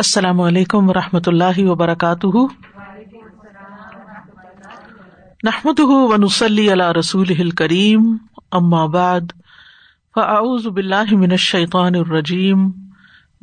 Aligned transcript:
السلام 0.00 0.40
علیکم 0.40 0.88
و 0.88 0.92
رحمۃ 0.94 1.26
اللہ 1.26 1.58
وبرکاتہ۔ 1.58 2.36
نحمد 5.44 5.80
ونسلی 5.80 6.72
علیہ 6.72 6.92
رسول 6.98 7.50
کریم 7.50 8.16
بعد، 8.86 9.32
فاعوذ 10.14 10.66
باللہ 10.66 11.14
من 11.16 11.30
الشیطان 11.30 11.94
الرجیم، 11.94 12.64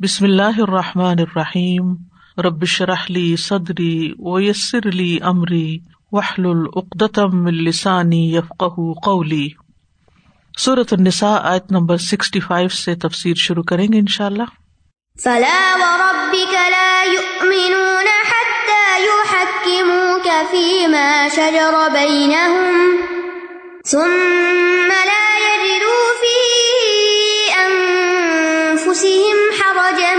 بسم 0.00 0.24
اللہ 0.24 0.60
الرحمٰن 0.60 1.18
الرحیم 1.18 1.94
ربش 2.44 2.80
رحلی 2.82 3.36
صدری 3.36 4.12
ویسر 4.18 4.88
علی 4.92 5.18
عمری 5.22 5.78
وحل 6.12 6.46
العقدم 6.46 7.46
السانی 7.46 8.34
یفق 8.34 8.64
قولی۔ 9.04 9.48
صورت 10.58 10.92
النساء 10.92 11.36
آیت 11.42 11.72
نمبر 11.72 11.96
سکسٹی 11.96 12.40
فائیو 12.40 12.68
سے 12.68 12.94
تفسیر 12.94 13.34
شروع 13.36 13.62
کریں 13.62 13.86
گے 13.92 13.98
ان 13.98 14.06
شاء 14.08 14.26
اللہ 14.26 14.56
فلا 15.22 15.74
وربك 15.74 16.52
لا 16.52 17.04
يؤمنون 17.04 18.08
حتى 18.24 18.82
يحكموك 19.04 20.28
فيما 20.50 21.28
شجر 21.28 21.74
بينهم 21.92 22.74
ثم 23.86 24.88
لا 24.88 25.26
يجدوا 25.46 26.04
في 26.20 26.36
أنفسهم 27.64 29.36
حرجا 29.58 30.14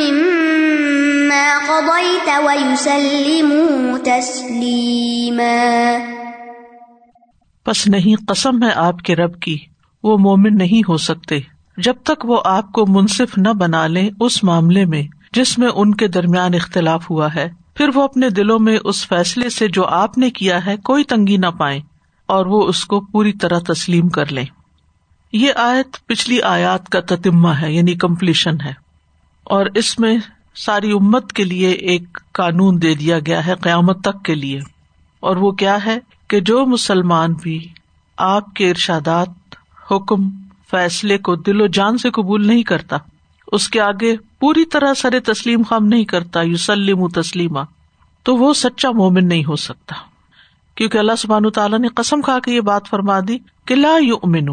مما 0.00 1.44
قضيت 1.68 2.28
ويسلموا 2.44 3.98
تسليما 3.98 5.54
پس 7.64 7.86
نہیں، 7.86 8.24
قسم 8.28 8.62
ہے 8.62 8.72
آپ 8.74 9.02
کے 9.04 9.16
رب 9.16 9.40
کی، 9.40 9.58
وہ 10.02 10.18
مومن 10.18 10.56
نہیں 10.56 10.88
ہو 10.88 10.96
سکتے۔ 10.96 11.59
جب 11.82 11.94
تک 12.04 12.24
وہ 12.24 12.40
آپ 12.44 12.72
کو 12.72 12.84
منصف 12.86 13.36
نہ 13.38 13.48
بنا 13.48 13.86
لیں 13.86 14.08
اس 14.20 14.42
معاملے 14.44 14.84
میں 14.84 15.02
جس 15.32 15.58
میں 15.58 15.68
ان 15.68 15.94
کے 15.94 16.08
درمیان 16.08 16.54
اختلاف 16.54 17.10
ہوا 17.10 17.28
ہے، 17.34 17.48
پھر 17.74 17.90
وہ 17.94 18.02
اپنے 18.02 18.28
دلوں 18.30 18.58
میں 18.58 18.78
اس 18.84 19.06
فیصلے 19.08 19.50
سے 19.50 19.68
جو 19.68 19.84
آپ 19.86 20.18
نے 20.18 20.30
کیا 20.30 20.64
ہے 20.66 20.76
کوئی 20.76 21.04
تنگی 21.04 21.36
نہ 21.36 21.50
پائے 21.58 21.80
اور 22.28 22.46
وہ 22.46 22.62
اس 22.62 22.84
کو 22.84 23.00
پوری 23.00 23.32
طرح 23.32 23.58
تسلیم 23.66 24.08
کر 24.08 24.32
لیں۔ 24.32 24.44
یہ 25.32 25.52
آیت 25.56 25.96
پچھلی 26.06 26.42
آیات 26.42 26.88
کا 26.88 27.00
تتمہ 27.00 27.48
ہے 27.48 27.72
یعنی 27.72 27.94
کمپلیشن 27.94 28.60
ہے، 28.60 28.72
اور 29.44 29.66
اس 29.74 29.98
میں 29.98 30.16
ساری 30.56 30.90
امت 30.92 31.32
کے 31.32 31.44
لیے 31.44 31.70
ایک 31.70 32.18
قانون 32.32 32.82
دے 32.82 32.94
دیا 32.94 33.18
گیا 33.18 33.46
ہے 33.46 33.54
قیامت 33.60 34.02
تک 34.02 34.24
کے 34.24 34.34
لیے۔ 34.34 34.58
اور 35.22 35.36
وہ 35.36 35.50
کیا 35.52 35.78
ہے 35.86 35.98
کہ 36.28 36.40
جو 36.40 36.64
مسلمان 36.66 37.32
بھی 37.32 37.58
آپ 38.18 38.54
کے 38.54 38.70
ارشادات، 38.70 39.54
حکم 39.90 40.28
فیصلے 40.70 41.18
کو 41.18 41.36
دل 41.36 41.60
و 41.60 41.66
جان 41.66 41.98
سے 41.98 42.10
قبول 42.10 42.46
نہیں 42.46 42.62
کرتا۔ 42.62 42.96
اس 43.52 43.68
کے 43.68 43.80
آگے 43.80 44.16
پوری 44.40 44.64
طرح 44.64 44.94
سر 44.94 45.20
تسلیم 45.20 45.62
خام 45.62 45.86
نہیں 45.86 46.04
کرتا 46.04 46.42
یو 46.42 46.56
سلیم 46.56 47.08
تسلیمہ 47.08 47.60
تو 48.22 48.36
وہ 48.36 48.54
سچا 48.54 48.90
مومن 48.90 49.28
نہیں 49.28 49.44
ہو 49.44 49.56
سکتا۔ 49.56 49.94
کیونکہ 50.74 50.98
اللہ 50.98 51.12
سبحان 51.18 51.50
تعالیٰ 51.50 51.78
نے 51.78 51.88
قسم 51.88 52.22
کھا 52.22 52.38
کے 52.38 52.52
یہ 52.52 52.60
بات 52.60 52.88
فرما 52.88 53.20
دی 53.28 53.38
کہ 53.64 53.74
لا 53.74 53.96
یو 54.00 54.16
امن 54.22 54.48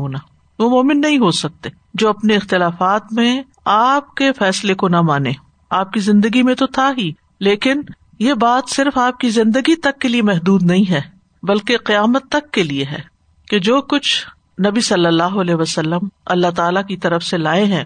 وہ 0.60 0.70
مومن 0.70 1.02
نہیں 1.02 1.18
ہو 1.18 1.32
سکتے 1.32 1.70
جو 1.94 2.10
اپنے 2.10 2.36
اختلافات 2.36 3.14
میں 3.14 3.42
آپ 3.66 4.16
کے 4.16 4.32
فیصلے 4.32 4.74
کو 4.74 4.88
نہ 4.88 5.02
مانے۔ 5.02 5.32
آپ 5.70 5.94
کی 5.94 6.00
زندگی 6.00 6.44
میں 6.44 6.56
تو 6.56 6.68
تھا 6.68 6.92
ہی، 6.98 7.12
لیکن 7.40 7.82
یہ 8.20 8.34
بات 8.34 8.70
صرف 8.70 8.98
آپ 8.98 9.20
کی 9.20 9.30
زندگی 9.30 9.76
تک 9.76 10.00
کے 10.00 10.08
لیے 10.08 10.22
محدود 10.22 10.64
نہیں 10.64 10.90
ہے، 10.90 11.02
بلکہ 11.44 11.78
قیامت 11.78 12.30
تک 12.30 12.52
کے 12.52 12.64
لیے 12.64 12.86
ہے 12.86 13.02
کہ 13.48 13.60
جو 13.60 13.82
کچھ 13.82 14.26
نبی 14.66 14.82
صلی 14.82 15.06
اللہ 15.06 15.24
علیہ 15.24 15.56
وسلم 15.56 16.00
اللہ 16.26 16.48
تعالی 16.56 16.80
کی 16.88 16.98
طرف 16.98 17.24
سے 17.24 17.38
لائے 17.38 17.66
ہیں 17.66 17.84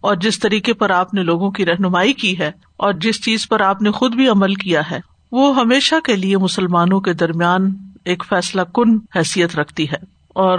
اور 0.00 0.16
جس 0.16 0.38
طریقے 0.38 0.72
پر 0.72 0.90
آپ 0.90 1.14
نے 1.14 1.22
لوگوں 1.22 1.50
کی 1.50 1.66
رہنمائی 1.66 2.12
کی 2.12 2.38
ہے 2.38 2.50
اور 2.76 2.92
جس 2.92 3.24
چیز 3.24 3.48
پر 3.48 3.60
آپ 3.60 3.82
نے 3.82 3.90
خود 3.90 4.14
بھی 4.14 4.28
عمل 4.28 4.54
کیا 4.54 4.82
ہے، 4.90 5.00
وہ 5.32 5.56
ہمیشہ 5.56 5.94
کے 6.04 6.16
لیے 6.16 6.38
مسلمانوں 6.38 7.00
کے 7.00 7.12
درمیان 7.12 7.74
ایک 8.04 8.24
فیصلہ 8.28 8.62
کن 8.74 8.98
حیثیت 9.16 9.56
رکھتی 9.56 9.90
ہے۔ 9.90 9.96
اور 10.28 10.58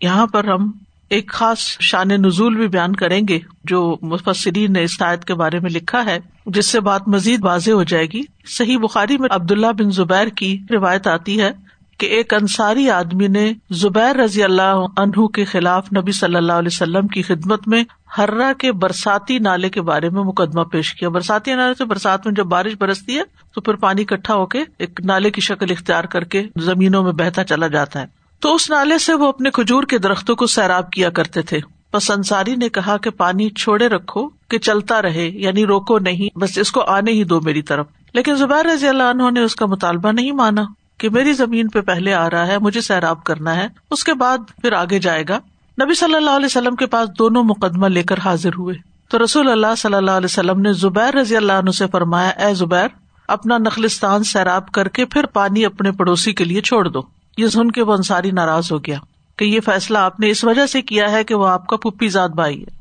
یہاں 0.00 0.26
پر 0.26 0.44
ہم 0.44 0.72
ایک 1.08 1.28
خاص 1.28 1.58
شان 1.80 2.08
نزول 2.08 2.56
بھی 2.56 2.68
بیان 2.68 2.96
کریں 2.96 3.20
گے، 3.28 3.38
جو 3.64 3.96
مفسرین 4.02 4.72
نے 4.72 4.82
اس 4.82 5.02
آیت 5.02 5.24
کے 5.24 5.34
بارے 5.34 5.60
میں 5.60 5.70
لکھا 5.70 6.04
ہے، 6.04 6.18
جس 6.46 6.66
سے 6.66 6.80
بات 6.80 7.08
مزید 7.08 7.44
واضح 7.44 7.70
ہو 7.70 7.82
جائے 7.82 8.06
گی۔ 8.06 8.22
صحیح 8.46 8.78
بخاری 8.78 9.18
میں 9.18 9.28
عبداللہ 9.32 9.72
بن 9.78 9.90
زبیر 9.90 10.26
کی 10.26 10.58
روایت 10.70 11.06
آتی 11.06 11.40
ہے 11.40 11.67
کہ 11.98 12.06
ایک 12.06 12.34
انصاری 12.34 12.90
آدمی 12.90 13.26
نے 13.26 13.52
زبیر 13.70 14.16
رضی 14.16 14.42
اللہ 14.42 14.86
عنہ 14.96 15.26
کے 15.26 15.44
خلاف 15.44 15.86
نبی 15.96 16.12
صلی 16.12 16.36
اللہ 16.36 16.52
علیہ 16.52 16.68
وسلم 16.72 17.06
کی 17.06 17.22
خدمت 17.22 17.68
میں 17.68 17.84
ہررا 18.18 18.52
کے 18.58 18.72
برساتی 18.72 19.38
نالے 19.38 19.68
کے 19.68 19.82
بارے 19.82 20.10
میں 20.10 20.22
مقدمہ 20.22 20.62
پیش 20.62 20.94
کیا۔ 20.94 21.08
برساتی 21.08 21.54
نالے 21.54 21.74
سے 21.74 21.84
برسات 21.84 22.26
میں 22.26 22.34
جب 22.34 22.44
بارش 22.44 22.72
برستی 22.78 23.18
ہے 23.18 23.22
تو 23.54 23.60
پھر 23.60 23.74
پانی 23.74 24.02
اکٹھا 24.02 24.34
ہو 24.34 24.46
کے 24.46 24.64
ایک 24.78 25.00
نالے 25.04 25.30
کی 25.30 25.40
شکل 25.40 25.66
اختیار 25.70 26.04
کر 26.04 26.24
کے 26.24 26.42
زمینوں 26.56 27.02
میں 27.02 27.12
بہتا 27.12 27.44
چلا 27.44 27.66
جاتا 27.66 28.00
ہے۔ 28.00 28.06
تو 28.40 28.54
اس 28.54 28.70
نالے 28.70 28.98
سے 28.98 29.14
وہ 29.14 29.28
اپنے 29.28 29.50
کھجور 29.50 29.82
کے 29.82 29.98
درختوں 29.98 30.36
کو 30.36 30.46
سیراب 30.46 30.90
کیا 30.90 31.10
کرتے 31.10 31.42
تھے۔ 31.42 31.60
بس 31.92 32.10
انصاری 32.10 32.56
نے 32.56 32.68
کہا 32.68 32.96
کہ 32.96 33.10
پانی 33.10 33.50
چھوڑے 33.50 33.86
رکھو 33.86 34.28
کہ 34.28 34.58
چلتا 34.58 35.02
رہے 35.02 35.28
یعنی 35.28 35.66
روکو 35.66 35.98
نہیں، 35.98 36.38
بس 36.38 36.58
اس 36.58 36.72
کو 36.72 36.80
آنے 36.80 37.12
ہی 37.12 37.24
دو 37.24 37.40
میری 37.40 37.62
طرف۔ 37.62 37.86
لیکن 38.14 38.34
زبیر 38.34 38.66
رضی 38.66 38.88
اللہ 38.88 39.02
عنہ 39.02 39.30
نے 39.30 39.40
اس 39.40 39.54
کا 39.54 39.66
مطالبہ 39.66 40.12
نہیں 40.12 40.32
مانا۔ 40.32 40.62
کہ 40.98 41.10
میری 41.10 41.32
زمین 41.32 41.68
پہ 41.68 41.80
پہلے 41.80 42.14
آ 42.14 42.30
رہا 42.30 42.46
ہے، 42.46 42.58
مجھے 42.58 42.80
سیراب 42.80 43.24
کرنا 43.24 43.56
ہے، 43.56 43.68
اس 43.90 44.04
کے 44.04 44.14
بعد 44.14 44.38
پھر 44.62 44.72
آگے 44.72 44.98
جائے 44.98 45.24
گا۔ 45.28 45.38
نبی 45.82 45.94
صلی 45.94 46.14
اللہ 46.14 46.30
علیہ 46.30 46.46
وسلم 46.46 46.76
کے 46.76 46.86
پاس 46.86 47.08
دونوں 47.18 47.44
مقدمہ 47.44 47.86
لے 47.86 48.02
کر 48.02 48.18
حاضر 48.18 48.50
ہوئے۔ 48.58 48.74
تو 49.08 49.24
رسول 49.24 49.50
اللہ 49.50 49.74
صلی 49.78 49.94
اللہ 49.94 50.10
علیہ 50.10 50.24
وسلم 50.24 50.60
نے 50.60 50.72
زبیر 50.72 51.14
رضی 51.14 51.36
اللہ 51.36 51.52
عنہ 51.52 51.70
سے 51.70 51.86
فرمایا، 51.86 52.28
اے 52.28 52.54
زبیر، 52.54 52.88
اپنا 53.28 53.58
نخلستان 53.58 54.24
سیراب 54.24 54.70
کر 54.70 54.88
کے 54.88 55.04
پھر 55.04 55.26
پانی 55.26 55.64
اپنے 55.64 55.92
پڑوسی 55.92 56.32
کے 56.32 56.44
لیے 56.44 56.60
چھوڑ 56.60 56.88
دو۔ 56.88 57.00
یہ 57.36 57.46
سن 57.46 57.70
کے 57.70 57.82
وہ 57.82 57.92
انصاری 57.92 58.30
ناراض 58.30 58.72
ہو 58.72 58.78
گیا 58.78 58.98
کہ 59.36 59.44
یہ 59.44 59.60
فیصلہ 59.60 59.98
آپ 59.98 60.20
نے 60.20 60.30
اس 60.30 60.44
وجہ 60.44 60.66
سے 60.66 60.82
کیا 60.82 61.10
ہے 61.10 61.24
کہ 61.24 61.34
وہ 61.34 61.48
آپ 61.48 61.66
کا 61.66 61.76
پپی 61.76 62.08
ذات 62.08 62.30
بھائی 62.30 62.62
ہے۔ 62.62 62.78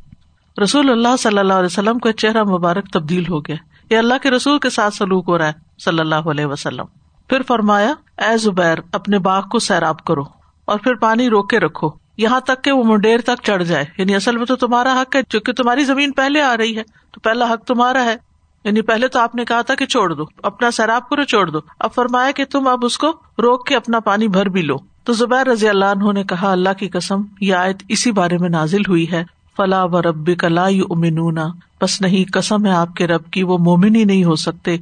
رسول 0.63 0.89
اللہ 0.89 1.15
صلی 1.19 1.37
اللہ 1.37 1.53
علیہ 1.53 1.65
وسلم 1.65 1.99
کا 1.99 2.13
چہرہ 2.13 2.43
مبارک 2.43 2.89
تبدیل 2.93 3.23
ہو 3.29 3.39
گیا۔ 3.39 3.55
یہ 3.89 3.97
اللہ 3.97 4.13
کے 4.21 4.31
رسول 4.31 4.59
کے 4.59 4.69
ساتھ 4.69 4.93
سلوک 4.93 5.25
ہو 5.27 5.37
رہا 5.37 5.47
ہے، 5.47 5.53
صلی 5.85 5.99
اللہ 5.99 6.15
علیہ 6.15 6.45
وسلم۔ 6.45 6.85
پھر 7.27 7.41
فرمایا، 7.41 7.93
اے 8.17 8.37
زبیر، 8.37 8.77
اپنے 8.91 9.19
باغ 9.19 9.47
کو 9.47 9.59
سیراب 9.59 10.03
کرو 10.03 10.21
اور 10.65 10.79
پھر 10.79 10.93
پانی 10.93 11.29
روک 11.29 11.49
کے 11.49 11.59
رکھو۔ 11.59 11.89
یہاں 12.17 12.39
تک 12.39 12.63
کہ 12.63 12.71
وہ 12.71 12.83
منڈیر 12.83 13.21
تک 13.21 13.43
چڑھ 13.43 13.63
جائے۔ 13.63 13.85
یعنی 13.97 14.15
اصل 14.15 14.37
میں 14.37 14.45
تو 14.45 14.55
تمہارا 14.55 15.01
حق 15.01 15.15
ہے، 15.15 15.21
چونکہ 15.29 15.53
تمہاری 15.53 15.83
زمین 15.83 16.11
پہلے 16.11 16.41
آ 16.41 16.57
رہی 16.57 16.77
ہے۔ 16.77 16.83
تو 16.83 17.19
پہلا 17.19 17.53
حق 17.53 17.63
تمہارا 17.63 18.03
ہے۔ 18.03 18.15
یعنی 18.63 18.81
پہلے 18.81 19.07
تو 19.07 19.19
آپ 19.19 19.35
نے 19.35 19.45
کہا 19.45 19.61
تھا 19.61 19.75
کہ 19.75 19.85
چھوڑ 19.85 20.13
دو، 20.13 20.23
اپنا 20.43 20.71
سیراب 20.71 21.09
کرو، 21.09 21.23
چھوڑ 21.23 21.49
دو۔ 21.49 21.59
اب 21.79 21.93
فرمایا 21.95 22.31
کہ 22.31 22.45
تم 22.45 22.67
اب 22.67 22.85
اس 22.85 22.97
کو 22.97 23.07
روک 23.37 23.67
کے 23.67 23.75
اپنا 23.75 23.99
پانی 23.99 24.27
بھر 24.27 24.45
بھی 24.45 24.61
لو۔ 24.61 24.75
تو 25.03 25.13
زبیر 25.13 25.47
رضی 25.47 25.69
اللہ 25.69 25.85
عنہ 25.85 26.11
نے 26.11 26.23
کہا، 26.23 26.51
اللہ 26.51 26.73
کی 26.77 26.89
قسم، 26.89 27.21
یہ 27.41 27.55
آیت 27.55 27.83
اسی 27.87 28.11
بارے 28.11 28.37
میں 28.37 28.49
نازل 28.49 28.81
ہوئی 28.87 29.11
ہے۔ 29.11 29.23
فلاح 29.57 29.85
و 29.91 30.01
رب 30.01 30.29
کلا 30.39 30.65
امنونا 30.65 31.47
بس 31.81 32.01
نہیں، 32.01 32.31
قسم 32.33 32.65
ہے 32.65 32.71
آپ 32.71 32.93
کے 32.95 33.07
رب 33.07 33.31
کی، 33.31 33.43
وہ 33.43 33.57
مومن 33.57 33.95
ہی 33.95 34.03
نہیں 34.03 34.23
ہو 34.23 34.35
سکتے۔ 34.35 34.77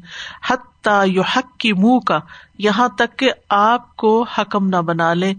حتیٰ 0.88 1.07
یو 1.07 1.22
حق 1.22 1.57
کی 1.57 1.73
منہ 1.73 2.00
کا 2.00 2.19
یہاں 2.57 2.88
تک 2.88 3.19
کہ 3.19 3.31
آپ 3.50 3.96
کو 3.96 4.25
حکم 4.38 4.68
نہ 4.68 4.75
بنا 4.75 5.13
لے 5.13 5.34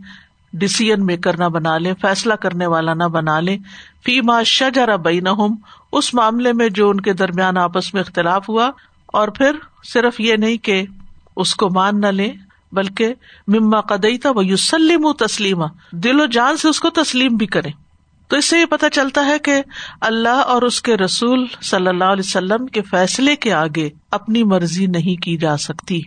ڈسیزن 0.52 1.06
میکر 1.06 1.36
نہ 1.38 1.44
بنا 1.44 1.78
لے، 1.78 1.92
فیصلہ 2.00 2.34
کرنے 2.34 2.66
والا 2.66 2.94
نہ 2.94 3.04
بنا 3.04 3.40
لے۔ 3.40 3.58
فی 4.04 4.20
ما 4.20 4.42
شجر 4.42 4.96
بینہم، 4.96 5.54
اس 5.92 6.14
معاملے 6.14 6.52
میں 6.52 6.68
جو 6.68 6.90
ان 6.90 7.00
کے 7.00 7.12
درمیان 7.12 7.58
آپس 7.58 7.94
میں 7.94 8.02
اختلاف 8.02 8.48
ہوا۔ 8.48 8.70
اور 9.06 9.28
پھر 9.28 9.56
صرف 9.92 10.20
یہ 10.20 10.36
نہیں 10.36 10.56
کہ 10.56 10.84
اس 11.36 11.54
کو 11.54 11.70
مان 11.70 12.00
نہ 12.00 12.06
لے، 12.06 12.32
بلکہ 12.72 13.14
مما 13.48 13.80
قدئی 13.80 14.18
تھا 14.18 14.30
وہ 14.30 14.46
یوسلم 14.46 15.12
تسلیم 15.12 15.62
دل 15.92 16.20
و 16.20 16.26
جان 16.26 16.56
سے 16.56 16.68
اس 16.68 16.80
کو 16.80 16.90
تسلیم 16.90 17.36
بھی 17.36 17.46
کرے 17.46 17.85
تو 18.28 18.36
اس 18.36 18.44
سے 18.44 18.58
یہ 18.58 18.64
پتا 18.64 18.90
چلتا 18.90 19.26
ہے 19.26 19.38
کہ 19.38 19.62
اللہ 20.00 20.42
اور 20.46 20.62
اس 20.62 20.82
کے 20.82 20.96
رسول 20.96 21.46
صلی 21.62 21.86
اللہ 21.86 22.04
علیہ 22.04 22.26
وسلم 22.26 22.66
کے 22.66 22.82
فیصلے 22.82 23.36
کے 23.36 23.52
آگے 23.52 23.90
اپنی 24.10 24.42
مرضی 24.44 24.86
نہیں 24.86 25.22
کی 25.22 25.36
جا 25.36 25.56
سکتی۔ 25.56 26.00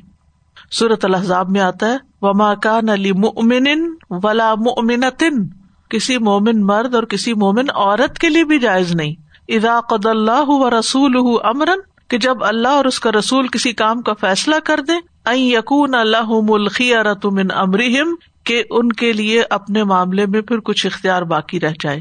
صورت 0.72 1.06
الحضاب 1.06 1.50
میں 1.50 1.62
آتا 1.62 1.88
ہے، 1.88 1.98
وما 2.22 2.54
کان 2.56 2.90
علی 2.90 3.12
مومن 3.12 3.96
ولا 4.10 4.56
مومنتن 4.56 5.48
کسی 5.90 6.18
مومن 6.18 6.66
مرد 6.66 6.96
اور 6.96 7.04
کسی 7.04 7.34
مومن 7.34 7.70
عورت 7.76 8.20
کے 8.20 8.30
لیے 8.30 8.44
بھی 8.44 8.60
جائز 8.60 8.96
نہیں۔ 8.96 9.16
ادا 9.48 9.80
قد 9.90 10.06
اللہ 10.06 10.46
و 10.48 10.80
رسول 10.80 11.16
امرن 11.44 11.80
کہ 12.08 12.18
جب 12.18 12.44
اللہ 12.44 12.68
اور 12.68 12.86
اس 12.86 13.00
کا 13.00 13.12
رسول 13.12 13.48
کسی 13.48 13.74
کام 13.74 14.02
کا 14.02 14.14
فیصلہ 14.14 14.56
کر 14.64 14.80
دے 14.80 14.94
یقون 15.36 15.96
اللہ 15.96 16.30
ملخی 16.30 16.94
ارتمن 16.96 17.52
امرحم 17.52 18.14
کہ 18.50 18.64
ان 18.70 18.92
کے 18.92 19.14
لیے 19.14 19.44
اپنے 19.50 19.84
معاملے 19.84 20.26
میں 20.26 20.42
پھر 20.42 20.60
کچھ 20.60 20.86
اختیار 20.86 21.22
باقی 21.22 21.60
رہ 21.60 21.72
جائے۔ 21.80 22.00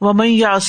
وہ 0.00 0.12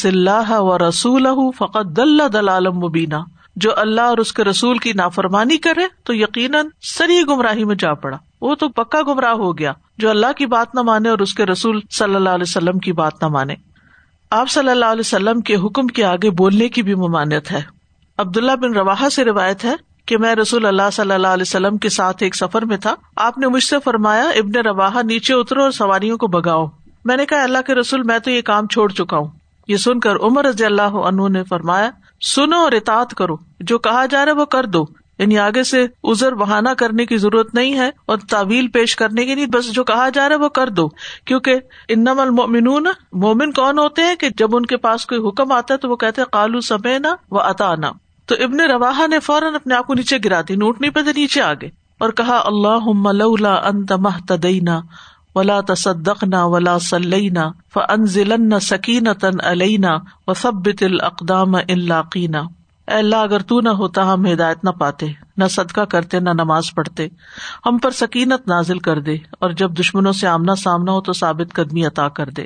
اللہ 0.03 0.51
و 0.51 0.89
رسول 0.89 1.27
فقط 1.57 1.97
دل 1.97 2.19
دلال 2.33 2.67
مبینہ 2.67 3.15
جو 3.55 3.71
اللہ 3.75 4.01
اور 4.01 4.17
اس 4.17 4.33
کے 4.33 4.43
رسول 4.43 4.77
کی 4.77 4.93
نافرمانی 4.93 5.57
کرے 5.57 5.81
تو 6.03 6.13
یقیناً 6.13 6.67
سری 6.81 7.21
گمراہی 7.29 7.63
میں 7.63 7.75
جا 7.75 7.93
پڑا۔ 7.93 8.17
وہ 8.41 8.55
تو 8.55 8.69
پکا 8.69 9.01
گمراہ 9.01 9.33
ہو 9.33 9.57
گیا۔ 9.57 9.73
جو 9.97 10.09
اللہ 10.09 10.31
کی 10.37 10.45
بات 10.45 10.75
نہ 10.75 10.81
مانے 10.81 11.09
اور 11.09 11.19
اس 11.19 11.33
کے 11.33 11.45
رسول 11.45 11.79
صلی 11.91 12.15
اللہ 12.15 12.29
علیہ 12.29 12.45
وسلم 12.47 12.79
کی 12.79 12.91
بات 12.91 13.13
نہ 13.21 13.27
مانے۔ 13.27 13.53
آپ 14.31 14.49
صلی 14.49 14.69
اللہ 14.69 14.85
علیہ 14.85 14.99
وسلم 14.99 15.41
کے 15.41 15.55
حکم 15.55 15.87
کے 15.87 16.03
آگے 16.03 16.29
بولنے 16.29 16.69
کی 16.69 16.83
بھی 16.83 16.95
ممانعت 16.95 17.51
ہے۔ 17.51 17.61
عبداللہ 18.17 18.51
بن 18.51 18.73
روا 18.73 19.09
سے 19.11 19.23
روایت 19.23 19.65
ہے 19.65 19.75
کہ 20.05 20.17
میں 20.17 20.35
رسول 20.35 20.65
اللہ 20.65 20.89
صلی 20.93 21.13
اللہ 21.13 21.27
علیہ 21.27 21.41
وسلم 21.41 21.77
کے 21.77 21.89
ساتھ 21.89 22.23
ایک 22.23 22.35
سفر 22.35 22.65
میں 22.65 22.77
تھا۔ 22.77 22.95
آپ 23.15 23.37
نے 23.37 23.47
مجھ 23.47 23.63
سے 23.63 23.75
فرمایا، 23.83 24.23
ابن 24.23 24.67
روا 24.67 25.01
نیچے 25.01 25.33
اترو 25.33 25.63
اور 25.63 25.71
سواریوں 25.71 26.17
کو 26.17 26.27
بگاؤ 26.27 26.65
میں 27.05 27.17
نے 27.17 27.25
کہا 27.25 27.43
اللہ 27.43 27.57
کے 27.65 27.75
رسول، 27.75 28.03
میں 28.03 28.19
تو 28.19 28.31
یہ 28.31 28.41
کام 28.41 28.67
چھوڑ 28.67 28.91
چکا 28.91 29.17
ہوں۔ 29.17 29.27
یہ 29.67 29.77
سن 29.77 29.99
کر 29.99 30.15
عمر 30.15 30.45
رضی 30.45 30.65
اللہ 30.65 30.81
عنہ 30.81 31.27
نے 31.29 31.43
فرمایا، 31.43 31.89
سنو 32.21 32.57
اور 32.57 32.71
اطاعت 32.71 33.13
کرو۔ 33.13 33.35
جو 33.59 33.77
کہا 33.77 34.05
جا 34.05 34.25
رہا 34.25 34.31
ہے 34.31 34.37
وہ 34.37 34.45
کر 34.45 34.65
دو۔ 34.65 34.85
یعنی 35.19 35.39
آگے 35.39 35.63
سے 35.63 35.87
ازر 36.03 36.35
بہانا 36.35 36.73
کرنے 36.73 37.05
کی 37.05 37.17
ضرورت 37.17 37.55
نہیں 37.55 37.79
ہے 37.79 37.91
اور 38.05 38.17
تعویل 38.29 38.67
پیش 38.67 38.95
کرنے 38.95 39.25
کی 39.25 39.35
نہیں، 39.35 39.45
بس 39.45 39.71
جو 39.71 39.83
کہا 39.83 40.09
جا 40.09 40.29
رہا 40.29 40.35
ہے 40.35 40.41
وہ 40.41 40.49
کر 40.49 40.69
دو۔ 40.69 40.87
کیونکہ 41.25 41.55
انم 41.89 42.19
المؤمنون، 42.19 42.87
مومن 43.13 43.51
کون 43.51 43.79
ہوتے 43.79 44.01
ہیں 44.01 44.15
کہ 44.15 44.29
جب 44.37 44.55
ان 44.55 44.65
کے 44.65 44.77
پاس 44.77 45.05
کوئی 45.05 45.27
حکم 45.27 45.51
آتا 45.51 45.73
ہے 45.73 45.79
تو 45.79 45.89
وہ 45.89 45.95
کہتے 45.95 46.21
کالو 46.31 46.59
سمینا 46.59 47.15
و 47.31 47.41
اطانا 47.41 47.91
تو 48.25 48.35
ابن 48.39 48.59
روا 48.59 49.05
نے 49.07 49.19
فوراً 49.19 49.55
اپنے 49.55 49.75
آپ 49.75 49.87
کو 49.87 49.93
نیچے 49.93 50.17
گرا 50.25 50.41
دی، 50.41 50.55
نوٹنی 50.55 50.89
پہ 50.89 50.99
نیچے 50.99 51.41
آگے 51.41 51.69
اور 51.97 52.09
کہا 52.09 52.41
اللہ 52.45 53.11
لولا 53.11 53.55
انت 53.55 53.91
محتدینا 53.91 54.79
ولا 55.35 55.59
تصدقنا 55.67 56.43
ولا 56.45 56.77
صلینا 56.77 57.51
فانزلن 57.73 58.59
سکینتا 58.59 59.27
علینا 59.43 59.97
وثبت 60.27 60.83
الاقدام 60.83 61.55
ان 61.55 61.87
لاقینا۔ 61.87 62.41
اے 62.87 62.93
اللہ، 62.93 63.15
اگر 63.15 63.39
تو 63.39 63.61
نہ 63.61 63.69
ہوتا، 63.69 64.13
ہم 64.13 64.25
ہدایت 64.25 64.63
نہ 64.63 64.69
پاتے، 64.69 65.05
نہ 65.37 65.43
صدقہ 65.49 65.81
کرتے، 65.81 66.19
نہ 66.19 66.29
نماز 66.29 66.73
پڑھتے، 66.75 67.07
ہم 67.65 67.77
پر 67.77 67.91
سکینت 67.91 68.47
نازل 68.47 68.79
کر 68.79 68.99
دے 68.99 69.15
اور 69.39 69.49
جب 69.49 69.79
دشمنوں 69.79 70.11
سے 70.11 70.27
آمنا 70.27 70.55
سامنا 70.55 70.91
ہو 70.91 71.01
تو 71.01 71.13
ثابت 71.13 71.53
قدمی 71.53 71.85
عطا 71.85 72.07
کر 72.09 72.29
دے۔ 72.29 72.45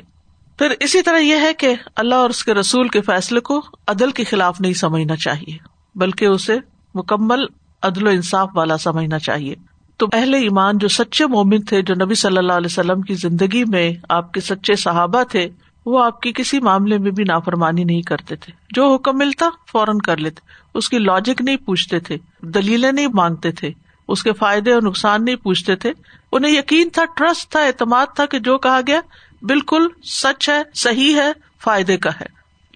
پھر 0.58 0.72
اسی 0.80 1.02
طرح 1.02 1.18
یہ 1.18 1.36
ہے 1.36 1.54
کہ 1.54 1.74
اللہ 1.96 2.14
اور 2.14 2.30
اس 2.30 2.44
کے 2.44 2.54
رسول 2.54 2.88
کے 2.88 3.00
فیصلے 3.00 3.40
کو 3.40 3.62
عدل 3.86 4.10
کے 4.10 4.24
خلاف 4.24 4.60
نہیں 4.60 4.72
سمجھنا 4.72 5.16
چاہیے، 5.16 5.56
بلکہ 5.94 6.24
اسے 6.24 6.58
مکمل 6.94 7.44
عدل 7.82 8.06
و 8.06 8.10
انصاف 8.10 8.48
والا 8.54 8.78
سمجھنا 8.78 9.18
چاہیے۔ 9.18 9.54
تو 9.96 10.06
اہل 10.12 10.34
ایمان 10.34 10.78
جو 10.78 10.88
سچے 10.88 11.26
مومن 11.26 11.60
تھے، 11.62 11.82
جو 11.82 11.94
نبی 12.04 12.14
صلی 12.14 12.38
اللہ 12.38 12.52
علیہ 12.52 12.68
وسلم 12.70 13.00
کی 13.00 13.14
زندگی 13.14 13.64
میں 13.64 13.92
آپ 14.08 14.32
کے 14.32 14.40
سچے 14.40 14.74
صحابہ 14.74 15.22
تھے، 15.22 15.48
وہ 15.86 16.04
آپ 16.04 16.20
کی 16.20 16.32
کسی 16.32 16.60
معاملے 16.60 16.98
میں 16.98 17.10
بھی 17.10 17.24
نافرمانی 17.24 17.84
نہیں 17.84 18.02
کرتے 18.02 18.36
تھے۔ 18.36 18.52
جو 18.74 18.94
حکم 18.94 19.18
ملتا، 19.18 19.48
فوراً 19.72 19.98
کر 19.98 20.16
لیتے۔ 20.16 20.40
اس 20.74 20.88
کی 20.88 20.98
لاجک 20.98 21.42
نہیں 21.42 21.56
پوچھتے 21.56 22.00
تھے، 22.00 22.16
دلیلیں 22.42 22.92
نہیں 22.92 23.06
مانگتے 23.14 23.52
تھے۔ 23.52 23.70
اس 24.08 24.22
کے 24.22 24.32
فائدے 24.32 24.72
اور 24.72 24.82
نقصان 24.82 25.24
نہیں 25.24 25.36
پوچھتے 25.36 25.76
تھے۔ 25.76 25.92
انہیں 26.32 26.52
یقین 26.52 26.88
تھا 26.92 27.04
ٹرسٹ 27.16 27.50
تھا، 27.50 27.60
اعتماد 27.60 28.06
تھا 28.14 28.26
کہ 28.26 28.38
جو 28.38 28.58
کہا 28.58 28.80
گیا 28.86 29.00
بالکل 29.42 29.86
سچ 30.04 30.48
ہے، 30.48 30.62
صحیح 30.74 31.14
ہے، 31.14 31.32
فائدے 31.60 31.96
کا 31.96 32.10
ہے۔ 32.10 32.26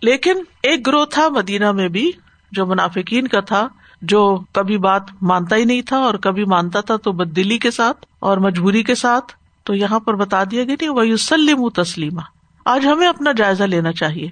لیکن 0.02 0.34
ایک 0.62 0.86
گروہ 0.86 1.04
تھا 1.04 1.28
مدینہ 1.28 1.72
میں 1.72 1.88
بھی، 1.88 2.12
جو 2.52 2.66
منافقین 2.66 3.28
کا 3.28 3.40
تھا، 3.40 3.68
جو 4.02 4.40
کبھی 4.52 4.78
بات 4.78 5.02
مانتا 5.22 5.56
ہی 5.56 5.64
نہیں 5.64 5.82
تھا 5.82 5.96
اور 5.96 6.14
کبھی 6.14 6.44
مانتا 6.44 6.80
تھا 6.80 6.96
تو 6.96 7.12
بد 7.12 7.36
دلی 7.36 7.58
کے 7.58 7.70
ساتھ 7.70 8.06
اور 8.20 8.38
مجبوری 8.38 8.82
کے 8.82 8.94
ساتھ۔ 8.94 9.32
تو 9.64 9.74
یہاں 9.74 10.00
پر 10.00 10.14
بتا 10.14 10.44
دیا 10.44 10.64
گیا 10.64 10.74
نہیں 10.80 10.90
وہ 10.90 11.16
سلیم 11.16 11.68
تسلیمہ 11.68 12.20
آج 12.64 12.86
ہمیں 12.86 13.08
اپنا 13.08 13.32
جائزہ 13.32 13.62
لینا 13.62 13.92
چاہیے 13.92 14.28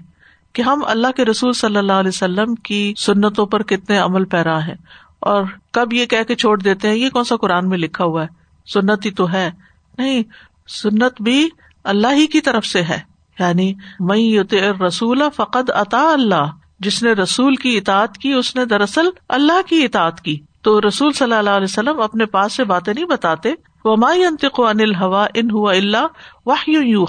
کہ 0.52 0.62
ہم 0.62 0.82
اللہ 0.86 1.06
کے 1.16 1.24
رسول 1.24 1.52
صلی 1.52 1.76
اللہ 1.76 1.92
علیہ 1.92 2.08
وسلم 2.08 2.54
کی 2.54 2.94
سنتوں 2.96 3.46
پر 3.46 3.62
کتنے 3.62 3.98
عمل 3.98 4.24
پیرا 4.24 4.66
ہے 4.66 4.74
اور 5.20 5.44
کب 5.72 5.92
یہ 5.92 6.06
کہہ 6.06 6.22
کے 6.28 6.34
چھوڑ 6.34 6.58
دیتے 6.58 6.88
ہیں، 6.88 6.96
یہ 6.96 7.08
کون 7.08 7.24
سا 7.24 7.36
قرآن 7.36 7.68
میں 7.68 7.78
لکھا 7.78 8.04
ہوا 8.04 8.22
ہے؟ 8.22 8.28
سنت 8.66 9.06
ہی 9.06 9.10
تو 9.10 9.32
ہے۔ 9.32 9.50
نہیں، 9.98 10.22
سنت 10.68 11.22
بھی 11.22 11.48
اللہ 11.84 12.06
ہی 12.12 12.26
کی 12.26 12.40
طرف 12.40 12.66
سے 12.66 12.82
ہے۔ 12.82 13.00
یعنی 13.38 13.74
میں 14.00 14.54
رسول 14.86 15.22
فقط 15.36 15.70
عطا 15.74 16.12
اللہ۔ 16.12 16.44
جس 16.80 17.02
نے 17.02 17.12
رسول 17.12 17.56
کی 17.56 17.76
اطاعت 17.76 18.18
کی، 18.18 18.32
اس 18.32 18.56
نے 18.56 18.64
دراصل 18.64 19.08
اللہ 19.28 19.68
کی 19.68 19.84
اطاعت 19.84 20.20
کی۔ 20.20 20.40
تو 20.62 20.80
رسول 20.80 21.12
صلی 21.12 21.32
اللہ 21.32 21.50
علیہ 21.50 21.64
وسلم 21.64 22.00
اپنے 22.00 22.26
پاس 22.26 22.52
سے 22.52 22.64
باتیں 22.64 22.94
نہیں 22.94 23.04
بتاتے۔ 23.04 23.52
وہ 23.84 23.96
مائی 23.96 24.24
انتق 24.24 24.60
انل 24.60 24.94
ہوا 24.94 25.26
ان 25.34 25.50
ہوا 25.50 25.72
اللہ 25.72 26.06
واہ 26.46 26.70
یو 26.70 27.04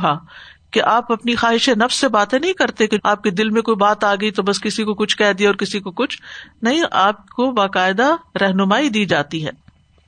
کہ 0.72 0.82
آپ 0.82 1.12
اپنی 1.12 1.36
خواہش 1.36 1.70
نفس 1.70 1.96
سے 1.96 2.08
باتیں 2.08 2.40
نہیں 2.40 2.54
کرتے 2.54 2.88
کہ 2.88 2.98
آپ 3.04 3.24
کے 3.24 3.30
دل 3.30 3.50
میں 3.50 3.62
کوئی 3.62 3.76
بات 3.76 4.04
آ 4.04 4.16
گئی 4.16 4.32
تو 4.32 4.44
بس 4.44 4.62
کسی 4.62 4.84
کو 4.84 4.94
کچھ 4.94 5.18
کہہ 5.18 5.34
دیا 5.34 5.50
اور 5.50 5.56
کسی 5.56 5.80
کو 5.80 5.92
کچھ۔ 5.92 6.22
نہیں، 6.62 6.82
آپ 6.92 7.28
کو 7.28 7.52
باقاعدہ 7.52 8.16
رہنمائی 8.42 8.90
دی 8.90 9.06
جاتی 9.06 9.46
ہے۔ 9.46 9.50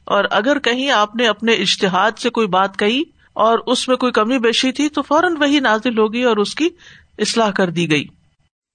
اور 0.06 0.24
اگر 0.31 0.60
کہیں 0.60 0.92
آپ 0.92 1.15
نے 1.15 1.27
اپنے 1.27 1.54
اشتہاد 1.54 2.12
سے 2.18 2.30
کوئی 2.30 2.48
بات 2.48 2.80
کہی 2.80 3.04
اور 3.34 3.60
اس 3.68 3.88
میں 3.88 3.98
کوئی 3.98 4.12
کمی 4.12 4.38
بیشی 4.40 4.72
تھی 4.72 4.90
تو 4.90 5.02
فوراً 5.02 5.38
وہی 5.40 5.60
نازل 5.60 5.98
ہوگی 5.98 6.24
اور 6.24 6.38
اس 6.38 6.56
کی 6.56 6.70
اصلاح 7.18 7.52
کر 7.52 7.70
دی 7.70 7.92
گئی۔ 7.92 8.06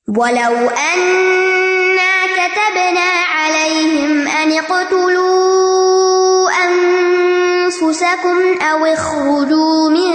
وَلَوْ 0.07 0.57
أَنَّا 0.79 2.27
كَتَبْنَا 2.37 3.09
عَلَيْهِمْ 3.35 4.29
أَنِ 4.43 4.59
اقْتُلُوا 4.59 6.51
أَنفُسَكُمْ 6.67 8.39
أَوْ 8.71 8.87
اخْرُجُوا 8.87 9.91
مِن 9.91 10.13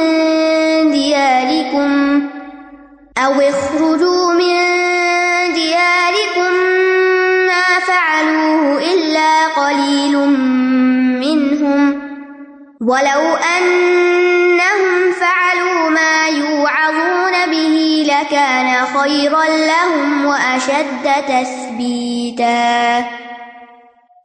دِيَارِكُمْ 0.91 1.91
أَوْ 3.23 3.41
اخْرُجُوا 3.41 4.33
مِن 4.33 4.57
دِيَارِكُمْ 5.55 6.51
مَا 7.47 7.79
فَعَلُوهُ 7.87 8.79
إِلَّا 8.91 9.31
قَلِيلٌ 9.55 10.15
مِّنْهُمْ 11.23 11.81
وَلَوْ 12.81 13.23
أَنَّهُمْ 13.57 14.12
خَيْرًا 19.03 19.45
لَهُمْ 19.47 20.25
وَأَشَدَّ 20.25 21.07
تَثْبِيتًا 21.27 22.99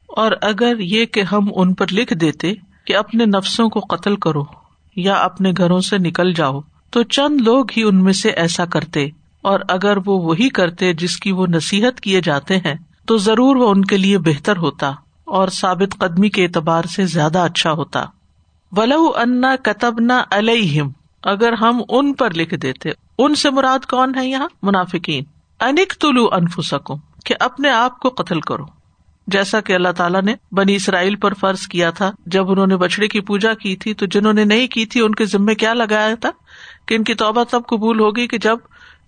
اور 0.09 0.33
اگر 0.43 0.79
یہ 0.79 1.05
کہ 1.05 1.23
ہم 1.23 1.49
ان 1.55 1.75
پر 1.75 1.87
لکھ 1.93 2.15
دیتے 2.15 2.53
کہ 2.87 2.97
اپنے 2.97 3.25
نفسوں 3.25 3.69
کو 3.69 3.81
قتل 3.81 4.17
کرو 4.17 4.45
یا 4.97 5.15
اپنے 5.15 5.53
گھروں 5.57 5.81
سے 5.81 5.99
نکل 5.99 6.33
جاؤ، 6.33 6.61
تو 6.91 7.03
چند 7.03 7.41
لوگ 7.41 7.65
ہی 7.77 7.83
ان 7.83 8.05
میں 8.05 8.13
سے 8.13 8.31
ایسا 8.31 8.65
کرتے۔ 8.65 9.09
اور 9.43 9.61
اگر 9.69 9.97
وہ 9.97 10.23
وہی 10.23 10.49
کرتے 10.49 10.93
جس 10.93 11.17
کی 11.17 11.33
وہ 11.33 11.47
نصیحت 11.47 12.01
کیے 12.01 12.21
جاتے 12.21 12.57
ہیں، 12.57 12.75
تو 13.07 13.17
ضرور 13.17 13.57
وہ 13.57 13.71
ان 13.71 13.85
کے 13.85 13.97
لیے 13.97 14.19
بہتر 14.19 14.57
ہوتا 14.57 14.91
اور 15.25 15.49
ثابت 15.49 15.99
قدمی 15.99 16.29
کے 16.29 16.45
اعتبار 16.45 16.83
سے 16.83 17.07
زیادہ 17.07 17.39
اچھا 17.39 17.73
ہوتا۔ 17.73 18.05
ولو 18.73 19.13
انا 19.17 19.57
کتب 19.63 20.01
نہ 20.01 20.13
الم 20.31 20.89
اگر 21.23 21.53
ہم 21.53 21.83
ان 21.89 22.13
پر 22.13 22.31
لکھ 22.35 22.55
دیتے، 22.55 22.91
ان 23.19 23.35
سے 23.35 23.51
مراد 23.51 23.79
کون 23.79 24.15
ہے 24.15 24.29
یہاں؟ 24.29 24.49
منافقین۔ 24.63 25.25
انک 25.61 26.01
طلوع 26.01 26.29
انفسکم، 26.33 26.95
کہ 27.25 27.35
اپنے 27.41 27.71
آپ 27.71 28.01
کو 28.01 28.09
قتل 28.09 28.41
کرو۔ 28.41 28.65
جیسا 29.27 29.61
کہ 29.61 29.73
اللہ 29.73 29.89
تعالیٰ 29.97 30.23
نے 30.23 30.35
بنی 30.53 30.75
اسرائیل 30.75 31.17
پر 31.17 31.35
فرض 31.35 31.61
کیا 31.61 31.91
تھا، 31.91 32.13
جب 32.27 32.51
انہوں 32.51 32.67
نے 32.67 32.77
بچڑے 32.77 33.09
کی 33.09 33.21
پوجا 33.21 33.55
کی 33.55 33.77
تھی، 33.77 33.95
تو 33.95 34.07
جنہوں 34.07 34.33
نے 34.33 34.45
نہیں 34.45 34.67
کی 34.67 34.87
تھی، 34.87 35.01
ان 35.01 35.15
کے 35.15 35.25
ذمے 35.25 35.55
کیا 35.55 35.75
لگایا 35.75 36.15
تھا؟ 36.15 36.31
کہ 36.87 36.95
ان 36.95 37.05
کی 37.05 37.15
توبہ 37.15 37.45
تب 37.51 37.63
قبول 37.67 38.01
ہوگی 38.01 38.27
کہ 38.27 38.39
جب 38.39 38.57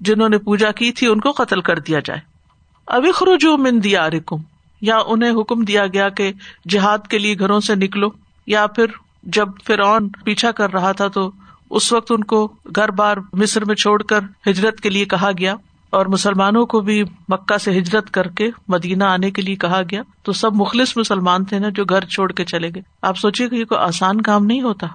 جنہوں 0.01 0.29
نے 0.29 0.39
پوجا 0.39 0.71
کی 0.71 0.93
تھی، 0.93 1.07
ان 1.07 1.21
کو 1.21 1.33
قتل 1.33 1.61
کر 1.61 1.79
دیا 1.79 1.99
جائے۔ 2.05 2.21
ابھی 2.87 3.13
خروجو 3.13 3.57
من 3.57 3.83
دیا 3.85 4.11
رکم 4.11 4.37
یا 4.81 4.99
انہیں 5.07 5.31
حکم 5.31 5.65
دیا 5.65 5.87
گیا 5.87 6.09
کہ 6.09 6.33
جہاد 6.69 6.99
کے 6.99 7.19
لیے 7.19 7.39
گھروں 7.39 7.61
سے 7.61 7.75
نکلو، 7.75 8.09
یا 8.47 8.67
پھر 8.67 8.87
جب 9.23 9.49
فرعون 9.67 10.09
پیچھا 10.09 10.51
کر 10.51 10.73
رہا 10.73 10.93
تھا 10.93 11.09
تو 11.09 11.31
اس 11.71 11.93
وقت 11.93 12.13
ان 12.13 12.25
کو 12.25 12.53
گھر 12.77 12.89
بار 12.89 13.17
مصر 13.33 13.65
میں 13.65 13.75
چھوڑ 13.75 14.03
کر 14.03 14.19
ہجرت 14.51 14.81
کے 14.81 14.91
لیے 14.91 15.05
کہا 15.05 15.31
گیا 15.39 15.55
اور 15.91 16.07
مسلمانوں 16.07 16.67
کو 16.67 16.81
بھی 16.81 17.05
مکہ 17.29 17.59
سے 17.59 17.79
ہجرت 17.79 18.11
کر 18.11 18.29
کے 18.29 18.51
مدینہ 18.69 19.05
آنے 19.05 19.31
کے 19.31 19.43
لیے 19.43 19.57
کہا 19.57 19.83
گیا 19.91 20.03
تو 20.23 20.33
سب 20.33 20.55
مخلص 20.55 20.97
مسلمان 20.97 21.45
تھے 21.45 21.59
نا 21.59 21.69
جو 21.69 21.85
گھر 21.85 22.05
چھوڑ 22.05 22.33
کے 22.33 22.45
چلے 22.45 22.69
گئے۔ 22.69 22.83
آپ 23.03 23.19
سوچیے 23.19 23.49
کہ 23.49 23.55
یہ 23.55 23.65
کوئی 23.65 23.81
آسان 23.81 24.21
کام 24.21 24.45
نہیں 24.45 24.63
ہوتا۔ 24.63 24.87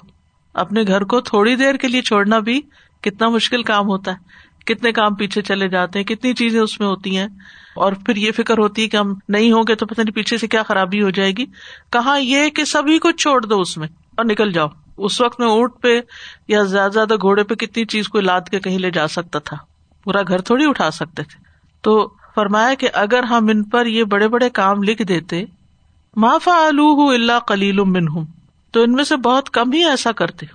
اپنے 0.54 0.84
گھر 0.88 1.04
کو 1.04 1.22
تھوڑی 1.22 1.56
دیر 1.56 1.76
کے 1.76 1.88
لیے 1.88 2.02
چھوڑنا 2.02 2.40
بھی 2.40 2.62
کتنا 3.02 3.30
مشکل 3.30 3.64
کام 3.64 3.86
ہوتا 3.88 4.12
ہے۔ 4.12 4.46
کتنے 4.66 4.92
کام 4.92 5.16
پیچھے 5.16 5.42
چلے 5.42 5.68
جاتے 5.68 6.00
ہیں، 6.00 6.06
کتنی 6.06 6.34
چیزیں 6.34 6.60
اس 6.60 6.80
میں 6.80 6.88
ہوتی 6.88 7.18
ہیں۔ 7.18 7.28
اور 7.76 7.94
پھر 7.94 8.16
یہ 8.16 8.32
فکر 8.32 8.58
ہوتی 8.58 8.84
ہے 8.84 8.88
کہ 8.88 8.98
ہم 8.98 9.14
نہیں 9.30 9.52
ہوں 9.52 9.64
گے 9.68 9.76
تو 9.76 9.86
پتہ 9.86 10.02
نہیں 10.02 10.14
پیچھے 10.14 10.38
سے 10.38 10.48
کیا 10.48 10.64
خرابی 10.64 11.02
ہو 11.02 11.10
جائے 11.10 11.32
گی۔ 11.32 11.46
کہاں 11.92 12.20
یہ 12.20 12.50
کہ 12.50 12.64
سبھی 12.66 13.00
کو 13.00 13.12
چھوڑ 13.12 13.46
دو 13.46 13.62
اس 13.62 13.78
میں 13.78 13.88
اور 13.88 14.26
نکل 14.26 14.52
جاؤ۔ 14.52 14.68
اس 14.98 15.22
وقت 15.22 15.40
میں 15.40 15.48
اونٹ 15.48 15.72
پہ 15.82 16.02
یا 16.48 16.64
زیادہ 16.64 16.92
زیادہ 16.92 17.16
گھوڑے 17.22 17.44
پہ 17.44 17.56
کتنی 17.56 17.86
چیز 17.86 18.08
کو 18.08 18.20
لاد 18.20 18.42
کے 18.52 18.60
کہیں 18.60 18.80
لے 18.80 18.92
جا 18.92 19.08
سکتا 19.08 19.40
تھا۔ 19.40 19.58
پورا 20.04 20.22
گھر 20.28 20.42
تھوڑی 20.42 20.66
اٹھا 20.70 20.92
سکتے 20.92 21.24
تھے۔ 21.24 21.44
تو 21.82 22.12
فرمایا 22.36 22.74
کہ 22.74 22.90
اگر 22.94 23.24
ہم 23.24 23.48
ان 23.48 23.64
پر 23.64 23.86
یہ 23.86 24.04
بڑے 24.04 24.28
بڑے 24.28 24.50
کام 24.50 24.84
لکھ 24.84 25.02
دیتے 25.02 25.46
معافا 26.16 26.68
الو 26.68 27.10
اللہ 27.10 27.40
کلیل 27.48 27.80
ہوں 27.80 28.26
تو 28.72 28.82
ان 28.82 28.92
میں 28.92 29.04
سے 29.04 29.16
بہت 29.16 29.50
کم 29.50 29.72
ہی 29.72 29.86
ایسا 29.86 30.12
کرتے۔ 30.12 30.46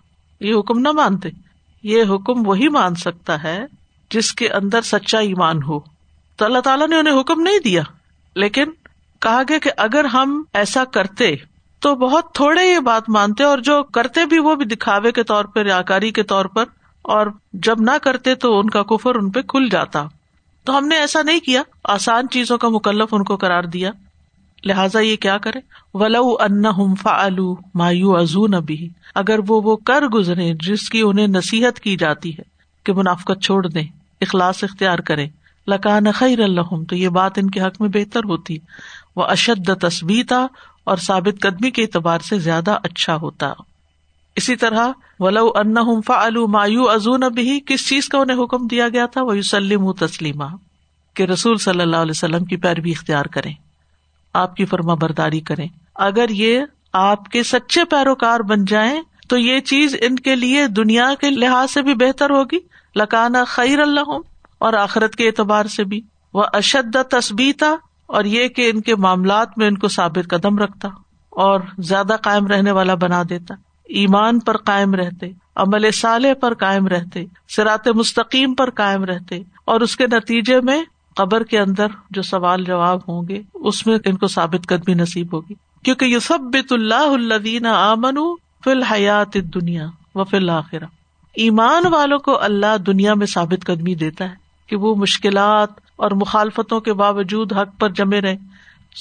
یہ 0.41 0.55
حکم 0.59 0.79
نہ 0.79 0.89
مانتے۔ 0.93 1.29
یہ 1.83 2.03
حکم 2.03 2.49
وہی 2.49 2.69
مان 2.69 2.95
سکتا 2.95 3.43
ہے 3.43 3.67
جس 4.11 4.33
کے 4.33 4.49
اندر 4.49 4.83
سچا 4.83 5.19
ایمان 5.19 5.63
ہو۔ 5.63 5.81
تو 6.37 6.45
اللہ 6.45 6.59
تعالیٰ 6.59 6.89
نے 6.89 6.99
انہیں 6.99 7.21
حکم 7.21 7.41
نہیں 7.41 7.59
دیا۔ 7.59 7.83
لیکن 8.35 8.65
کہا 9.21 9.43
گیا 9.49 9.59
کہ 9.59 9.71
اگر 9.77 10.05
ہم 10.05 10.43
ایسا 10.53 10.85
کرتے 10.85 11.37
تو 11.81 11.95
بہت 11.95 12.33
تھوڑے 12.35 12.65
یہ 12.65 12.79
بات 12.81 13.09
مانتے 13.09 13.45
اور 13.45 13.59
جو 13.59 13.83
کرتے 13.83 14.25
بھی 14.27 14.39
وہ 14.39 14.55
بھی 14.55 14.65
دکھاوے 14.65 15.13
کے 15.13 15.23
طور 15.23 15.45
پر 15.45 15.65
ریاکاری 15.65 16.11
کے 16.11 16.23
طور 16.23 16.45
پر، 16.45 16.65
اور 17.05 17.27
جب 17.53 17.81
نہ 17.81 17.97
کرتے 18.03 18.35
تو 18.35 18.59
ان 18.59 18.71
کا 18.71 18.83
کفر 18.83 19.15
ان 19.15 19.31
پہ 19.31 19.43
کھل 19.43 19.69
جاتا۔ 19.69 20.05
تو 20.67 20.77
ہم 20.79 20.87
نے 20.87 20.97
ایسا 20.97 21.23
نہیں 21.23 21.41
کیا، 21.41 21.63
آسان 21.85 22.29
چیزوں 22.29 22.59
کا 22.59 22.69
مکلف 22.69 23.15
ان 23.15 23.25
کو 23.25 23.37
کرار 23.37 23.65
دیا۔ 23.65 23.91
لہٰذا 24.65 25.01
یہ 25.01 25.17
کیا 25.17 25.37
کرے؟ 25.39 25.59
ولو 25.95 26.27
ان 26.41 26.95
فعلو 27.03 27.55
مایو 27.75 28.17
ازو 28.17 28.47
نبی 28.47 28.89
اگر 29.15 29.39
وہ 29.49 29.61
وہ 29.65 29.77
کر 29.77 30.07
گزرے 30.07 30.53
جس 30.61 30.89
کی 30.91 31.01
انہیں 31.01 31.27
نصیحت 31.27 31.81
کی 31.81 31.97
جاتی 31.97 32.37
ہے 32.39 32.43
کہ 32.87 32.93
منافقت 32.93 33.43
چھوڑ 33.43 33.67
دیں، 33.67 33.87
اخلاص 34.21 34.63
اختیار 34.65 34.99
کرے 34.99 35.27
لکان 35.67 36.11
خیر 36.13 36.41
اللہ 36.41 36.75
تو 36.89 36.97
یہ 36.97 37.09
بات 37.09 37.39
ان 37.39 37.51
کے 37.51 37.61
حق 37.61 37.81
میں 37.81 37.89
بہتر 37.89 38.25
ہوتی۔ 38.25 38.59
وہ 39.17 39.25
اشد 39.25 39.71
تصبیتا 39.81 40.47
اور 40.85 40.97
ثابت 40.97 41.43
قدمی 41.43 41.71
کے 41.71 41.83
اعتبار 41.83 42.19
سے 42.19 42.39
زیادہ 42.39 42.79
اچھا 42.83 43.17
ہوتا۔ 43.17 43.53
اسی 44.37 44.57
طرح، 44.57 44.89
ولو 45.19 45.53
ان 45.55 45.75
فعلو 46.07 46.47
مایو 46.47 46.89
ازون 46.89 47.23
ابھی 47.23 47.61
کس 47.67 47.89
چیز 47.89 48.09
کا 48.09 48.19
انہیں 48.19 48.45
حکم 48.45 48.67
دیا 48.67 48.89
گیا 48.89 49.07
تھا؟ 49.07 49.23
وہ 49.23 49.37
یوسلم 49.37 49.93
تسلیمہ 49.93 50.45
کہ 51.15 51.23
رسول 51.23 51.57
صلی 51.57 51.81
اللہ 51.81 51.97
علیہ 51.97 52.11
وسلم 52.11 52.45
کی 52.45 52.57
پیروی 52.57 52.91
اختیار 52.91 53.25
کریں، 53.25 53.53
آپ 54.35 54.57
کی 54.57 54.65
فرما 54.65 54.95
برداری 54.95 55.41
کریں۔ 55.41 55.69
اگر 55.95 56.29
یہ 56.29 56.61
آپ 56.93 57.29
کے 57.29 57.43
سچے 57.43 57.85
پیروکار 57.85 58.41
بن 58.41 58.65
جائیں، 58.65 59.03
تو 59.29 59.39
یہ 59.39 59.61
چیز 59.61 59.97
ان 60.01 60.17
کے 60.17 60.37
لیے 60.37 60.67
دنیا 60.67 61.15
کے 61.21 61.31
لحاظ 61.31 61.71
سے 61.71 61.83
بھی 61.83 61.95
بہتر 61.95 62.31
ہوگی۔ 62.31 62.59
لکانا 62.97 63.45
خیر 63.45 63.81
اللہ 63.81 64.19
اور 64.59 64.73
آخرت 64.73 65.17
کے 65.17 65.27
اعتبار 65.27 65.65
سے 65.65 65.85
بھی۔ 65.85 66.01
وہ 66.35 66.45
اشد 66.53 66.97
تسبیتا 67.11 67.75
اور 68.11 68.25
یہ 68.25 68.49
کہ 68.49 68.71
ان 68.75 68.81
کے 68.81 68.97
معاملات 68.97 69.59
میں 69.59 69.67
ان 69.67 69.79
کو 69.79 69.89
ثابت 69.89 70.31
قدم 70.31 70.59
رکھتا 70.59 70.89
اور 71.31 71.61
زیادہ 71.79 72.17
قائم 72.23 72.47
رہنے 72.47 72.71
والا 72.71 72.95
بنا 72.95 73.23
دیتا۔ 73.29 73.55
ایمان 73.85 74.39
پر 74.39 74.57
قائم 74.57 74.95
رہتے، 74.95 75.27
عمل 75.57 75.91
صالح 75.91 76.35
پر 76.41 76.55
قائم 76.55 76.87
رہتے 76.87 77.25
سرات 77.49 77.89
مستقیم 77.89 78.55
پر 78.55 78.71
قائم 78.71 79.05
رہتے 79.05 79.43
اور 79.65 79.81
اس 79.81 79.97
کے 79.97 80.07
نتیجے 80.07 80.61
میں 80.61 80.83
قبر 81.17 81.43
کے 81.43 81.59
اندر 81.59 81.87
جو 82.11 82.23
سوال 82.23 82.65
جواب 82.65 82.99
ہوں 83.09 83.29
گے، 83.29 83.43
اس 83.55 83.87
میں 83.87 83.99
ان 84.05 84.17
کو 84.17 84.27
ثابت 84.27 84.67
قدمی 84.67 84.95
نصیب 84.95 85.35
ہوگی۔ 85.35 85.55
کیونکہ 85.85 86.05
یہ 86.05 86.19
سب 86.19 86.39
بت 86.41 86.73
اللہ 86.73 86.95
الدین 86.95 87.67
آمن 87.67 88.19
فی 88.65 88.71
الحیات 88.71 89.35
دنیا 89.35 89.87
و 90.15 90.25
فی 90.25 90.37
الآخرہ 90.37 90.85
ایمان 91.35 91.87
والوں 91.87 92.19
کو 92.19 92.43
اللہ 92.43 92.77
دنیا 92.77 93.15
میں 93.15 93.27
ثابت 93.27 93.67
قدمی 93.67 93.95
دیتا 93.95 94.25
ہے 94.25 94.35
کہ 94.67 94.77
وہ 94.77 94.95
مشکلات 94.95 95.69
اور 96.01 96.11
مخالفتوں 96.11 96.81
کے 96.81 96.93
باوجود 96.93 97.53
حق 97.53 97.81
پر 97.81 97.89
جمے 97.89 98.21
رہے 98.21 98.37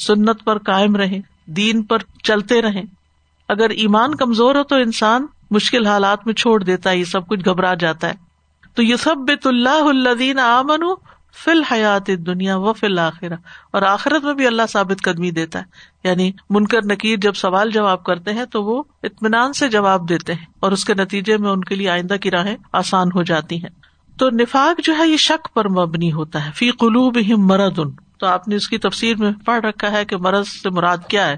سنت 0.08 0.44
پر 0.44 0.58
قائم 0.58 0.96
رہے 0.96 1.20
دین 1.46 1.84
پر 1.84 1.98
چلتے 2.24 2.62
رہے 2.62 2.82
اگر 3.48 3.70
ایمان 3.70 4.16
کمزور 4.16 4.56
ہو 4.56 4.64
تو 4.64 4.76
انسان 4.76 5.26
مشکل 5.52 5.86
حالات 5.88 6.26
میں 6.26 6.34
چھوڑ 6.34 6.64
دیتا 6.64 6.90
ہے، 6.90 6.98
یہ 6.98 7.04
سب 7.04 7.28
کچھ 7.28 7.50
گھبرا 7.50 7.74
جاتا 7.74 8.08
ہے۔ 8.08 8.14
تو 8.74 8.84
یہ 8.84 8.96
سب 8.96 9.16
بت 9.18 9.48
اللہ 9.48 9.70
الدین 9.70 10.40
آمن 10.40 10.86
فی 11.46 11.52
الحیات 11.52 12.08
دنیا 12.08 12.58
و 12.58 12.74
فی 12.74 12.86
الآخرہ 12.88 13.34
اور 13.72 13.82
آخرت 13.82 14.24
میں 14.24 14.34
بھی 14.34 14.48
اللہ 14.48 14.62
ثابت 14.70 15.04
قدمی 15.04 15.32
دیتا 15.32 15.60
ہے۔ 15.60 15.64
یعنی 16.04 16.32
منکر 16.50 16.86
نکیر 16.86 17.18
جب 17.18 17.34
سوال 17.34 17.72
جواب 17.72 18.04
کرتے 18.04 18.34
ہیں 18.34 18.46
تو 18.46 18.64
وہ 18.64 18.84
اطمینان 19.04 19.54
سے 19.54 19.70
جواب 19.70 20.10
دیتے 20.10 20.34
ہیں 20.34 20.46
اور 20.60 20.72
اس 20.72 20.86
کے 20.86 20.94
نتیجے 20.94 21.38
میں 21.38 21.52
ان 21.52 21.64
کے 21.64 21.76
لیے 21.76 21.90
آئندہ 21.90 22.16
کی 22.16 22.32
راہیں 22.32 22.58
آسان 22.74 23.08
ہو 23.16 23.24
جاتی 23.24 23.64
ہیں۔ 23.64 23.79
تو 24.20 24.30
نفاق 24.30 24.82
جو 24.82 24.98
ہے 24.98 25.08
یہ 25.08 25.18
شک 25.18 25.48
پر 25.54 25.70
مبنی 25.70 26.12
ہوتا 26.12 26.46
ہے۔ 26.46 26.52
فی 26.56 26.72
قلوب 26.72 27.18
ہم 27.18 27.48
مرد 27.48 27.80
ان 27.80 27.92
تو 28.20 28.28
آپ 28.28 28.48
نے 28.48 28.56
اس 28.56 28.70
کی 28.70 28.78
تفسیر 28.78 29.18
میں 29.18 29.32
پڑھ 29.46 29.66
رکھا 29.66 29.92
ہے 29.92 30.06
کہ 30.06 30.18
مرض 30.18 30.48
سے 30.48 30.70
مراد 30.70 30.98
کیا 31.08 31.28
ہے۔ 31.28 31.38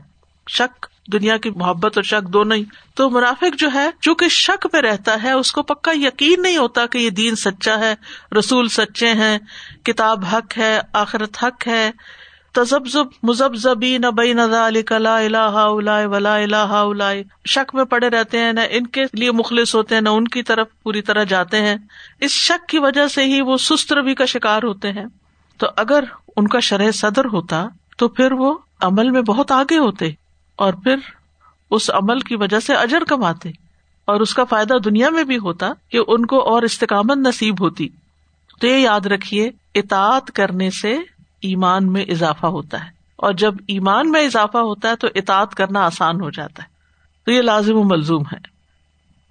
شک، 0.49 0.85
دنیا 1.13 1.37
کی 1.37 1.49
محبت 1.49 1.97
اور 1.97 2.03
شک 2.03 2.33
دونوں 2.33 2.57
ہی 2.57 2.63
تو 2.95 3.09
منافق 3.09 3.59
جو 3.59 3.69
ہے، 3.73 3.89
چونکہ 4.01 4.27
شک 4.27 4.67
پہ 4.71 4.77
رہتا 4.77 5.23
ہے، 5.23 5.31
اس 5.31 5.51
کو 5.51 5.63
پکا 5.63 5.91
یقین 5.95 6.41
نہیں 6.41 6.57
ہوتا 6.57 6.85
کہ 6.85 6.97
یہ 6.97 7.09
دین 7.09 7.35
سچا 7.35 7.79
ہے، 7.79 7.95
رسول 8.39 8.67
سچے 8.67 9.07
ہیں، 9.07 9.37
کتاب 9.83 10.25
حق 10.25 10.57
ہے، 10.57 10.79
آخرت 10.93 11.43
حق 11.43 11.67
ہے۔ 11.67 11.91
تزبزب 12.51 13.03
مزب 13.23 13.55
زبی 13.55 13.97
نہ 13.97 14.07
بئی 14.07 14.33
نہ 14.33 14.41
لا 14.41 15.17
الہ 15.17 15.51
ولا 15.53 16.35
الہ 16.35 17.13
شک 17.45 17.75
میں 17.75 17.83
پڑے 17.83 18.09
رہتے 18.09 18.37
ہیں، 18.37 18.53
نہ 18.53 18.59
ان 18.69 18.87
کے 18.87 19.03
لیے 19.13 19.31
مخلص 19.31 19.75
ہوتے 19.75 19.95
ہیں، 19.95 20.01
نہ 20.01 20.09
ان 20.09 20.27
کی 20.27 20.43
طرف 20.43 20.67
پوری 20.83 21.01
طرح 21.01 21.23
جاتے 21.23 21.61
ہیں۔ 21.61 21.75
اس 22.19 22.31
شک 22.31 22.69
کی 22.69 22.79
وجہ 22.79 23.07
سے 23.07 23.23
ہی 23.23 23.41
وہ 23.41 23.57
سست 23.57 23.93
روی 23.93 24.15
کا 24.15 24.25
شکار 24.25 24.63
ہوتے 24.63 24.91
ہیں۔ 24.91 25.05
تو 25.57 25.67
اگر 25.77 26.03
ان 26.37 26.47
کا 26.47 26.59
شرح 26.59 26.91
صدر 26.91 27.25
ہوتا، 27.25 27.67
تو 27.97 28.07
پھر 28.07 28.31
وہ 28.31 28.57
عمل 28.81 29.09
میں 29.09 29.21
بہت 29.21 29.51
آگے 29.51 29.77
ہوتے 29.77 30.11
اور 30.55 30.73
پھر 30.73 30.95
اس 31.71 31.89
عمل 31.89 32.19
کی 32.19 32.35
وجہ 32.35 32.59
سے 32.59 32.73
اجر 32.73 33.03
کماتے۔ 33.03 33.49
اور 34.05 34.21
اس 34.21 34.33
کا 34.33 34.43
فائدہ 34.43 34.73
دنیا 34.85 35.09
میں 35.09 35.23
بھی 35.23 35.37
ہوتا 35.37 35.69
کہ 35.89 35.99
ان 36.07 36.25
کو 36.25 36.53
اور 36.53 36.61
استقامت 36.61 37.17
نصیب 37.17 37.63
ہوتی۔ 37.63 37.89
تو 38.59 38.67
یہ 38.67 38.77
یاد 38.77 39.05
رکھیے، 39.05 39.51
اطاعت 39.75 40.31
کرنے 40.31 40.69
سے 40.69 40.97
ایمان 41.41 41.91
میں 41.91 42.01
اضافہ 42.01 42.45
ہوتا 42.45 42.83
ہے۔ 42.83 42.89
اور 43.15 43.33
جب 43.33 43.53
ایمان 43.67 44.11
میں 44.11 44.25
اضافہ 44.25 44.57
ہوتا 44.57 44.89
ہے 44.89 44.95
تو 44.95 45.07
اطاعت 45.15 45.55
کرنا 45.55 45.85
آسان 45.85 46.21
ہو 46.21 46.29
جاتا 46.29 46.63
ہے۔ 46.63 46.67
تو 47.25 47.31
یہ 47.31 47.41
لازم 47.41 47.75
و 47.75 47.83
ملزوم 47.83 48.21
ہے۔ 48.21 48.37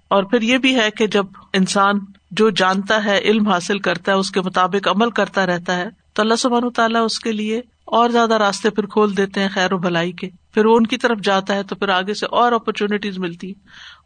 اور 0.07 0.23
پھر 0.23 0.41
یہ 0.41 0.57
بھی 0.57 0.75
ہے 0.75 0.91
کہ 0.91 1.07
جب 1.07 1.25
انسان 1.53 1.99
جو 2.31 2.49
جانتا 2.49 3.05
ہے، 3.05 3.19
علم 3.19 3.47
حاصل 3.47 3.79
کرتا 3.79 4.11
ہے، 4.11 4.17
اس 4.17 4.31
کے 4.31 4.41
مطابق 4.41 4.87
عمل 4.87 5.09
کرتا 5.09 5.45
رہتا 5.45 5.75
ہے، 5.75 5.85
تو 6.13 6.21
اللہ 6.21 6.35
سبحانہ 6.35 6.69
تعالیٰ 6.69 7.05
اس 7.05 7.19
کے 7.19 7.31
لیے 7.31 7.61
اور 7.85 8.09
زیادہ 8.09 8.33
راستے 8.33 8.69
پھر 8.69 8.85
کھول 8.85 9.17
دیتے 9.17 9.41
ہیں 9.41 9.47
خیر 9.53 9.73
و 9.73 9.77
بھلائی 9.77 10.11
کے۔ 10.11 10.29
پھر 10.53 10.65
وہ 10.65 10.77
ان 10.77 10.87
کی 10.87 10.97
طرف 10.97 11.17
جاتا 11.23 11.55
ہے 11.55 11.63
تو 11.63 11.75
پھر 11.75 11.89
آگے 11.89 12.13
سے 12.13 12.25
اور 12.25 12.51
اپرچونیٹیز 12.51 13.17
ملتی 13.17 13.53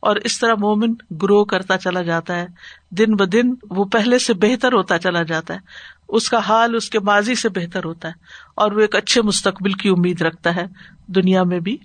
اور 0.01 0.15
اس 0.15 0.39
طرح 0.39 0.53
مومن 0.53 0.93
گرو 1.21 1.45
کرتا 1.45 1.77
چلا 1.77 2.01
جاتا 2.01 2.35
ہے۔ 2.35 2.47
دن 2.91 3.15
ب 3.15 3.31
دن 3.33 3.53
وہ 3.69 3.85
پہلے 3.85 4.19
سے 4.19 4.33
بہتر 4.33 4.73
ہوتا 4.73 4.97
چلا 4.97 5.23
جاتا 5.23 5.53
ہے۔ 5.53 5.59
اس 6.09 6.29
کا 6.29 6.37
حال 6.37 6.75
اس 6.75 6.89
کے 6.89 6.99
ماضی 6.99 7.35
سے 7.35 7.49
بہتر 7.49 7.83
ہوتا 7.83 8.07
ہے 8.07 8.13
اور 8.55 8.71
وہ 8.71 8.79
ایک 8.79 8.95
اچھے 8.95 9.21
مستقبل 9.21 9.73
کی 9.73 9.89
امید 9.89 10.21
رکھتا 10.21 10.55
ہے 10.55 10.65
دنیا 11.07 11.43
میں 11.43 11.59
بھی۔ 11.59 11.77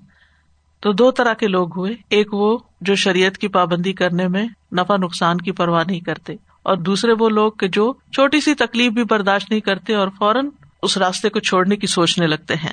تو 0.80 0.92
دو 0.92 1.10
طرح 1.10 1.32
کے 1.32 1.46
لوگ 1.46 1.78
ہوئے۔ 1.78 1.92
ایک 2.10 2.34
وہ 2.34 2.58
جو 2.80 2.94
شریعت 2.94 3.38
کی 3.38 3.48
پابندی 3.48 3.92
کرنے 3.92 4.28
میں 4.28 4.46
نفع 4.72 4.96
نقصان 4.96 5.38
کی 5.38 5.52
پرواہ 5.52 5.84
نہیں 5.86 6.00
کرتے 6.00 6.32
اور 6.62 6.76
دوسرے 6.76 7.12
وہ 7.18 7.28
لوگ 7.28 7.52
کہ 7.52 7.68
جو 7.68 7.92
چھوٹی 7.92 8.40
سی 8.40 8.54
تکلیف 8.54 8.92
بھی 8.92 9.04
برداشت 9.04 9.50
نہیں 9.50 9.60
کرتے 9.60 9.94
اور 9.94 10.08
فوراً 10.18 10.48
اس 10.82 10.98
راستے 10.98 11.28
کو 11.28 11.40
چھوڑنے 11.40 11.76
کی 11.76 11.86
سوچنے 11.86 12.26
لگتے 12.26 12.54
ہیں۔ 12.54 12.72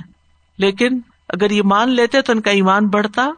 لیکن 0.57 0.99
اگر 1.29 1.51
یہ 1.51 1.61
مان 1.65 1.89
لیتے 1.89 2.21
تو 2.21 2.31
ان 2.31 2.41
کا 2.41 2.51
ایمان 2.51 2.87
بڑھتا۔ 2.87 3.29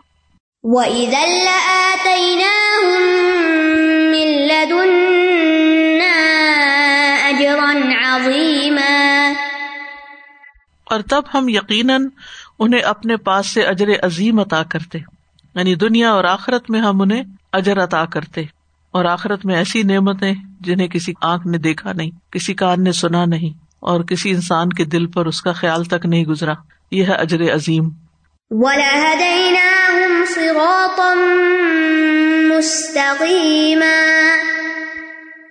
اور 10.90 11.00
تب 11.10 11.22
ہم 11.34 11.50
یقیناً 11.50 12.08
انہیں 12.60 12.82
اپنے 12.82 13.18
پاس 13.18 13.54
سے 13.54 13.64
اجر 13.64 13.88
عظیم 14.04 14.40
عطا 14.40 14.64
کرتے۔ 14.64 15.00
یعنی 15.56 15.76
دنیا 15.76 16.12
اور 16.12 16.24
آخرت 16.24 16.70
میں 16.70 16.80
ہم 16.80 17.02
انہیں 17.02 17.24
اجر 17.54 17.84
عطا 17.84 18.06
کرتے۔ 18.06 18.42
اور 18.92 19.06
آخرت 19.06 19.46
میں 19.46 19.56
ایسی 19.56 19.84
نعمتیں 19.84 20.34
جنہیں 20.60 20.88
کسی 20.88 21.14
آنکھ 21.22 21.48
نے 21.48 21.58
دیکھا 21.58 21.94
نہیں 21.94 22.12
کسی 22.32 22.54
کان 22.54 22.84
نے 22.84 22.92
سنا 22.92 23.26
نہیں 23.26 23.66
اور 23.80 24.04
کسی 24.04 24.30
انسان 24.30 24.70
کے 24.70 24.86
دل 24.86 25.06
پر 25.06 25.26
اس 25.26 25.42
کا 25.42 25.52
خیال 25.52 25.84
تک 25.84 26.06
نہیں 26.06 26.24
گزرا۔ 26.24 26.54
یہ 26.92 27.04
ہے 27.04 27.14
اجر 27.14 27.56
عظیم۔ 27.56 27.90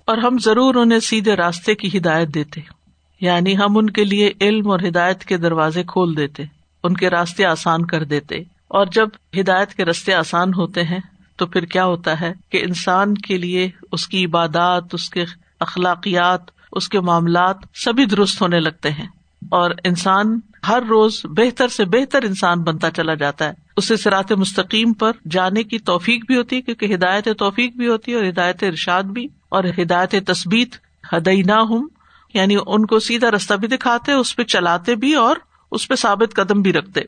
اور 0.04 0.18
ہم 0.18 0.38
ضرور 0.38 0.75
انہیں 0.75 1.00
سیدھے 1.00 1.35
راستے 1.35 1.75
کی 1.75 1.99
ہدایت 1.99 2.28
دیتے۔ 2.28 2.77
یعنی 3.20 3.58
ہم 3.58 3.78
ان 3.78 3.90
کے 3.90 4.04
لیے 4.04 4.32
علم 4.40 4.70
اور 4.70 4.80
ہدایت 4.88 5.25
کے 5.25 5.37
دروازے 5.37 5.82
کھول 5.82 6.16
دیتے، 6.16 6.44
ان 6.84 6.94
کے 6.94 7.10
راستے 7.10 7.44
آسان 7.44 7.87
کر 7.87 8.04
دیتے۔ 8.04 8.37
اور 8.68 8.87
جب 8.87 9.08
ہدایت 9.40 9.75
کے 9.75 9.84
راستے 9.84 10.14
آسان 10.14 10.54
ہوتے 10.54 10.82
ہیں، 10.82 11.00
تو 11.37 11.46
پھر 11.46 11.64
کیا 11.64 11.84
ہوتا 11.84 12.20
ہے 12.20 12.32
کہ 12.50 12.62
انسان 12.62 13.14
کے 13.14 13.38
لیے 13.38 13.70
اس 13.92 14.08
کی 14.08 14.25
عبادات، 14.25 14.84
اس 14.92 15.10
کے 15.10 15.25
اخلاقیات، 15.60 16.40
اس 16.72 16.88
کے 16.88 17.00
معاملات 17.00 17.56
سبھی 17.75 18.04
درست 18.04 18.42
ہونے 18.42 18.60
لگتے 18.60 18.90
ہیں۔ 18.90 19.06
اور 19.50 19.70
انسان 19.84 20.40
ہر 20.68 20.82
روز 20.88 21.20
بہتر 21.25 21.68
سے 21.68 21.84
بہتر 21.84 22.22
انسان 22.22 22.62
بنتا 22.62 22.90
چلا 22.90 23.14
جاتا 23.14 23.44
ہے۔ 23.44 23.52
اسے 23.76 23.96
سرات 23.96 24.32
مستقیم 24.32 24.92
پر 24.92 25.12
جانے 25.30 25.62
کی 25.62 25.78
توفیق 25.78 26.26
بھی 26.26 26.37
ہوتی 26.37 26.56
ہے 26.56 26.60
کیونکہ 26.60 26.94
ہدایت 26.94 27.28
توفیق 27.38 27.76
بھی 27.76 27.88
ہوتی 27.88 28.12
ہے 28.12 28.16
اور 28.16 28.26
ہدایت 28.26 28.62
ارشاد 28.62 29.02
بھی، 29.02 29.26
اور 29.48 29.64
ہدایت 29.64 30.14
تصبیت 30.26 30.68
ہدئی 31.12 31.42
نہ 31.42 31.52
ہوں 31.52 31.88
یعنی 32.35 32.56
ان 32.66 32.87
کو 32.87 32.99
سیدھا 32.99 33.30
رستہ 33.30 33.54
بھی 33.54 33.68
دکھاتے، 33.68 34.12
اس 34.12 34.37
پہ 34.37 34.42
چلاتے 34.42 34.94
بھی 34.94 35.14
اور 35.14 35.37
اس 35.73 35.88
پہ 35.88 35.94
ثابت 35.94 36.35
قدم 36.37 36.62
بھی 36.62 36.73
رکھتے۔ 36.73 37.00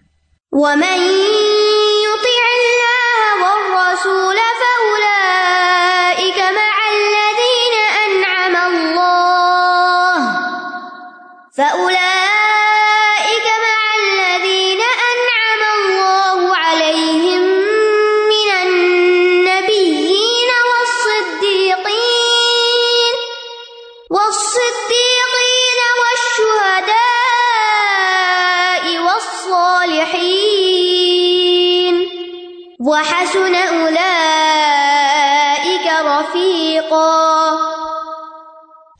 فأولئك 11.57 11.90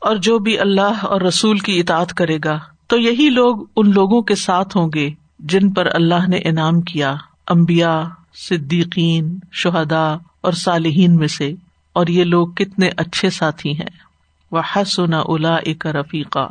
اور 0.01 0.15
جو 0.17 0.37
بھی 0.39 0.57
اللہ 0.59 1.05
اور 1.05 1.21
رسول 1.21 1.59
کی 1.59 1.79
اطاعت 1.79 2.13
کرے 2.13 2.37
گا، 2.43 2.57
تو 2.87 2.97
یہی 2.97 3.29
لوگ 3.29 3.63
ان 3.75 3.91
لوگوں 3.91 4.21
کے 4.21 4.35
ساتھ 4.35 4.77
ہوں 4.77 4.89
گے 4.95 5.09
جن 5.49 5.71
پر 5.71 5.87
اللہ 5.93 6.27
نے 6.27 6.37
انعام 6.45 6.81
کیا 6.81 7.13
امبیا 7.47 8.01
صدیقین 8.37 9.35
شہدا 9.53 10.05
اور 10.41 10.53
صالحین 10.53 11.15
میں 11.15 11.27
سے، 11.27 11.53
اور 11.95 12.07
یہ 12.07 12.23
لوگ 12.23 12.47
کتنے 12.47 12.89
اچھے 12.97 13.29
ساتھی 13.29 13.71
ہیں۔ 13.71 13.93
وہ 14.51 14.61
حسن 14.75 15.13
الا 15.13 15.55
اک 15.65 15.87
رفیقہ 15.87 16.47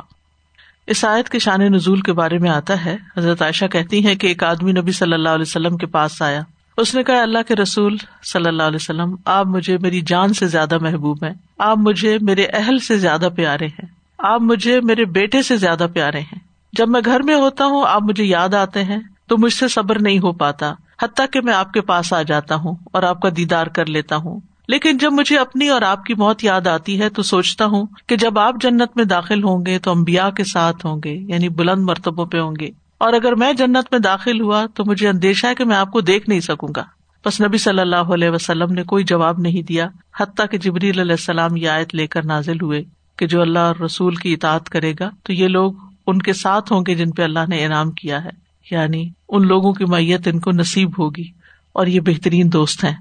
اس 0.87 1.03
آیت 1.05 1.29
کے 1.29 1.39
شان 1.39 1.61
نزول 1.73 2.01
کے 2.01 2.13
بارے 2.13 2.37
میں 2.37 2.49
آتا 2.49 2.83
ہے، 2.85 2.95
حضرت 3.17 3.41
عائشہ 3.41 3.65
کہتی 3.65 4.05
ہیں 4.05 4.15
کہ 4.15 4.27
ایک 4.27 4.43
آدمی 4.43 4.71
نبی 4.71 4.91
صلی 4.91 5.13
اللہ 5.13 5.29
علیہ 5.29 5.49
وسلم 5.49 5.77
کے 5.77 5.85
پاس 5.87 6.21
آیا۔ 6.21 6.41
اس 6.77 6.95
نے 6.95 7.03
کہا، 7.03 7.21
اللہ 7.21 7.37
کے 7.47 7.55
رسول 7.55 7.97
صلی 8.23 8.47
اللہ 8.47 8.63
علیہ 8.63 8.75
وسلم، 8.75 9.15
آپ 9.25 9.47
مجھے 9.47 9.77
میری 9.77 10.01
جان 10.01 10.33
سے 10.33 10.47
زیادہ 10.47 10.77
محبوب 10.81 11.23
ہیں، 11.23 11.33
آپ 11.59 11.77
مجھے 11.77 12.17
میرے 12.21 12.45
اہل 12.53 12.79
سے 12.79 12.97
زیادہ 12.97 13.29
پیارے 13.35 13.65
ہیں، 13.65 13.85
آپ 14.17 14.41
مجھے 14.41 14.81
میرے 14.81 15.05
بیٹے 15.05 15.41
سے 15.41 15.57
زیادہ 15.57 15.87
پیارے 15.93 16.19
ہیں۔ 16.19 16.39
جب 16.73 16.89
میں 16.89 17.01
گھر 17.05 17.21
میں 17.21 17.35
ہوتا 17.35 17.65
ہوں، 17.65 17.85
آپ 17.87 18.01
مجھے 18.03 18.23
یاد 18.23 18.53
آتے 18.53 18.83
ہیں، 18.83 18.99
تو 19.27 19.37
مجھ 19.37 19.53
سے 19.53 19.67
صبر 19.67 20.01
نہیں 20.01 20.19
ہو 20.19 20.31
پاتا، 20.31 20.73
حتیٰ 21.01 21.25
کہ 21.31 21.41
میں 21.41 21.53
آپ 21.53 21.71
کے 21.71 21.81
پاس 21.81 22.13
آ 22.13 22.21
جاتا 22.21 22.55
ہوں 22.55 22.75
اور 22.93 23.03
آپ 23.03 23.21
کا 23.21 23.29
دیدار 23.37 23.67
کر 23.67 23.85
لیتا 23.85 24.15
ہوں۔ 24.15 24.39
لیکن 24.67 24.97
جب 24.97 25.13
مجھے 25.13 25.37
اپنی 25.37 25.69
اور 25.69 25.81
آپ 25.81 26.05
کی 26.05 26.13
موت 26.13 26.43
یاد 26.43 26.67
آتی 26.67 27.01
ہے، 27.01 27.09
تو 27.09 27.23
سوچتا 27.23 27.65
ہوں 27.65 27.85
کہ 28.07 28.15
جب 28.15 28.39
آپ 28.39 28.55
جنت 28.61 28.97
میں 28.97 29.05
داخل 29.05 29.43
ہوں 29.43 29.65
گے، 29.65 29.79
تو 29.79 29.91
امبیا 29.91 30.29
کے 30.29 30.43
ساتھ 30.43 30.85
ہوں 30.85 31.01
گے 31.03 31.15
یعنی 31.15 31.49
بلند 31.49 31.83
مرتبوں 31.83 32.25
پہ 32.25 32.39
ہوں 32.39 32.53
گے۔ 32.59 32.80
اور 33.01 33.13
اگر 33.13 33.35
میں 33.35 33.53
جنت 33.53 33.85
میں 33.91 33.99
داخل 33.99 34.41
ہوا 34.41 34.65
تو 34.73 34.83
مجھے 34.85 35.09
اندیشہ 35.09 35.47
ہے 35.47 35.55
کہ 35.55 35.65
میں 35.65 35.75
آپ 35.75 35.91
کو 35.91 36.01
دیکھ 36.01 36.29
نہیں 36.29 36.39
سکوں 36.39 36.69
گا۔ 36.75 36.83
بس 37.25 37.41
نبی 37.41 37.57
صلی 37.57 37.79
اللہ 37.79 37.95
علیہ 37.95 38.29
وسلم 38.29 38.73
نے 38.73 38.83
کوئی 38.83 39.03
جواب 39.03 39.39
نہیں 39.39 39.61
دیا، 39.61 39.87
حتیٰ 40.19 40.45
کہ 40.51 40.57
جبریل 40.57 40.99
علیہ 40.99 41.11
السلام 41.11 41.55
یہ 41.55 41.69
آیت 41.69 41.95
لے 41.95 42.07
کر 42.07 42.25
نازل 42.25 42.61
ہوئے 42.61 42.83
کہ 43.17 43.27
جو 43.27 43.41
اللہ 43.41 43.59
اور 43.59 43.75
رسول 43.75 44.15
کی 44.15 44.33
اطاعت 44.33 44.69
کرے 44.69 44.93
گا 44.99 45.09
تو 45.23 45.33
یہ 45.33 45.47
لوگ 45.47 45.73
ان 46.07 46.21
کے 46.21 46.33
ساتھ 46.33 46.73
ہوں 46.73 46.81
گے 46.87 46.95
جن 46.95 47.11
پہ 47.11 47.23
اللہ 47.23 47.39
نے 47.49 47.65
انعام 47.65 47.91
کیا 47.91 48.23
ہے۔ 48.23 48.29
یعنی 48.71 49.09
ان 49.29 49.47
لوگوں 49.47 49.73
کی 49.73 49.85
میت 49.85 50.27
ان 50.27 50.39
کو 50.39 50.51
نصیب 50.51 50.89
ہوگی 50.99 51.31
اور 51.73 51.87
یہ 51.87 51.99
بہترین 51.99 52.53
دوست 52.53 52.83
ہیں۔ 52.83 52.95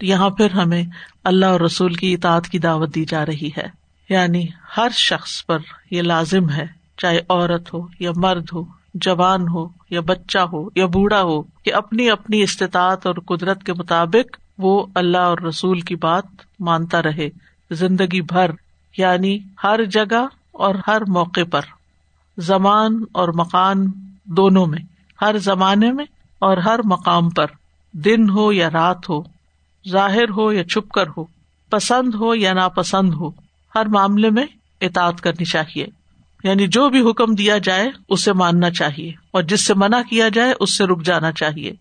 یہاں 0.00 0.30
پھر 0.30 0.50
ہمیں 0.50 0.82
اللہ 1.24 1.46
اور 1.46 1.60
رسول 1.60 1.94
کی 1.94 2.14
اطاعت 2.14 2.46
کی 2.46 2.58
دعوت 2.58 2.94
دی 2.94 3.04
جا 3.04 3.26
رہی 3.26 3.50
ہے۔ 3.56 3.66
یعنی 4.08 4.46
ہر 4.76 4.88
شخص 4.92 5.46
پر 5.46 5.58
یہ 5.90 6.02
لازم 6.02 6.50
ہے، 6.50 6.66
چاہے 6.98 7.18
عورت 7.28 7.74
ہو 7.74 7.86
یا 8.00 8.10
مرد 8.16 8.44
ہو 8.52 8.79
جوان 8.94 9.48
ہو 9.48 9.68
یا 9.90 10.00
بچہ 10.00 10.38
ہو 10.38 10.68
یا 10.76 10.86
بوڑھا 10.86 11.22
ہو 11.22 11.42
کہ 11.42 11.74
اپنی 11.74 12.10
اپنی 12.10 12.42
استطاعت 12.42 13.06
اور 13.06 13.14
قدرت 13.14 13.64
کے 13.64 13.72
مطابق 13.72 14.36
وہ 14.58 14.86
اللہ 14.94 15.18
اور 15.18 15.38
رسول 15.38 15.80
کی 15.80 15.96
بات 15.96 16.24
مانتا 16.60 17.02
رہے 17.02 17.28
زندگی 17.70 18.20
بھر 18.20 18.50
یعنی 18.96 19.38
ہر 19.64 19.84
جگہ 19.84 20.26
اور 20.52 20.74
ہر 20.86 21.02
موقع 21.08 21.40
پر۔ 21.50 21.60
زمان 22.38 23.04
اور 23.12 23.28
مکان 23.28 23.86
دونوں 24.24 24.66
میں، 24.66 24.78
ہر 25.22 25.38
زمانے 25.38 25.92
میں 25.92 26.04
اور 26.38 26.56
ہر 26.56 26.80
مقام 26.84 27.30
پر۔ 27.30 27.46
دن 27.92 28.30
ہو 28.30 28.52
یا 28.52 28.70
رات 28.70 29.10
ہو، 29.10 29.22
ظاہر 29.88 30.30
ہو 30.36 30.52
یا 30.52 30.64
چھپ 30.64 30.90
کر 30.90 31.06
ہو، 31.16 31.24
پسند 31.70 32.14
ہو 32.14 32.34
یا 32.34 32.52
ناپسند 32.52 33.14
ہو، 33.14 33.30
ہر 33.74 33.86
معاملے 33.86 34.30
میں 34.30 34.46
اطاعت 34.80 35.20
کرنی 35.20 35.44
چاہیے۔ 35.44 35.86
یعنی 36.44 36.66
جو 36.66 36.88
بھی 36.88 37.10
حکم 37.10 37.34
دیا 37.34 37.58
جائے 37.58 37.90
اسے 38.08 38.32
ماننا 38.32 38.70
چاہیے 38.70 39.12
اور 39.30 39.42
جس 39.42 39.66
سے 39.66 39.74
منع 39.74 40.02
کیا 40.10 40.28
جائے 40.28 40.54
اس 40.60 40.78
سے 40.78 40.84
رک 40.84 41.02
جانا 41.02 41.32
چاہیے۔ 41.32 41.72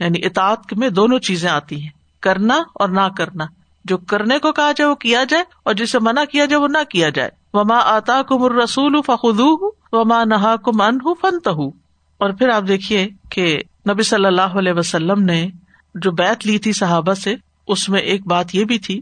یعنی 0.00 0.26
اطاعت 0.26 0.72
میں 0.72 0.88
دونوں 0.88 1.18
چیزیں 1.18 1.50
آتی 1.50 1.82
ہیں۔ 1.82 1.88
کرنا 2.20 2.62
اور 2.74 2.88
نہ 2.88 3.08
کرنا۔ 3.16 3.44
جو 3.84 3.98
کرنے 3.98 4.38
کو 4.38 4.52
کہا 4.52 4.72
جائے 4.72 4.90
وہ 4.90 4.94
کیا 4.94 5.24
جائے 5.24 5.44
اور 5.62 5.74
جسے 5.74 5.98
منع 5.98 6.24
کیا 6.24 6.44
جائے 6.44 6.62
وہ 6.62 6.68
نہ 6.68 6.78
کیا 6.90 7.08
جائے۔ 7.08 7.30
وما 7.52 7.78
آتا 7.78 8.22
کم 8.22 8.58
رسول 8.58 9.00
فخو 9.06 9.68
وما 9.92 10.24
نہا 10.24 10.56
کم 10.56 10.80
ان 10.80 10.98
فنت 11.20 11.48
اور 12.18 12.30
پھر 12.30 12.48
آپ 12.48 12.62
دیکھیے 12.68 13.08
کہ 13.30 13.58
نبی 13.90 14.02
صلی 14.02 14.26
اللہ 14.26 14.42
علیہ 14.42 14.72
وسلم 14.76 15.22
نے 15.22 15.48
جو 15.94 16.10
بیت 16.10 16.46
لی 16.46 16.58
تھی 16.58 16.72
صحابہ 16.72 17.14
سے، 17.14 17.34
اس 17.68 17.88
میں 17.88 18.00
ایک 18.00 18.26
بات 18.26 18.54
یہ 18.54 18.64
بھی 18.64 18.78
تھی۔ 18.78 19.00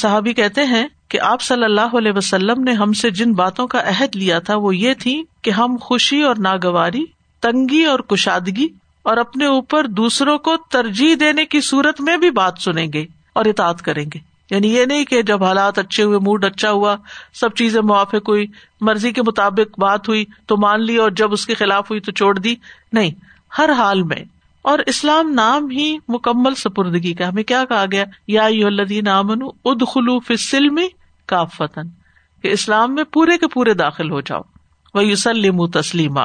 صحابی 0.00 0.32
کہتے 0.32 0.64
ہیں 0.64 0.86
کہ 1.08 1.20
آپ 1.20 1.42
صلی 1.42 1.64
اللہ 1.64 1.96
علیہ 1.98 2.12
وسلم 2.12 2.64
نے 2.64 2.72
ہم 2.72 2.92
سے 2.92 3.10
جن 3.10 3.32
باتوں 3.32 3.66
کا 3.66 3.80
عہد 3.80 4.16
لیا 4.16 4.38
تھا 4.38 4.56
وہ 4.56 4.76
یہ 4.76 4.94
تھی 4.94 5.22
کہ 5.42 5.50
ہم 5.50 5.76
خوشی 5.80 6.22
اور 6.22 6.36
ناگواری، 6.38 7.04
تنگی 7.40 7.84
اور 7.84 8.00
کشادگی 8.00 8.68
اور 9.02 9.16
اپنے 9.16 9.46
اوپر 9.46 9.86
دوسروں 9.86 10.38
کو 10.38 10.56
ترجیح 10.70 11.14
دینے 11.20 11.44
کی 11.44 11.60
صورت 11.60 12.00
میں 12.00 12.16
بھی 12.16 12.30
بات 12.30 12.54
سنیں 12.58 12.86
گے 12.92 13.06
اور 13.32 13.44
اطاعت 13.44 13.82
کریں 13.82 14.04
گے۔ 14.14 14.36
یعنی 14.50 14.74
یہ 14.74 14.84
نہیں 14.84 15.04
کہ 15.04 15.22
جب 15.22 15.44
حالات 15.44 15.78
اچھے 15.78 16.02
ہوئے، 16.02 16.18
موڈ 16.18 16.44
اچھا 16.44 16.70
ہوا، 16.70 16.96
سب 17.34 17.54
چیزیں 17.54 17.80
موافق 17.80 18.28
ہوئی، 18.28 18.46
مرضی 18.80 19.12
کے 19.12 19.22
مطابق 19.22 19.78
بات 19.78 20.08
ہوئی، 20.08 20.24
تو 20.46 20.56
مان 20.56 20.82
لی 20.82 20.96
اور 20.96 21.10
جب 21.10 21.32
اس 21.32 21.46
کے 21.46 21.54
خلاف 21.54 21.90
ہوئی 21.90 22.00
تو 22.00 22.12
چھوڑ 22.12 22.38
دی۔ 22.38 22.54
نہیں، 22.92 23.10
ہر 23.58 23.70
حال 23.70 24.02
میں 24.02 24.24
اور 24.66 24.78
اسلام 24.86 25.30
نام 25.30 25.70
ہی 25.70 25.98
مکمل 26.08 26.54
سپردگی 26.54 27.14
کا 27.14 27.28
ہمیں 27.28 27.42
کیا 27.42 27.64
کہا 27.64 27.84
گیا؟ 27.92 28.04
یا 28.28 28.44
الدین 28.44 29.08
امن 29.08 29.38
اد 29.64 29.82
خلوف 29.94 30.32
سلم 30.38 30.78
کہ 31.26 32.48
اسلام 32.48 32.94
میں 32.94 33.04
پورے 33.04 33.38
کے 33.38 33.46
پورے 33.48 33.74
داخل 33.74 34.10
ہو 34.10 34.20
جاؤ۔ 34.20 34.40
وہ 34.94 35.04
یوسلم 35.04 35.66
تسلیمہ 35.66 36.20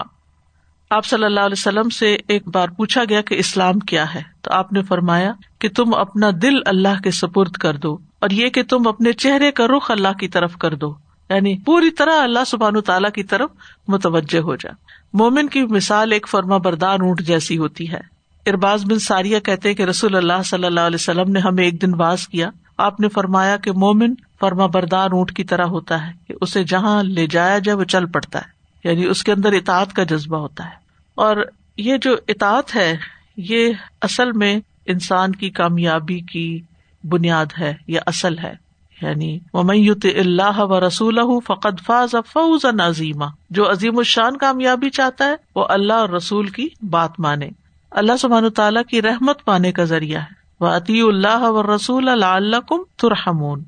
آپ 0.89 1.05
صلی 1.05 1.25
اللہ 1.25 1.39
علیہ 1.39 1.55
وسلم 1.57 1.89
سے 1.89 2.17
ایک 2.27 2.47
بار 2.47 2.69
پوچھا 2.69 3.03
گیا 3.09 3.21
کہ 3.21 3.35
اسلام 3.35 3.79
کیا 3.79 4.13
ہے؟ 4.13 4.21
تو 4.41 4.51
آپ 4.53 4.73
نے 4.73 4.83
فرمایا 4.83 5.31
کہ 5.59 5.69
تم 5.69 5.93
اپنا 5.93 6.29
دل 6.41 6.53
اللہ 6.65 7.01
کے 7.03 7.11
سپرد 7.11 7.51
کر 7.51 7.77
دو 7.77 7.97
اور 8.19 8.29
یہ 8.29 8.49
کہ 8.49 8.63
تم 8.63 8.87
اپنے 8.87 9.13
چہرے 9.13 9.51
کا 9.51 9.67
رخ 9.67 9.91
اللہ 9.91 10.13
کی 10.19 10.27
طرف 10.27 10.57
کر 10.57 10.75
دو۔ 10.75 10.95
یعنی 11.29 11.57
پوری 11.57 11.91
طرح 11.91 12.21
اللہ 12.21 12.39
سبحان 12.47 12.81
تعالیٰ 12.81 13.11
کی 13.11 13.23
طرف 13.23 13.49
متوجہ 13.87 14.39
ہو 14.39 14.55
جائے 14.55 14.75
مومن 15.13 15.47
کی 15.47 15.63
مثال 15.63 16.11
ایک 16.11 16.27
فرما 16.27 16.57
بردار 16.57 16.99
اونٹ 16.99 17.21
جیسی 17.21 17.57
ہوتی 17.57 17.91
ہے۔ 17.91 18.10
ارباز 18.47 18.85
بن 18.85 18.99
ساریہ 18.99 19.39
کہتے 19.39 19.73
کہ 19.73 19.83
رسول 19.83 20.15
اللہ 20.15 20.43
صلی 20.45 20.65
اللہ 20.65 20.79
علیہ 20.79 20.95
وسلم 20.95 21.31
نے 21.31 21.39
ہمیں 21.39 21.63
ایک 21.63 21.81
دن 21.81 21.91
باز 21.91 22.27
کیا۔ 22.27 22.49
آپ 22.77 22.99
نے 22.99 23.09
فرمایا 23.09 23.57
کہ 23.57 23.71
مومن 23.71 24.13
فرما 24.39 24.65
بردار 24.65 25.11
اونٹ 25.11 25.31
کی 25.31 25.43
طرح 25.43 25.63
ہوتا 25.63 26.07
ہے 26.07 26.11
کہ 26.27 26.33
اسے 26.41 26.63
جہاں 26.63 27.03
لے 27.03 27.27
جایا 27.27 27.59
جائے 27.59 27.77
وہ 27.77 27.83
چل 27.83 28.05
پڑتا 28.05 28.39
ہے 28.39 28.61
یعنی 28.89 29.05
اس 29.05 29.23
کے 29.23 29.31
اندر 29.31 29.51
اطاعت 29.51 29.93
کا 29.93 30.03
جذبہ 30.03 30.37
ہوتا 30.37 30.65
ہے۔ 30.65 30.75
اور 31.15 31.37
یہ 31.77 31.97
جو 32.01 32.15
اطاعت 32.27 32.75
ہے، 32.75 32.97
یہ 33.37 33.73
اصل 34.01 34.31
میں 34.31 34.59
انسان 34.85 35.31
کی 35.31 35.49
کامیابی 35.49 36.19
کی 36.19 36.61
بنیاد 37.03 37.45
ہے، 37.59 37.73
یا 37.87 38.01
اصل 38.05 38.37
ہے۔ 38.37 38.53
یعنی 39.01 39.39
میت 39.53 40.05
اللہ 40.05 40.59
و 40.59 40.87
رسول 40.87 41.19
فقط 41.47 41.81
فاض 41.85 42.09
فوز 42.11 42.65
عظیمہ 42.65 43.25
جو 43.49 43.71
عظیم 43.71 43.97
الشان 43.97 44.37
کامیابی 44.37 44.89
چاہتا 44.89 45.25
ہے، 45.25 45.35
وہ 45.55 45.65
اللہ 45.69 45.93
اور 45.93 46.09
رسول 46.09 46.47
کی 46.47 46.67
بات 46.89 47.19
مانے۔ 47.19 47.49
اللہ 47.91 48.17
سبحان 48.19 48.49
تعالیٰ 48.49 48.83
کی 48.83 49.01
رحمت 49.01 49.45
پانے 49.45 49.71
کا 49.71 49.83
ذریعہ 49.83 50.21
ہے۔ 50.21 50.33
وہ 50.59 50.67
عطی 50.67 51.01
اللہ 51.01 51.41
و 51.41 51.75
رسول 51.75 52.09
اللہ 52.09 52.59
کم 52.67 52.77
ترحمون۔ 52.97 53.63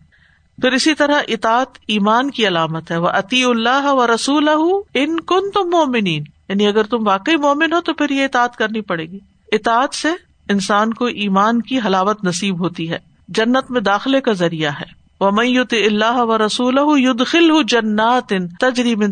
پھر 0.62 0.72
اسی 0.72 0.94
طرح 0.94 1.20
اطاط 1.28 1.78
ایمان 1.88 2.32
کی 2.32 2.48
علامت 2.48 2.92
ہے۔ 2.92 2.98
وہ 2.98 3.08
عطی 3.08 3.44
اللہ 3.44 3.86
و 3.86 4.08
رسول 4.08 4.50
ان 4.94 5.20
کن 5.20 5.52
تم 5.52 5.70
مومنین 5.70 6.24
یعنی 6.50 6.68
اگر 6.68 6.84
تم 6.84 7.08
واقعی 7.08 7.36
مومن 7.36 7.74
ہو 7.74 7.82
تو 7.82 7.94
پھر 7.94 8.10
یہ 8.10 8.24
اطاعت 8.24 8.56
کرنی 8.56 8.82
پڑے 8.82 9.06
گی۔ 9.06 9.20
اطاعت 9.52 9.96
سے 9.96 10.10
انسان 10.50 10.94
کو 10.94 11.06
ایمان 11.06 11.62
کی 11.62 11.80
حلاوت 11.80 12.24
نصیب 12.24 12.64
ہوتی 12.64 12.92
ہے۔ 12.92 13.00
جنت 13.28 13.72
میں 13.72 13.82
داخلے 13.82 14.22
کا 14.22 14.34
ذریعہ 14.34 14.72
ہے۔ 14.72 15.04
وہ 15.20 15.32
میت 15.32 15.74
اللہ 15.74 16.16
و 16.16 16.46
رسول 16.46 16.80
ید 16.96 17.26
خل 17.26 17.64
جنات 17.68 18.34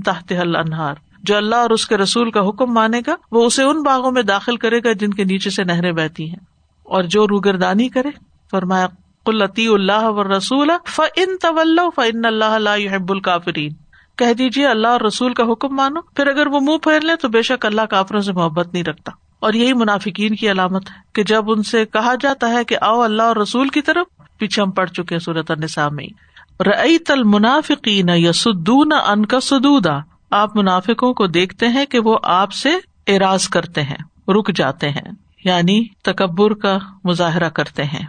تحت 0.06 0.34
انہار 0.56 0.96
جو 1.24 1.38
اللہ 1.38 1.56
اور 1.56 1.70
اس 1.70 1.88
کے 1.88 1.98
رسول 1.98 2.32
کا 2.32 2.50
حکم 2.50 2.74
مانے 2.74 3.02
گا، 3.08 3.16
وہ 3.32 3.46
اسے 3.46 3.64
ان 3.64 3.84
باغوں 3.84 4.12
میں 4.12 4.24
داخل 4.24 4.58
کرے 4.58 4.80
گا 4.80 4.92
جن 4.92 5.10
کے 5.10 5.24
نیچے 5.24 5.50
سے 5.50 5.64
نہریں 5.64 5.92
بہتی 5.92 6.30
ہیں۔ 6.30 6.40
اور 6.84 7.04
جو 7.04 7.28
روگردانی 7.28 7.90
کرے، 7.90 8.10
فرمایا 8.52 8.88
قلطی 9.26 9.68
اللہ 9.68 10.04
و 10.04 10.38
رسول 10.38 10.70
فن 10.88 11.38
طول 11.42 11.80
فن 11.96 12.26
اللہ 12.26 12.96
حب 12.96 13.12
الکافرین 13.12 13.72
کہہ 14.18 14.34
دیجیے 14.34 14.68
اللہ 14.68 14.88
اور 14.88 15.02
رسول 15.02 15.34
کا 15.34 15.44
حکم 15.44 15.76
مانو۔ 15.76 16.02
پھر 16.02 16.28
اگر 16.28 16.48
وہ 16.48 16.60
منہ 16.60 16.78
پھیر 16.78 17.02
لے 17.02 17.16
تو 17.16 17.28
بے 17.28 17.42
شک 17.42 17.66
اللہ 17.66 17.82
کافروں 17.82 18.22
سے 18.22 18.34
محبت 18.34 18.74
نہیں 18.74 18.84
رکھتا۔ 18.84 19.12
اور 19.40 19.54
یہی 19.54 19.74
منافقین 19.74 20.36
کی 20.36 20.52
علامت 20.52 20.92
ہے 20.92 20.96
کہ 21.14 21.24
جب 21.24 21.52
ان 21.52 21.64
سے 21.64 21.86
کہا 21.86 22.14
جاتا 22.20 22.50
ہے 22.50 22.64
کہ 22.64 22.76
آؤ 22.82 23.02
اللہ 23.02 23.24
اور 23.24 23.36
رسول 23.36 23.70
کی 23.70 23.82
طرف، 23.82 24.06
پیچھے 24.38 24.62
ہم 24.62 24.72
پڑ 24.72 24.86
چکے 24.86 25.20
صورت 25.20 25.52
النساء 25.52 25.88
میں۔ 25.90 26.08
رئی 26.64 26.98
تل 26.98 27.24
منافقین 27.24 28.10
یسدون 28.10 28.92
ان 29.08 29.26
کا 29.26 29.40
سدودا 29.40 29.98
آپ 30.32 30.56
منافقوں 30.56 31.14
کو 31.14 31.28
دیکھتے 31.28 31.68
ہیں 31.68 31.86
کہ 31.86 32.00
وہ 32.00 32.18
آپ 32.24 32.54
سے 32.54 32.70
اراض 33.08 33.48
کرتے 33.48 33.82
ہیں، 33.82 34.32
رک 34.32 34.56
جاتے 34.56 34.90
ہیں 34.90 35.12
یعنی 35.46 35.88
تکبر 36.02 36.54
کا 36.54 36.78
مظاہرہ 37.04 37.50
کرتے 37.50 37.84
ہیں۔ 37.84 38.06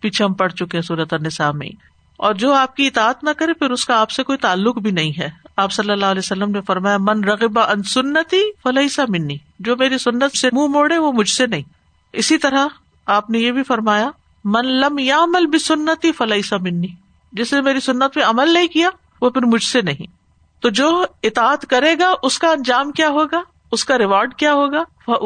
پیچھے 0.00 0.24
ہم 0.24 0.34
پڑ 0.34 0.48
چکے 0.48 0.82
صورت 0.82 1.14
میں۔ 1.54 1.68
اور 2.16 2.34
جو 2.34 2.52
آپ 2.52 2.76
کی 2.76 2.86
اطاعت 2.86 3.24
نہ 3.24 3.30
کرے، 3.30 3.52
پھر 3.52 3.70
اس 3.70 3.84
کا 3.84 4.00
آپ 4.00 4.10
سے 4.10 4.22
کوئی 4.22 4.38
تعلق 4.38 4.78
بھی 4.78 4.90
نہیں 4.90 5.12
ہے۔ 5.18 5.28
آپ 5.56 5.72
صلی 5.72 5.92
اللہ 5.92 6.06
علیہ 6.06 6.18
وسلم 6.18 6.50
نے 6.50 6.60
فرمایا، 6.60 6.96
من 6.98 7.24
رغبا 7.24 7.62
ان 7.62 7.82
سنتی 7.82 8.52
فلحی 8.62 8.88
سا 8.88 9.02
منی۔ 9.08 9.36
جو 9.58 9.76
میری 9.76 9.98
سنت 9.98 10.36
سے 10.36 10.48
منہ 10.52 10.66
موڑے، 10.66 10.98
وہ 10.98 11.12
مجھ 11.12 11.30
سے 11.30 11.46
نہیں۔ 11.46 11.62
اسی 12.12 12.38
طرح 12.38 12.66
آپ 13.06 13.30
نے 13.30 13.38
یہ 13.38 13.52
بھی 13.52 13.62
فرمایا، 13.62 14.10
من 14.44 14.66
لم 14.66 14.98
یا 14.98 15.16
عمل 15.22 15.46
بھی 15.46 15.58
سنتی 15.58 16.12
فلحی 16.12 16.42
سا 16.42 16.56
منی۔ 16.56 16.88
جس 17.32 17.52
نے 17.52 17.60
میری 17.60 17.80
سنت 17.80 18.14
پہ 18.14 18.20
عمل 18.20 18.54
نہیں 18.54 18.66
کیا، 18.66 18.88
وہ 19.20 19.30
پھر 19.30 19.42
مجھ 19.42 19.64
سے 19.64 19.82
نہیں۔ 19.82 20.21
تو 20.62 20.68
جو 20.68 21.04
اطاعت 21.22 21.66
کرے 21.66 21.94
گا، 22.00 22.12
اس 22.22 22.38
کا 22.38 22.48
انجام 22.48 22.92
کیا 22.92 23.08
ہوگا؟ 23.08 23.42
اس 23.72 23.84
کا 23.84 23.98
ریوارڈ 23.98 24.34
کیا 24.34 24.52
ہوگا؟ 24.52 24.82
وہ 25.08 25.16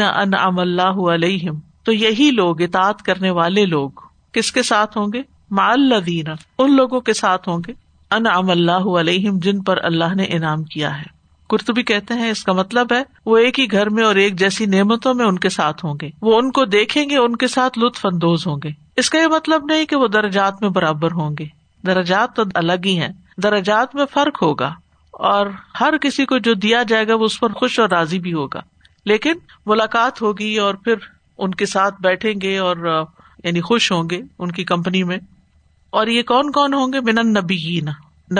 ان 0.00 0.34
اللہ 0.58 1.12
علیہم 1.12 1.58
تو 1.84 1.92
یہی 1.92 2.30
لوگ، 2.30 2.62
اطاعت 2.62 3.02
کرنے 3.02 3.30
والے 3.30 3.66
لوگ، 3.66 3.90
کس 4.32 4.52
کے 4.52 4.62
ساتھ 4.62 4.98
ہوں 4.98 5.06
گے؟ 5.14 5.22
معلدین 5.50 6.24
ان 6.58 6.76
لوگوں 6.76 7.00
کے 7.00 7.12
ساتھ 7.12 7.48
ہوں 7.48 7.58
گے۔ 7.66 7.72
ان 8.10 8.50
اللہ 8.50 8.98
علیہم 8.98 9.38
جن 9.38 9.62
پر 9.62 9.84
اللہ 9.84 10.14
نے 10.14 10.24
انعام 10.24 10.64
کیا 10.64 10.98
ہے۔ 10.98 11.14
کرتبی 11.50 11.82
کہتے 11.82 12.14
ہیں، 12.14 12.30
اس 12.30 12.44
کا 12.44 12.52
مطلب 12.52 12.92
ہے، 12.92 13.02
وہ 13.26 13.36
ایک 13.36 13.60
ہی 13.60 13.72
گھر 13.72 13.90
میں 13.90 14.04
اور 14.04 14.14
ایک 14.14 14.38
جیسی 14.38 14.66
نعمتوں 14.66 15.14
میں 15.14 15.26
ان 15.26 15.38
کے 15.38 15.48
ساتھ 15.48 15.84
ہوں 15.84 15.94
گے۔ 16.02 16.10
وہ 16.22 16.38
ان 16.38 16.50
کو 16.50 16.64
دیکھیں 16.64 17.10
گے، 17.10 17.16
ان 17.16 17.36
کے 17.36 17.48
ساتھ 17.48 17.78
لطف 17.78 18.06
اندوز 18.06 18.46
ہوں 18.46 18.56
گے۔ 18.64 18.68
اس 18.96 19.10
کا 19.10 19.18
یہ 19.18 19.26
مطلب 19.26 19.64
نہیں 19.64 19.84
کہ 19.84 19.96
وہ 19.96 20.08
درجات 20.08 20.62
میں 20.62 20.70
برابر 20.70 21.12
ہوں 21.12 21.30
گے۔ 21.38 21.46
درجات 21.86 22.36
تو 22.36 22.42
الگ 22.54 22.72
ہی 22.84 23.00
ہیں۔ 23.00 23.12
درجات 23.36 23.94
میں 23.94 24.04
فرق 24.12 24.42
ہوگا 24.42 24.74
اور 25.10 25.46
ہر 25.80 25.98
کسی 25.98 26.26
کو 26.26 26.38
جو 26.38 26.54
دیا 26.54 26.82
جائے 26.82 27.08
گا 27.08 27.14
وہ 27.14 27.24
اس 27.24 27.40
پر 27.40 27.52
خوش 27.52 27.80
اور 27.80 27.88
راضی 27.88 28.18
بھی 28.18 28.32
ہوگا۔ 28.32 28.60
لیکن 29.04 29.32
ملاقات 29.66 30.22
ہوگی 30.22 30.56
اور 30.56 30.74
پھر 30.74 30.94
ان 31.38 31.54
کے 31.54 31.66
ساتھ 31.66 31.94
بیٹھیں 32.00 32.34
گے 32.42 32.58
اور 32.58 33.04
یعنی 33.44 33.60
خوش 33.60 33.92
ہوں 33.92 34.10
گے 34.10 34.20
ان 34.38 34.52
کی 34.52 34.64
کمپنی 34.64 35.02
میں۔ 35.02 35.18
اور 35.90 36.06
یہ 36.06 36.22
کون 36.22 36.52
کون 36.52 36.74
ہوں 36.74 36.92
گے؟ 36.92 37.00
من 37.00 37.28
نبی 37.28 37.80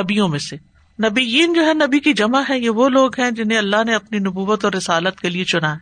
نبیوں 0.01 0.29
میں 0.29 0.39
سے۔ 0.39 0.57
نبی 1.03 1.55
جو 1.55 1.67
ہے، 1.67 1.75
نبی 1.75 1.99
کی 1.99 2.13
جمع 2.13 2.41
ہے۔ 2.51 2.59
یہ 2.59 2.71
وہ 2.71 2.89
لوگ 2.89 3.21
ہیں 3.21 3.31
جنہیں 3.31 3.59
اللہ 3.59 3.85
نے 3.87 3.95
اپنی 3.95 4.19
نبوت 4.19 4.65
اور 4.65 4.73
رسالت 4.73 5.21
کے 5.21 5.29
لیے 5.29 5.45
چنا 5.45 5.77
ہے۔ 5.77 5.79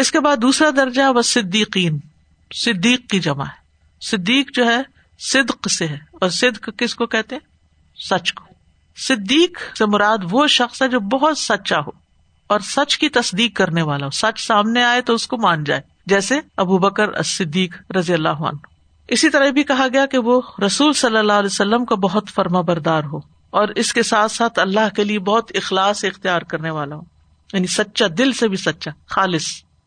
اس 0.00 0.10
کے 0.10 0.20
بعد 0.20 0.36
دوسرا 0.36 0.70
درجہ 0.76 1.02
وہ 1.14 1.22
صدیقین 1.22 1.98
صدیق 2.54 3.10
کی 3.10 3.18
جمع 3.20 3.44
ہے۔ 3.44 3.58
صدیق 4.00 4.50
جو 4.54 4.66
ہے، 4.66 4.82
صدق 5.18 5.70
سے 5.70 5.88
ہے۔ 5.88 5.98
اور 6.12 6.28
صدق 6.28 6.70
کس 6.78 6.94
کو 6.94 7.06
کہتے 7.06 7.34
ہیں؟ 7.34 7.47
سچ 7.98 8.32
کو۔ 8.32 8.44
صدیق 8.96 9.76
سے 9.76 9.86
مراد 9.86 10.18
وہ 10.30 10.46
شخص 10.46 10.82
ہے 10.82 10.88
جو 10.88 11.00
بہت 11.00 11.38
سچا 11.38 11.78
ہو 11.78 11.90
اور 12.46 12.60
سچ 12.60 12.98
کی 12.98 13.08
تصدیق 13.08 13.56
کرنے 13.56 13.82
والا 13.82 14.06
ہو۔ 14.06 14.10
سچ 14.10 14.46
سامنے 14.46 14.84
آئے 14.84 15.00
تو 15.00 15.14
اس 15.14 15.26
کو 15.26 15.36
مان 15.36 15.64
جائے۔ 15.64 15.80
جیسے 16.06 16.40
ابو 16.56 16.78
بکر 16.78 17.22
صدیق 17.22 17.92
رضی 17.96 18.14
اللہ 18.14 18.28
عنہ۔ 18.28 18.56
اسی 19.08 19.30
طرح 19.30 19.50
بھی 19.50 19.62
کہا 19.62 19.86
گیا 19.92 20.06
کہ 20.06 20.18
وہ 20.18 20.40
رسول 20.66 20.92
صلی 20.92 21.16
اللہ 21.16 21.32
علیہ 21.32 21.48
وسلم 21.52 21.84
کا 21.84 21.94
بہت 21.94 22.28
فرما 22.34 22.60
بردار 22.60 23.04
ہو 23.04 23.16
اور 23.50 23.68
اس 23.68 23.92
کے 23.92 24.02
ساتھ 24.02 24.32
ساتھ 24.32 24.58
اللہ 24.58 24.94
کے 24.96 25.04
لیے 25.04 25.18
بہت 25.18 25.52
اخلاص 25.54 26.04
اختیار 26.04 26.42
کرنے 26.42 26.70
والا 26.70 26.96
ہو۔ 26.96 27.02
یعنی 27.52 27.66
سچا 27.66 28.06
دل 28.18 28.32
سے 28.32 28.48
بھی 28.48 28.56
سچا، 28.56 28.90
خالص۔ 29.06 29.44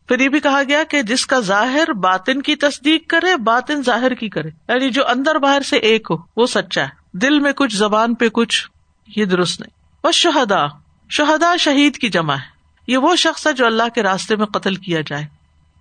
پھر 0.08 0.20
یہ 0.20 0.28
بھی 0.28 0.40
کہا 0.40 0.62
گیا 0.68 0.82
کہ 0.84 1.02
جس 1.02 1.26
کا 1.26 1.40
ظاہر 1.40 1.92
باطن 1.92 2.42
کی 2.42 2.56
تصدیق 2.56 3.08
کرے، 3.08 3.36
باطن 3.36 3.82
ظاہر 3.82 4.14
کی 4.14 4.28
کرے۔ 4.28 4.48
یعنی 4.48 4.90
جو 4.90 5.08
اندر 5.08 5.34
باہر 5.34 5.62
سے 5.62 5.76
ایک 5.76 6.08
ہو، 6.10 6.16
وہ 6.36 6.46
سچا 6.46 6.82
ہے۔ 6.82 7.01
دل 7.12 7.40
میں 7.40 7.52
کچھ 7.52 7.76
زبان 7.76 8.14
پہ 8.14 8.28
کچھ 8.28 8.68
یہ 9.16 9.24
درست 9.24 9.60
نہیں۔ 9.60 10.06
بس 10.06 10.14
شہدا 10.14 10.66
شہدا 11.10 11.56
شہید 11.56 11.96
کی 11.96 12.08
جمع 12.08 12.34
ہے۔ 12.34 12.52
یہ 12.86 12.96
وہ 12.96 13.16
شخص 13.16 13.46
ہے 13.46 13.52
جو 13.52 13.66
اللہ 13.66 13.82
کے 13.94 14.02
راستے 14.02 14.36
میں 14.36 14.46
قتل 14.46 14.74
کیا 14.74 15.00
جائے۔ 15.06 15.26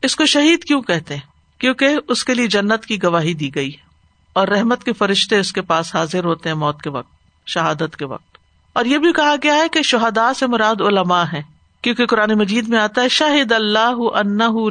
اس 0.02 0.16
کو 0.16 0.26
شہید 0.26 0.64
کیوں 0.64 0.82
کہتے 0.82 1.14
ہیں؟ 1.14 1.22
کیونکہ 1.60 1.98
اس 2.08 2.26
کے 2.26 2.34
لیے 2.34 2.48
جنت 2.48 2.86
کی 2.86 3.04
گواہی 3.04 3.34
دی 3.34 3.56
گئی 3.56 3.70
ہے۔ 3.70 3.92
اور 4.34 4.48
رحمت 4.48 4.84
کے 4.84 4.94
فرشتے 4.94 5.40
اس 5.40 5.54
کے 5.54 5.62
پاس 5.62 5.96
حاضر 5.96 6.24
ہوتے 6.24 6.50
ہیں 6.50 6.56
موت 6.56 6.82
کے 6.82 6.90
وقت، 6.90 7.10
شہادت 7.48 7.96
کے 7.96 8.06
وقت۔ 8.06 8.38
اور 8.74 8.86
یہ 8.86 8.98
بھی 8.98 9.14
کہا 9.14 9.36
گیا 9.44 9.56
ہے 9.56 9.68
کہ 9.68 9.82
شہدا 9.82 10.34
سے 10.34 10.48
مراد 10.48 10.82
علماء 10.82 11.24
ہے 11.34 11.42
کیونکہ 11.82 12.06
قرآن 12.06 12.32
مجید 12.34 12.68
میں 12.68 12.80
آتا 12.80 13.02
ہے 13.02 13.10
شاہد 13.10 13.52
اللہ 13.52 13.94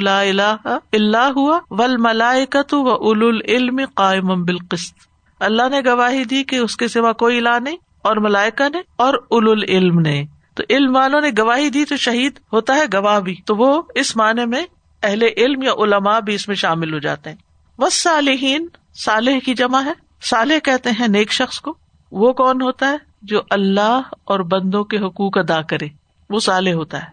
لا 0.02 0.20
الہ 0.20 0.56
اللہ 0.92 1.30
ہوا 1.36 1.60
ول 1.70 1.96
ملائکت 1.96 2.74
و 2.74 2.88
اول 2.88 3.24
العلم 3.24 3.80
قائم 3.94 4.44
بالقسط۔ 4.44 5.09
اللہ 5.40 5.68
نے 5.68 5.80
گواہی 5.86 6.24
دی 6.24 6.44
کہ 6.44 6.56
اس 6.56 6.76
کے 6.76 6.88
سوا 6.88 7.12
کوئی 7.12 7.38
الہ 7.38 7.58
نہیں 7.62 7.76
اور 8.02 8.16
ملائکا 8.16 8.68
نے 8.68 8.78
اور 8.96 9.14
اول 9.14 9.50
العلم 9.50 10.00
نے۔ 10.00 10.24
تو 10.54 10.62
علم 10.70 10.96
والوں 10.96 11.20
نے 11.20 11.28
گواہی 11.38 11.70
دی 11.70 11.84
تو 11.84 11.96
شہید 11.96 12.38
ہوتا 12.52 12.74
ہے 12.74 12.84
گواہ 12.94 13.20
بھی۔ 13.20 13.36
تو 13.46 13.56
وہ 13.56 13.82
اس 13.94 14.16
معنی 14.16 14.46
میں 14.46 14.66
اہل 15.02 15.22
علم 15.36 15.62
یا 15.62 15.72
علماء 15.72 16.20
بھی 16.20 16.34
اس 16.34 16.48
میں 16.48 16.56
شامل 16.56 16.94
ہو 16.94 16.98
جاتے 16.98 17.30
ہیں۔ 17.30 17.36
بس 17.78 18.02
صالحین 18.02 18.66
صالح 18.94 19.38
کی 19.44 19.54
جمع 19.54 19.82
ہے۔ 19.84 19.92
صالح 20.22 20.54
کہتے 20.64 20.90
ہیں 20.90 21.08
نیک 21.08 21.32
شخص 21.32 21.60
کو۔ 21.60 21.74
وہ 22.12 22.32
کون 22.32 22.62
ہوتا 22.62 22.90
ہے؟ 22.90 22.96
جو 23.22 23.40
اللہ 23.50 24.00
اور 24.24 24.40
بندوں 24.40 24.84
کے 24.84 24.98
حقوق 24.98 25.38
ادا 25.38 25.62
کرے۔ 25.62 25.88
وہ 26.30 26.40
صالح 26.40 26.72
ہوتا 26.72 26.98
ہے۔ 26.98 27.08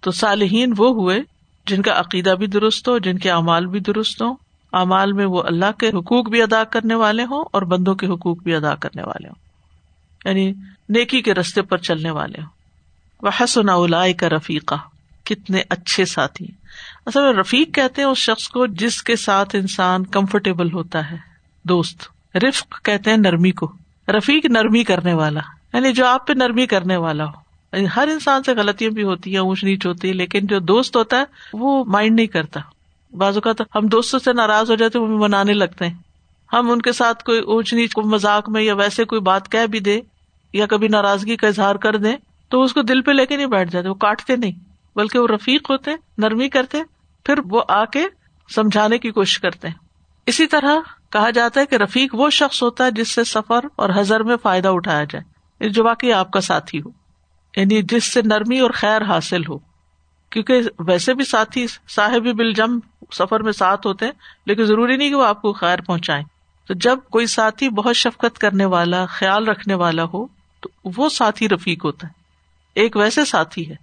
تو 0.00 0.10
صالحین 0.10 0.72
وہ 0.78 0.88
ہوئے 0.88 1.18
جن 1.66 1.82
کا 1.82 2.00
عقیدہ 2.00 2.30
بھی 2.30 2.46
درست 2.46 2.88
ہو، 2.88 2.98
جن 2.98 3.18
کے 3.18 3.30
اعمال 3.30 3.66
بھی 3.66 3.80
درست 3.80 4.22
ہوں۔ 4.22 4.34
اعمال 4.76 5.12
میں 5.12 5.26
وہ 5.26 5.42
اللہ 5.42 5.72
کے 5.78 5.88
حقوق 5.88 6.28
بھی 6.28 6.42
ادا 6.42 6.64
کرنے 6.64 6.94
والے 6.94 7.22
ہوں 7.22 7.44
اور 7.52 7.62
بندوں 7.62 7.94
کے 7.94 8.06
حقوق 8.06 8.42
بھی 8.42 8.54
ادا 8.54 8.74
کرنے 8.74 9.02
والے 9.02 9.28
ہوں۔ 9.28 9.46
یعنی 10.24 10.52
نیکی 10.88 11.22
کے 11.22 11.34
رستے 11.34 11.62
پر 11.62 11.78
چلنے 11.78 12.10
والے 12.10 12.40
ہوں۔ 12.40 12.48
وہ 13.22 13.30
حسن 13.40 13.68
اولا 13.68 14.04
کا 14.18 14.28
رفیقہ 14.28 14.74
کتنے 15.24 15.62
اچھے 15.70 16.04
ساتھی 16.04 16.46
اصل 17.06 17.22
میں 17.22 17.32
رفیق 17.32 17.74
کہتے 17.74 18.02
ہیں 18.02 18.08
اس 18.08 18.18
شخص 18.18 18.48
کو 18.48 18.66
جس 18.66 19.02
کے 19.02 19.16
ساتھ 19.16 19.56
انسان 19.56 20.06
کمفرٹیبل 20.06 20.72
ہوتا 20.72 21.10
ہے، 21.10 21.16
دوست۔ 21.64 22.02
رفق 22.36 22.84
کہتے 22.84 23.10
ہیں 23.10 23.16
نرمی 23.16 23.50
کو۔ 23.50 23.72
رفیق 24.08 24.46
نرمی 24.46 24.84
کرنے 24.84 25.14
والا۔ 25.14 25.40
یعنی 25.72 25.92
جو 25.92 26.06
آپ 26.06 26.26
پہ 26.26 26.32
نرمی 26.32 26.66
کرنے 26.66 26.96
والا 26.96 27.24
ہو۔ 27.24 27.32
یعنی 27.72 27.86
ہر 27.96 28.08
انسان 28.12 28.42
سے 28.42 28.54
غلطیاں 28.54 28.90
بھی 28.90 29.02
ہوتی 29.02 29.30
ہیں، 29.30 29.38
اونچ 29.38 29.64
نیچ 29.64 29.86
ہوتی 29.86 30.08
ہے 30.08 30.12
لیکن 30.12 30.46
جو 30.46 30.58
دوست 30.58 30.96
ہوتا 30.96 31.16
ہے، 31.16 31.24
وہ 31.52 31.84
مائنڈ 31.84 32.16
نہیں 32.16 32.26
کرتا۔ 32.26 32.60
بازو 33.12 33.40
کا 33.40 33.52
تو 33.52 33.64
ہم 33.74 33.86
دوستوں 33.86 34.18
سے 34.18 34.32
ناراض 34.32 34.70
ہو 34.70 34.76
جاتے 34.76 34.98
وہ 34.98 35.06
منانے 35.06 35.52
لگتے 35.52 35.86
ہیں۔ 35.86 35.94
ہم 36.52 36.70
ان 36.70 36.82
کے 36.82 36.92
ساتھ 36.92 37.24
کوئی 37.24 37.40
اونچ 37.40 37.74
نیچ 37.74 37.92
کو 37.92 38.02
مذاق 38.02 38.48
میں 38.48 38.62
یا 38.62 38.74
ویسے 38.74 39.04
کوئی 39.04 39.20
بات 39.20 39.52
کہہ 39.52 39.66
بھی 39.66 39.80
دے 39.80 40.00
یا 40.52 40.66
کبھی 40.66 40.88
ناراضگی 40.88 41.36
کا 41.36 41.46
اظہار 41.46 41.74
کر 41.74 41.96
دیں، 41.96 42.16
تو 42.48 42.62
اس 42.62 42.72
کو 42.72 42.82
دل 42.82 43.02
پہ 43.02 43.10
لے 43.10 43.26
کے 43.26 43.36
نہیں 43.36 43.46
بیٹھ 43.46 43.70
جاتے، 43.70 43.88
وہ 43.88 43.94
کاٹتے 43.94 44.36
نہیں، 44.36 44.52
بلکہ 44.96 45.18
وہ 45.18 45.26
رفیق 45.26 45.70
ہوتے 45.70 45.90
نرمی 46.18 46.48
کرتے 46.48 46.78
پھر 47.24 47.34
وہ 47.50 47.62
آ 47.68 47.84
کے 47.84 48.04
سمجھانے 48.54 48.98
کی 48.98 49.10
کوشش 49.10 49.38
کرتے 49.38 49.68
ہیں۔ 49.68 49.74
اسی 50.26 50.46
طرح 50.46 50.76
کہا 51.10 51.30
جاتا 51.30 51.60
ہے 51.60 51.66
کہ 51.66 51.74
رفیق 51.74 52.14
وہ 52.14 52.30
شخص 52.30 52.62
ہوتا 52.62 52.84
ہے 52.84 52.90
جس 52.90 53.10
سے 53.10 53.24
سفر 53.24 53.60
اور 53.76 53.90
حضر 53.96 54.22
میں 54.22 54.36
فائدہ 54.42 54.68
اٹھایا 54.68 55.04
جائے 55.04 55.24
یعنی 55.60 55.72
جو 55.72 55.84
واقعی 55.84 56.12
آپ 56.12 56.30
کا 56.30 56.40
ساتھی 56.40 56.78
ہو 56.78 56.90
یعنی 57.56 57.82
جس 57.82 58.04
سے 58.04 58.22
نرمی 58.22 58.58
اور 58.58 58.70
خیر 58.70 59.02
حاصل 59.02 59.42
ہو۔ 59.48 59.58
کیونکہ 60.30 60.60
ویسے 60.78 61.14
بھی 61.14 61.24
ساتھی، 61.24 61.66
صاحب 61.88 62.22
بل 62.36 62.52
جم 62.52 62.78
سفر 63.12 63.40
میں 63.40 63.52
ساتھ 63.52 63.86
ہوتے 63.86 64.04
ہیں، 64.04 64.12
لیکن 64.46 64.64
ضروری 64.64 64.96
نہیں 64.96 65.08
کہ 65.08 65.14
وہ 65.14 65.26
آپ 65.26 65.42
کو 65.42 65.52
خیر 65.52 65.80
پہنچائے 65.80 66.22
تو 66.68 66.74
جب 66.74 66.98
کوئی 67.10 67.26
ساتھی 67.26 67.68
بہت 67.68 67.96
شفقت 67.96 68.38
کرنے 68.38 68.64
والا، 68.64 69.06
خیال 69.06 69.48
رکھنے 69.48 69.74
والا 69.74 70.04
ہو، 70.04 70.26
تو 70.60 70.68
وہ 70.84 71.08
ساتھی 71.08 71.48
رفیق 71.48 71.84
ہوتا 71.84 72.06
ہے۔ 72.06 72.12
ایک 72.74 72.96
ویسے 72.96 73.24
ساتھی 73.24 73.70
ہے، 73.70 73.74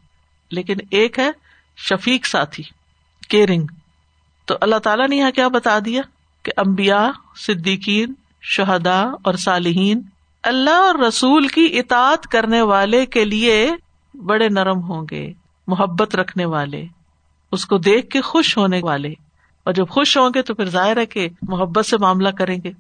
لیکن 0.52 0.76
ایک 0.92 1.20
ہے 1.20 1.32
شفیق 1.78 2.26
ساتھی 2.26 2.64
کیئرنگ 3.30 3.68
تو 4.46 4.56
اللہ 4.62 4.76
تعالیٰ 4.76 5.08
نے 5.08 5.16
یہاں 5.16 5.32
کیا 5.32 5.48
بتا 5.48 5.80
دیا؟ 5.86 6.02
کہ 6.44 6.52
امبیا 6.58 7.12
صدیقین 7.36 8.14
شہدا 8.42 9.02
اور 9.02 9.34
صالحین 9.34 10.02
اللہ 10.44 10.70
اور 10.70 10.96
رسول 10.96 11.48
کی 11.48 11.80
اطاعت 11.80 12.24
کرنے 12.24 12.62
والے 12.62 13.06
کے 13.06 13.26
لیے 13.26 13.72
بڑے 14.14 14.50
نرم 14.50 14.80
ہوں 14.80 15.06
گے، 15.12 15.34
محبت 15.68 16.16
رکھنے 16.16 16.46
والے۔ 16.46 16.86
اس 17.54 17.66
کو 17.66 17.78
دیکھ 17.78 18.10
کے 18.10 18.22
خوش 18.22 18.58
ہونے 18.58 18.80
والے 18.84 19.14
اور 19.66 19.74
جب 19.74 19.88
خوش 19.90 20.18
ہوں 20.18 20.30
گے 20.36 20.42
تو 20.42 20.54
پھر 20.54 20.66
ظاہر 20.66 20.98
ہے 20.98 21.06
کہ 21.06 21.28
محبت 21.42 21.86
سے 21.86 21.98
معاملہ 21.98 22.30
کریں 22.30 22.58
گے۔ 22.64 22.72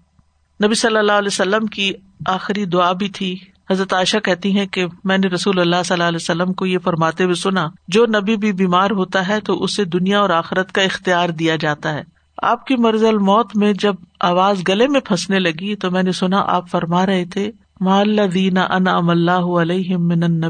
نبی 0.65 0.75
صلی 0.75 0.97
اللہ 0.97 1.11
علیہ 1.11 1.33
وسلم 1.33 1.65
کی 1.65 1.91
آخری 2.25 2.65
دعا 2.65 2.91
بھی 2.91 3.09
تھی۔ 3.09 3.35
حضرت 3.71 3.93
عائشہ 3.93 4.17
کہتی 4.17 4.57
ہیں 4.57 4.65
کہ 4.65 4.85
میں 5.03 5.17
نے 5.17 5.27
رسول 5.27 5.59
اللہ 5.59 5.83
صلی 5.85 5.93
اللہ 5.93 6.07
علیہ 6.07 6.21
وسلم 6.21 6.53
کو 6.53 6.65
یہ 6.65 6.77
فرماتے 6.77 7.23
ہوئے 7.23 7.35
سنا، 7.35 7.67
جو 7.87 8.05
نبی 8.05 8.35
بھی 8.35 8.51
بیمار 8.51 8.91
ہوتا 8.91 9.27
ہے 9.27 9.39
تو 9.39 9.63
اسے 9.63 9.85
دنیا 9.85 10.19
اور 10.19 10.29
آخرت 10.29 10.71
کا 10.71 10.81
اختیار 10.81 11.29
دیا 11.29 11.55
جاتا 11.55 11.93
ہے۔ 11.93 12.03
آپ 12.43 12.65
کی 12.67 12.75
مرض 12.75 13.03
الموت 13.03 13.55
میں 13.55 13.73
جب 13.73 13.95
آواز 14.19 14.61
گلے 14.67 14.87
میں 14.87 14.99
پھنسنے 14.99 15.39
لگی 15.39 15.75
تو 15.75 15.91
میں 15.91 16.03
نے 16.03 16.11
سنا، 16.11 16.43
آپ 16.47 16.69
فرما 16.69 17.05
رہے 17.05 17.25
تھے 17.25 17.51
ان 17.79 18.87
ام 18.87 19.09
اللہ 19.09 19.45
علیہ 19.61 19.97
من 19.97 20.43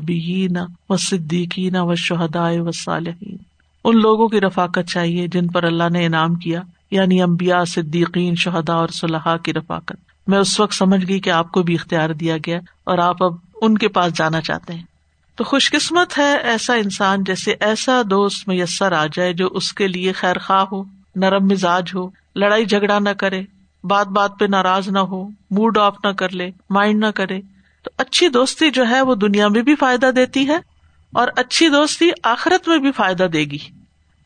و 0.89 0.97
صدیقین 0.97 1.75
و 1.75 1.95
شہدا 1.95 2.47
و 2.61 2.71
صالحین 2.71 3.37
ان 3.83 4.01
لوگوں 4.01 4.27
کی 4.27 4.41
رفاقت 4.41 4.89
چاہیے 4.89 5.27
جن 5.27 5.47
پر 5.47 5.63
اللہ 5.63 5.89
نے 5.91 6.05
انعام 6.05 6.35
کیا 6.35 6.61
یعنی 6.91 7.21
امبیا 7.21 7.65
صدیقین 7.65 8.35
شہدا 8.35 8.73
اور 8.73 8.87
صلاح 8.87 9.37
کی 9.37 9.53
رفاقت۔ 9.53 9.95
میں 10.27 10.39
اس 10.39 10.59
وقت 10.59 10.73
سمجھ 10.73 11.07
گئی 11.07 11.19
کہ 11.19 11.29
آپ 11.29 11.51
کو 11.51 11.63
بھی 11.63 11.73
اختیار 11.73 12.09
دیا 12.09 12.37
گیا 12.37 12.59
اور 12.83 12.97
آپ 12.97 13.23
اب 13.23 13.33
ان 13.61 13.77
کے 13.77 13.87
پاس 13.87 14.13
جانا 14.13 14.41
چاہتے 14.41 14.73
ہیں۔ 14.73 14.83
تو 15.35 15.43
خوش 15.43 15.71
قسمت 15.71 16.17
ہے 16.17 16.37
ایسا 16.37 16.73
انسان 16.73 17.23
جیسے 17.23 17.53
ایسا 17.59 18.01
دوست 18.09 18.47
میسر 18.47 18.91
آ 18.91 19.05
جائے 19.13 19.33
جو 19.33 19.47
اس 19.47 19.73
کے 19.73 19.87
لیے 19.87 20.11
خیر 20.11 20.37
خواہ 20.37 20.65
ہو، 20.71 20.83
نرم 21.15 21.45
مزاج 21.45 21.91
ہو، 21.95 22.09
لڑائی 22.35 22.65
جھگڑا 22.65 22.99
نہ 22.99 23.09
کرے، 23.09 23.41
بات 23.83 24.07
بات 24.07 24.39
پہ 24.39 24.45
ناراض 24.45 24.87
نہ 24.87 24.99
ہو 24.99 25.27
موڈ 25.27 25.77
آف 25.77 25.95
نہ 26.03 26.09
کر 26.09 26.29
لے 26.29 26.49
مائنڈ 26.69 27.03
نہ 27.03 27.11
کرے۔ 27.15 27.41
تو 27.83 27.91
اچھی 27.97 28.27
دوستی 28.29 28.71
جو 28.71 28.87
ہے 28.87 29.01
وہ 29.01 29.15
دنیا 29.15 29.47
میں 29.47 29.61
بھی 29.61 29.75
فائدہ 29.75 30.11
دیتی 30.15 30.47
ہے 30.47 30.72
اور 31.13 31.27
اچھی 31.35 31.69
دوستی 31.69 32.09
آخرت 32.23 32.67
میں 32.67 32.77
بھی 32.77 32.91
فائدہ 32.91 33.23
دے 33.23 33.39
گی۔ 33.39 33.57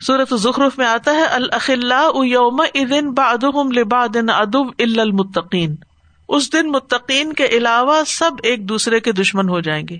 سورت 0.02 0.34
ظخرف 0.36 0.78
میں 0.78 0.86
آتا 0.86 1.12
ہے 1.12 1.24
الخلا 1.24 2.10
یوم 2.26 2.62
ادن 2.74 3.12
بادن 3.12 4.30
ادب 4.30 4.66
المتقین۔ 4.80 5.76
اس 6.30 6.54
دن 6.54 6.72
متقین 6.72 7.34
کے 7.34 7.46
علاوہ 7.46 8.04
سب 8.08 8.32
ایک 8.44 8.70
دوسرے 8.70 9.00
کے 9.00 9.12
دشمن 9.12 9.50
ہو 9.50 9.60
جائیں 9.60 9.88
گے۔ 9.90 9.98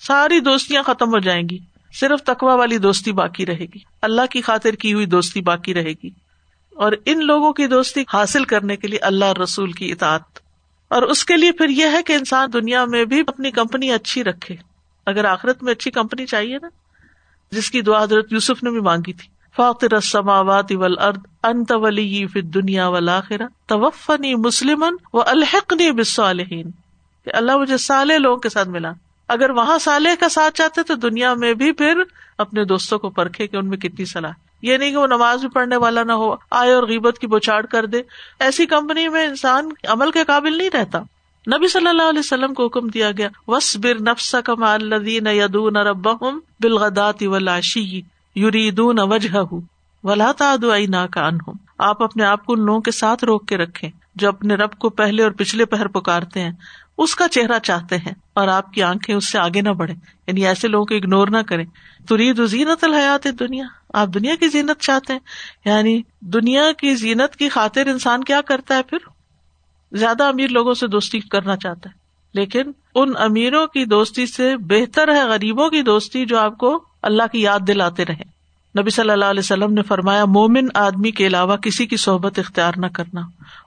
ساری 0.00 0.40
دوستیاں 0.40 0.82
ختم 0.82 1.08
ہو 1.08 1.18
جائیں 1.18 1.48
گی۔ 1.50 1.58
صرف 2.00 2.22
تقوا 2.24 2.54
والی 2.54 2.78
دوستی 2.78 3.12
باقی 3.12 3.46
رہے 3.46 3.64
گی۔ 3.64 3.78
اللہ 4.02 4.22
کی 4.30 4.40
خاطر 4.40 4.72
کی 4.72 4.92
ہوئی 4.92 5.06
دوستی 5.06 5.40
باقی 5.40 5.74
رہے 5.74 5.92
گی۔ 5.92 6.10
اور 6.76 6.92
ان 7.06 7.26
لوگوں 7.26 7.52
کی 7.52 7.66
دوستی 7.66 8.04
حاصل 8.12 8.44
کرنے 8.44 8.76
کے 8.76 8.88
لیے 8.88 8.98
اللہ 8.98 9.32
رسول 9.42 9.72
کی 9.72 9.92
اطاعت۔ 9.92 10.22
اور 10.90 11.02
اس 11.02 11.24
کے 11.24 11.36
لیے 11.36 11.52
پھر 11.52 11.68
یہ 11.68 11.84
ہے 11.92 12.02
کہ 12.02 12.12
انسان 12.12 12.48
دنیا 12.52 12.84
میں 12.84 13.04
بھی 13.04 13.22
اپنی 13.26 13.50
کمپنی 13.50 13.92
اچھی 13.92 14.24
رکھے۔ 14.24 14.71
اگر 15.06 15.24
آخرت 15.24 15.62
میں 15.62 15.72
اچھی 15.72 15.90
کمپنی 15.90 16.26
چاہیے 16.26 16.58
نا، 16.62 16.68
جس 17.50 17.70
کی 17.70 17.80
دعا 17.80 18.02
حضرت 18.02 18.32
یوسف 18.32 18.62
نے 18.62 18.70
بھی 18.70 18.80
مانگی 18.80 19.12
تھی۔ 19.12 19.28
فاطر 19.56 19.94
السماوات 19.94 20.72
والارض، 20.72 21.18
انت 21.42 21.72
ولی 21.74 22.26
فی 22.26 22.38
الدنیا 22.38 22.88
والآخرہ، 22.88 23.46
توفنی 23.66 24.34
مسلما 24.34 24.88
والحقنی 25.14 25.90
بالصالحین۔ 25.90 26.70
کہ 27.24 27.30
اللہ 27.34 27.56
مجھے 27.56 27.76
صالح 27.76 28.16
لوگوں 28.16 28.36
کے 28.36 28.48
ساتھ 28.48 28.68
ملا۔ 28.68 28.92
اگر 29.28 29.50
وہاں 29.50 29.78
صالح 29.78 30.10
کا 30.20 30.28
ساتھ 30.28 30.54
چاہتے 30.54 30.82
تو 30.82 30.94
دنیا 30.94 31.34
میں 31.34 31.54
بھی 31.54 31.72
پھر 31.72 32.02
اپنے 32.38 32.64
دوستوں 32.64 32.98
کو 32.98 33.10
پرکھے 33.10 33.46
کہ 33.46 33.56
ان 33.56 33.68
میں 33.68 33.78
کتنی 33.78 34.04
صلاح۔ 34.04 34.32
یہ 34.62 34.76
نہیں 34.76 34.90
کہ 34.90 34.96
وہ 34.96 35.06
نماز 35.06 35.40
بھی 35.40 35.48
پڑھنے 35.48 35.76
والا 35.76 36.02
نہ 36.02 36.12
ہو، 36.12 36.36
آئے 36.50 36.72
اور 36.72 36.82
غیبت 36.82 37.18
کی 37.18 37.26
بچاڑ 37.26 37.66
کر 37.66 37.86
دے۔ 37.86 38.02
ایسی 38.38 38.66
کمپنی 38.66 39.08
میں 39.08 39.26
انسان 39.26 39.68
عمل 39.88 40.10
کے 40.10 40.24
قابل 40.24 40.58
نہیں 40.58 40.70
رہتا۔ 40.74 41.02
نبی 41.46 41.68
صلی 41.68 41.88
اللہ 41.88 42.02
علیہ 42.02 42.18
وسلم 42.18 42.54
کو 42.54 42.66
حکم 42.66 42.88
دیا 42.88 43.10
گیا 43.18 43.28
وس 43.48 43.76
بر 43.76 44.02
نفس 44.02 44.34
کما 44.44 44.72
الدین 44.72 45.26
یدون 45.26 45.76
ربهم 45.76 46.38
بالغدات 46.60 47.22
والعشی 47.22 47.98
یریدون 48.36 48.98
وجهه 48.98 49.58
ولا 50.04 50.32
تعد 50.32 50.64
عیناک 50.64 51.18
عنهم۔ 51.18 51.56
آپ 51.78 52.02
اپنے 52.02 52.24
آپ 52.24 52.46
کو 52.46 52.52
ان 52.52 52.66
لوگوں 52.66 52.80
کے 52.80 52.90
ساتھ 52.90 53.24
روک 53.24 53.48
کے 53.48 53.56
رکھیں 53.56 53.90
جو 54.14 54.28
اپنے 54.28 54.54
رب 54.54 54.72
کو 54.72 54.90
پہلے 54.90 55.22
اور 55.22 55.30
پچھلے 55.30 55.64
پہر 55.64 55.88
پکارتے 55.88 56.40
ہیں۔ 56.40 56.52
اس 56.98 57.16
کا 57.16 57.28
چہرہ 57.28 57.58
چاہتے 57.58 57.96
ہیں 57.96 58.12
اور 58.32 58.48
آپ 58.48 58.72
کی 58.72 58.82
آنکھیں 58.82 59.14
اس 59.14 59.32
سے 59.32 59.38
آگے 59.38 59.60
نہ 59.60 59.68
بڑھے 59.68 59.94
یعنی 60.26 60.46
ایسے 60.46 60.68
لوگوں 60.68 60.86
کو 60.86 60.94
اگنور 60.94 61.28
نہ 61.28 61.38
کریں۔ 61.38 61.64
تو 62.08 62.46
زینت 62.46 62.84
الحیات 62.84 63.26
دنیا 63.40 63.64
آپ 63.94 64.08
دنیا 64.14 64.34
کی 64.40 64.48
زینت 64.48 64.80
چاہتے 64.80 65.12
ہیں۔ 65.12 65.20
یعنی 65.64 66.02
دنیا 66.20 66.72
کی 66.78 66.94
زینت 66.94 67.36
کی 67.36 67.48
خاطر 67.48 67.86
انسان 67.86 68.24
کیا 68.24 68.40
کرتا 68.40 68.76
ہے 68.76 68.82
پھر؟ 68.82 68.98
زیادہ 69.92 70.22
امیر 70.22 70.48
لوگوں 70.48 70.74
سے 70.74 70.86
دوستی 70.86 71.20
کرنا 71.20 71.56
چاہتا 71.56 71.90
ہے۔ 71.90 72.02
لیکن 72.34 72.62
ان 72.94 73.12
امیروں 73.18 73.66
کی 73.66 73.84
دوستی 73.84 74.26
سے 74.26 74.56
بہتر 74.56 75.14
ہے 75.14 75.24
غریبوں 75.24 75.70
کی 75.70 75.82
دوستی 75.82 76.26
جو 76.26 76.38
آپ 76.38 76.58
کو 76.58 76.84
اللہ 77.02 77.22
کی 77.32 77.42
یاد 77.42 77.60
دلاتے 77.66 78.04
رہے۔ 78.04 78.32
نبی 78.80 78.90
صلی 78.90 79.10
اللہ 79.10 79.24
علیہ 79.24 79.40
وسلم 79.40 79.72
نے 79.72 79.82
فرمایا، 79.82 80.24
مومن 80.24 80.66
آدمی 80.74 81.10
کے 81.10 81.26
علاوہ 81.26 81.56
کسی 81.56 81.86
کی 81.86 81.96
صحبت 81.96 82.38
اختیار 82.38 82.72
نہ 82.76 82.86
کرنا 82.86 83.20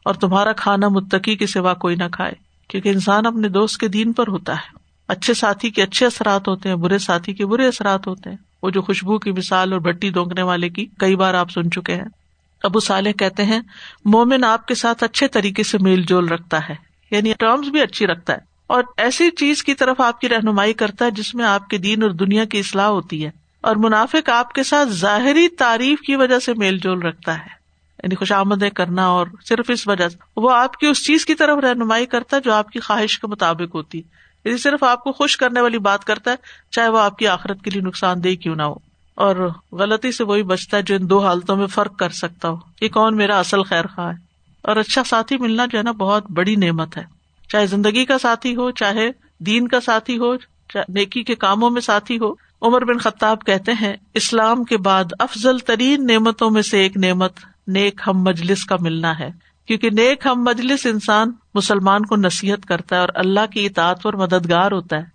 اور 0.06 0.14
تمہارا 0.14 0.52
کھانا 0.52 0.88
متقی 0.88 1.36
کے 1.36 1.48
سوا 1.48 1.74
کوئی 1.74 1.96
نہ 1.96 2.04
کھائے، 2.12 2.34
کیونکہ 2.68 2.90
انسان 2.90 3.26
اپنے 3.26 3.50
دوست 3.50 3.78
کے 3.78 3.88
دین 3.88 4.14
پر 4.14 4.28
ہوتا 4.28 4.54
ہے۔ 4.54 4.78
اچھے 5.08 5.34
ساتھی 5.34 5.70
کے 5.70 5.84
اچھے 5.84 6.06
اثرات 6.06 6.48
ہوتے 6.48 6.70
ہیں، 6.70 6.76
برے 6.76 6.98
ساتھی 6.98 7.34
کے 7.34 7.46
برے 7.46 7.68
اثرات 7.68 8.08
ہوتے 8.08 8.30
ہیں۔ 8.30 8.38
وہ 8.64 8.70
جو 8.70 8.82
خوشبو 8.82 9.20
کی 9.20 9.32
مثال 9.32 9.74
اور 9.74 9.82
بٹی 9.82 10.10
دونکنے 10.10 10.42
والے 10.42 10.70
کی 10.70 10.86
کئی 11.00 11.16
بار 11.16 11.34
آپ 11.34 11.52
سن 11.52 11.72
چکے 11.72 11.96
ہیں۔ 11.96 12.25
ابو 12.66 12.80
صالح 12.80 13.12
کہتے 13.12 13.44
ہیں، 13.46 13.60
مومن 14.06 14.44
آپ 14.44 14.66
کے 14.68 14.76
ساتھ 14.76 15.04
اچھے 15.04 15.28
طریقے 15.28 15.64
سے 15.64 15.78
میل 15.82 16.04
جول 16.04 16.28
رکھتا 16.28 16.68
ہے 16.70 16.76
یعنی 17.12 17.34
ٹرمز 17.34 17.68
بھی 17.68 17.82
اچھی 17.82 18.08
رکھتا 18.08 18.34
ہے، 18.34 18.40
اور 18.68 18.84
ایسی 18.98 19.30
چیز 19.32 19.64
کی 19.64 19.74
طرف 19.74 20.02
آپ 20.02 20.22
کی 20.22 20.30
رہنمائی 20.30 20.74
کرتا 20.74 21.06
ہے 21.06 21.12
جس 21.12 21.34
میں 21.36 21.46
آپ 21.46 21.68
کے 21.68 21.78
دین 21.78 22.04
اور 22.04 22.12
دنیا 22.18 22.46
کی 22.46 22.60
اصلاح 22.60 22.88
ہوتی 22.90 23.24
ہے، 23.26 23.30
اور 23.64 23.76
منافق 23.76 24.30
آپ 24.30 24.54
کے 24.54 24.64
ساتھ 24.64 24.90
ظاہری 24.94 25.48
تعریف 25.58 26.02
کی 26.02 26.16
وجہ 26.16 26.40
سے 26.40 26.54
میل 26.54 26.78
جول 26.78 27.02
رکھتا 27.02 27.34
ہے۔ 27.36 27.54
یعنی 28.00 28.16
خوش 28.16 28.32
آمدیں 28.32 28.70
کرنا 28.70 29.06
اور 29.08 29.28
صرف 29.46 29.70
اس 29.70 29.88
وجہ 29.88 30.08
سے، 30.10 30.18
وہ 30.38 30.52
آپ 30.52 30.76
کی 30.78 30.88
اس 30.88 31.06
چیز 31.06 31.26
کی 31.26 31.36
طرف 31.36 31.60
رہنمائی 31.60 32.06
کرتا 32.06 32.36
ہے 32.36 32.42
جو 32.42 32.54
آپ 32.54 32.70
کی 32.70 32.80
خواہش 32.80 33.20
کے 33.20 33.28
مطابق 33.28 33.76
ہوتی۔ 33.76 33.98
ہے 33.98 34.24
یعنی 34.46 34.58
صرف 34.58 34.84
آپ 34.84 35.04
کو 35.04 35.12
خوش 35.12 35.38
کرنے 35.38 35.62
والی 35.62 35.78
بات 35.80 36.04
کرتا 36.06 36.32
ہے، 36.32 36.36
چاہے 36.72 36.90
وہ 36.90 37.00
آپ 37.00 37.18
کی 37.18 37.28
آخرت 37.28 37.62
کے 37.62 37.70
لیے 37.70 37.82
نقصان 37.82 38.24
دہ 38.24 38.36
کیوں 38.36 38.56
نہ 38.56 38.64
ہو۔ 38.64 38.76
اور 39.16 39.50
غلطی 39.72 40.12
سے 40.12 40.24
وہی 40.24 40.44
بچتا 40.44 40.78
ہے 40.78 40.82
جو 40.82 40.96
ان 40.96 41.10
دو 41.10 41.20
حالتوں 41.20 41.56
میں 41.56 41.68
فرق 41.68 41.98
کر 41.98 42.10
سکتا 42.10 42.50
ہو۔ 42.50 42.56
یہ 42.82 42.90
کون 42.90 43.18
میرا 43.18 43.40
اصل 43.40 43.64
خیر 43.64 43.88
خواہ 43.88 44.08
ہے؟ 44.08 44.18
اور 44.62 44.76
اچھا 44.76 45.04
ساتھی 45.04 45.38
ملنا 45.38 45.66
جو 45.66 45.78
ہے 45.78 45.84
نا 45.84 45.92
بہت 45.92 46.32
بڑی 46.32 46.56
نعمت 46.56 46.98
ہے۔ 46.98 47.04
چاہے 47.50 47.68
زندگی 47.68 48.06
کا 48.06 48.18
ساتھی 48.18 48.56
ہو، 48.56 48.72
چاہے 48.72 49.12
دین 49.40 49.68
کا 49.68 49.80
ساتھی 49.80 50.18
ہو، 50.18 50.38
چاہے 50.38 50.84
نیکی 50.90 51.24
کے 51.24 51.36
کاموں 51.36 51.70
میں 51.70 51.82
ساتھی 51.82 52.18
ہو۔ 52.18 52.34
عمر 52.62 52.86
بن 52.86 52.98
خطاب 52.98 53.46
کہتے 53.46 53.72
ہیں، 53.82 53.94
اسلام 54.14 54.64
کے 54.64 54.78
بعد 54.78 55.04
افضل 55.20 55.60
ترین 55.60 56.08
نعمتوں 56.08 56.50
میں 56.50 56.62
سے 56.62 56.80
ایک 56.80 56.98
نعمت 56.98 57.34
نیک 57.68 58.02
ہم 58.08 58.18
مجلس 58.18 58.66
کا 58.66 58.76
ملنا 58.80 59.20
ہے۔ 59.20 59.30
کیونکہ 59.68 59.90
نیک 59.90 60.28
ہم 60.28 60.44
مجلس 60.44 60.86
انسان 60.86 61.32
مسلمان 61.54 62.06
کو 62.06 62.16
نصیحت 62.16 62.66
کرتا 62.66 62.96
ہے 62.96 63.02
اور 63.02 63.10
اللہ 63.16 63.46
کی 63.54 63.66
اطاعت 63.66 64.04
پر 64.04 64.16
مددگار 64.16 64.72
ہوتا 64.72 64.98
ہے۔ 64.98 65.15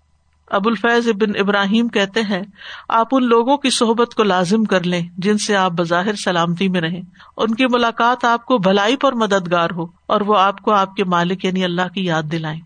ابو 0.51 0.69
الفیض 0.69 1.07
ابن 1.07 1.39
ابراہیم 1.39 1.87
کہتے 1.87 2.21
ہیں، 2.21 2.41
آپ 2.89 3.07
ان 3.11 3.23
لوگوں 3.23 3.57
کی 3.57 3.69
صحبت 3.69 4.13
کو 4.15 4.23
لازم 4.23 4.63
کر 4.63 4.83
لیں 4.83 5.07
جن 5.17 5.37
سے 5.37 5.55
آپ 5.55 5.71
بظاہر 5.71 6.15
سلامتی 6.15 6.67
میں 6.67 6.81
رہیں۔ 6.81 7.01
ان 7.37 7.55
کی 7.55 7.65
ملاقات 7.65 8.25
آپ 8.25 8.45
کو 8.45 8.57
بھلائی 8.57 8.95
پر 8.95 9.13
مددگار 9.13 9.69
ہو 9.75 9.85
اور 10.05 10.21
وہ 10.21 10.37
آپ 10.37 10.61
کو 10.61 10.71
آپ 10.71 10.95
کے 10.95 11.03
مالک 11.03 11.45
یعنی 11.45 11.63
اللہ 11.63 11.87
کی 11.93 12.05
یاد 12.05 12.23
دلائیں۔ 12.23 12.61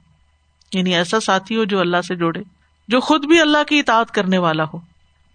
یعنی 0.74 0.96
ایسا 0.96 1.20
ساتھی 1.20 1.58
ہو 1.58 1.64
جو 1.64 1.80
اللہ 1.80 2.02
سے 2.02 2.16
جوڑے، 2.16 2.44
جو 2.88 3.00
خود 3.00 3.26
بھی 3.26 3.42
اللہ 3.42 3.64
کی 3.68 3.80
اطاعت 3.80 4.12
کرنے 4.12 4.38
والا 4.38 4.64
ہو۔ 4.64 4.80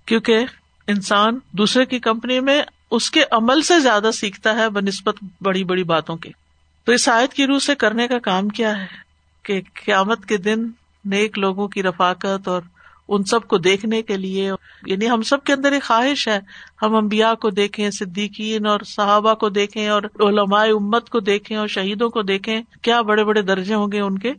کیونکہ 0.06 0.38
انسان 0.86 1.38
دوسرے 1.52 1.84
کی 1.84 1.98
کمپنی 1.98 2.40
میں 2.40 2.62
اس 2.90 3.10
کے 3.10 3.24
عمل 3.30 3.62
سے 3.62 3.80
زیادہ 3.80 4.10
سیکھتا 4.14 4.54
ہے 4.54 4.68
بہ 4.68 4.80
نسبت 4.80 5.14
بڑی 5.40 5.64
بڑی 5.64 5.84
باتوں 5.84 6.16
کے۔ 6.16 6.30
تو 6.84 6.92
اس 6.92 7.08
آیت 7.08 7.34
کی 7.34 7.46
روح 7.46 7.58
سے 7.58 7.74
کرنے 7.74 8.08
کا 8.08 8.18
کام 8.18 8.48
کیا 8.48 8.78
ہے؟ 8.78 8.86
کہ 9.42 9.60
قیامت 9.84 10.26
کے 10.26 10.36
دن 10.36 10.68
نیک 11.04 11.38
لوگوں 11.38 11.68
کی 11.68 11.82
رفاقت 11.82 12.48
اور 12.48 12.62
ان 13.08 13.24
سب 13.24 13.48
کو 13.48 13.58
دیکھنے 13.58 14.02
کے 14.02 14.16
لیے 14.16 14.52
یعنی 14.86 15.10
ہم 15.10 15.22
سب 15.22 15.44
کے 15.44 15.52
اندر 15.52 15.72
ایک 15.72 15.82
خواہش 15.82 16.28
ہے۔ 16.28 16.40
ہم 16.82 16.94
امبیا 16.94 17.34
کو 17.34 17.50
دیکھیں، 17.50 17.90
صدیقین 17.90 18.66
اور 18.66 18.80
صحابہ 18.86 19.34
کو 19.34 19.48
دیکھیں 19.48 19.88
اور 19.88 20.02
علماء 20.02 20.64
امت 20.64 21.10
کو 21.10 21.20
دیکھیں 21.20 21.56
اور 21.56 21.66
شہیدوں 21.66 22.10
کو 22.10 22.22
دیکھیں۔ 22.22 22.62
کیا 22.82 23.00
بڑے 23.00 23.24
بڑے 23.24 23.42
درجے 23.42 23.74
ہوں 23.74 23.92
گے 23.92 24.00
ان 24.00 24.18
کے؟ 24.18 24.32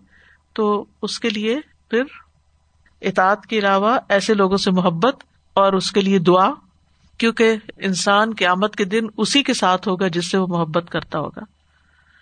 تو 0.53 0.85
اس 1.01 1.19
کے 1.19 1.29
لیے 1.29 1.57
پھر 1.89 2.03
اطاعت 3.01 3.45
کے 3.45 3.59
علاوہ 3.59 3.97
ایسے 4.09 4.33
لوگوں 4.33 4.57
سے 4.57 4.71
محبت 4.71 5.23
اور 5.53 5.73
اس 5.73 5.91
کے 5.91 6.01
لیے 6.01 6.19
دعا، 6.19 6.51
کیونکہ 7.17 7.55
انسان 7.77 8.33
کے 8.33 8.47
آمد 8.47 8.75
کے 8.77 8.85
دن 8.85 9.05
اسی 9.17 9.43
کے 9.43 9.53
ساتھ 9.53 9.87
ہوگا 9.87 10.07
جس 10.07 10.31
سے 10.31 10.37
وہ 10.37 10.47
محبت 10.47 10.89
کرتا 10.89 11.19
ہوگا۔ 11.19 11.60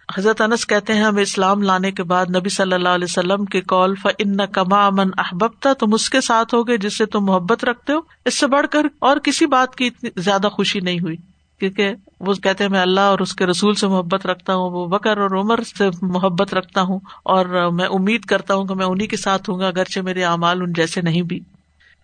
حضرت 0.10 0.42
انس 0.42 0.66
کہتے 0.68 0.94
ہیں، 0.94 1.04
ہمیں 1.04 1.22
اسلام 1.24 1.62
لانے 1.62 1.92
کے 1.92 2.04
بعد 2.04 2.36
نبی 2.36 2.50
صلی 2.50 2.74
اللہ 2.74 2.90
علیہ 2.90 3.08
وسلم 3.10 3.46
کے 3.46 3.62
کال 3.68 3.94
فن 3.96 4.46
کما 4.52 4.86
امن 4.86 5.10
احبتا 5.18 5.74
تم 5.74 5.94
اس 5.94 6.10
کے 6.10 6.22
ساتھ 6.22 6.56
ہو 6.56 6.68
گئے 6.68 6.78
جس 6.78 6.98
سے 6.98 7.06
تم 7.06 7.26
محبت 7.26 7.66
رکھتے 7.66 7.94
ہو۔ 7.94 8.00
اس 8.26 8.40
سے 8.40 8.48
بڑھ 8.48 8.68
کر 8.72 8.88
اور 9.00 9.18
کسی 9.18 9.46
بات 9.46 9.76
کی 9.76 9.88
اتنی 9.88 10.10
زیادہ 10.18 10.48
خوشی 10.48 10.80
نہیں 10.80 11.00
ہوئی، 11.00 11.16
کیونکہ 11.62 11.94
وہ 12.20 12.34
کہتے 12.34 12.64
ہیں، 12.64 12.72
میں 12.72 12.82
اللہ 12.82 13.02
اور 13.02 13.20
اس 13.20 13.36
کے 13.36 13.46
رسول 13.46 13.76
سے 13.76 13.88
محبت 13.88 14.26
رکھتا 14.26 14.56
ہوں 14.56 14.72
وہ 14.72 14.86
بکر 14.88 15.18
اور 15.18 15.38
عمر 15.40 15.64
سے 15.68 15.90
محبت 16.02 16.54
رکھتا 16.54 16.82
ہوں، 16.82 17.00
اور 17.26 17.72
میں 17.72 17.88
امید 17.92 18.26
کرتا 18.26 18.56
ہوں 18.56 18.66
کہ 18.66 18.76
میں 18.76 18.86
انہیں 18.86 19.08
کے 19.08 19.18
ساتھ 19.18 19.50
ہوں 19.50 19.60
گا، 19.60 19.68
اگرچہ 19.68 20.02
میرے 20.02 20.24
اعمال 20.24 20.62
ان 20.62 20.74
جیسے 20.74 21.02
نہیں 21.02 21.22
بھی۔ 21.22 21.40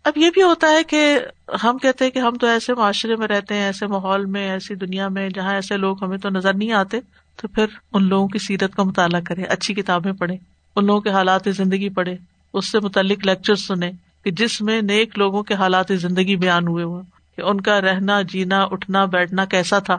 اب 0.06 0.18
یہ 0.18 0.30
بھی 0.34 0.42
ہوتا 0.42 0.68
ہے 0.68 0.84
کہ 0.84 1.20
ہم 1.64 1.78
کہتے 1.78 2.06
ہیں 2.06 2.12
کہ 2.12 2.20
ہم 2.20 2.36
تو 2.36 2.48
ایسے 2.48 2.74
معاشرے 2.74 3.16
میں 3.16 3.28
رہتے 3.28 3.56
ہیں، 3.56 3.64
ایسے 3.64 3.88
ماحول 3.88 4.26
میں، 4.26 4.50
ایسی 4.52 4.76
دنیا 4.76 5.08
میں، 5.08 5.30
جہاں 5.30 5.54
ایسے 5.54 5.78
لوگ 5.78 6.04
ہمیں 6.04 6.18
تو 6.18 6.30
نظر 6.30 6.54
نہیں 6.54 6.72
آتے۔ 6.72 7.00
تو 7.42 7.48
پھر 7.48 7.66
ان 7.94 8.08
لوگوں 8.08 8.28
کی 8.28 8.40
سیرت 8.40 8.76
کا 8.76 8.84
مطالعہ 8.84 9.22
کرے 9.22 9.44
اچھی 9.44 9.74
کتابیں 9.74 10.14
پڑھے 10.14 10.36
ان 10.76 10.86
لوگوں 10.86 11.02
کے 11.02 11.10
حالات 11.10 11.42
زندگی 11.46 11.90
پڑھے 11.90 12.16
اس 12.54 12.72
سے 12.72 12.80
متعلق 12.80 13.26
لیکچر 13.26 13.56
سنے 13.56 13.92
کہ 14.24 14.32
جس 14.32 14.62
میں 14.62 14.82
نیک 14.82 15.18
لوگوں 15.18 15.44
کے 15.44 15.54
حالات 15.54 15.86
زندگی 15.90 16.36
بیان 16.36 16.68
ہوئے 16.68 16.84
ہو 16.84 17.02
کہ 17.36 17.42
ان 17.42 17.62
کا 17.62 17.82
رہنا، 17.82 18.22
جینا، 18.22 18.64
اٹھنا، 18.64 19.06
بیٹھنا 19.06 19.46
کیسا 19.46 19.80
تھا۔ 19.80 19.98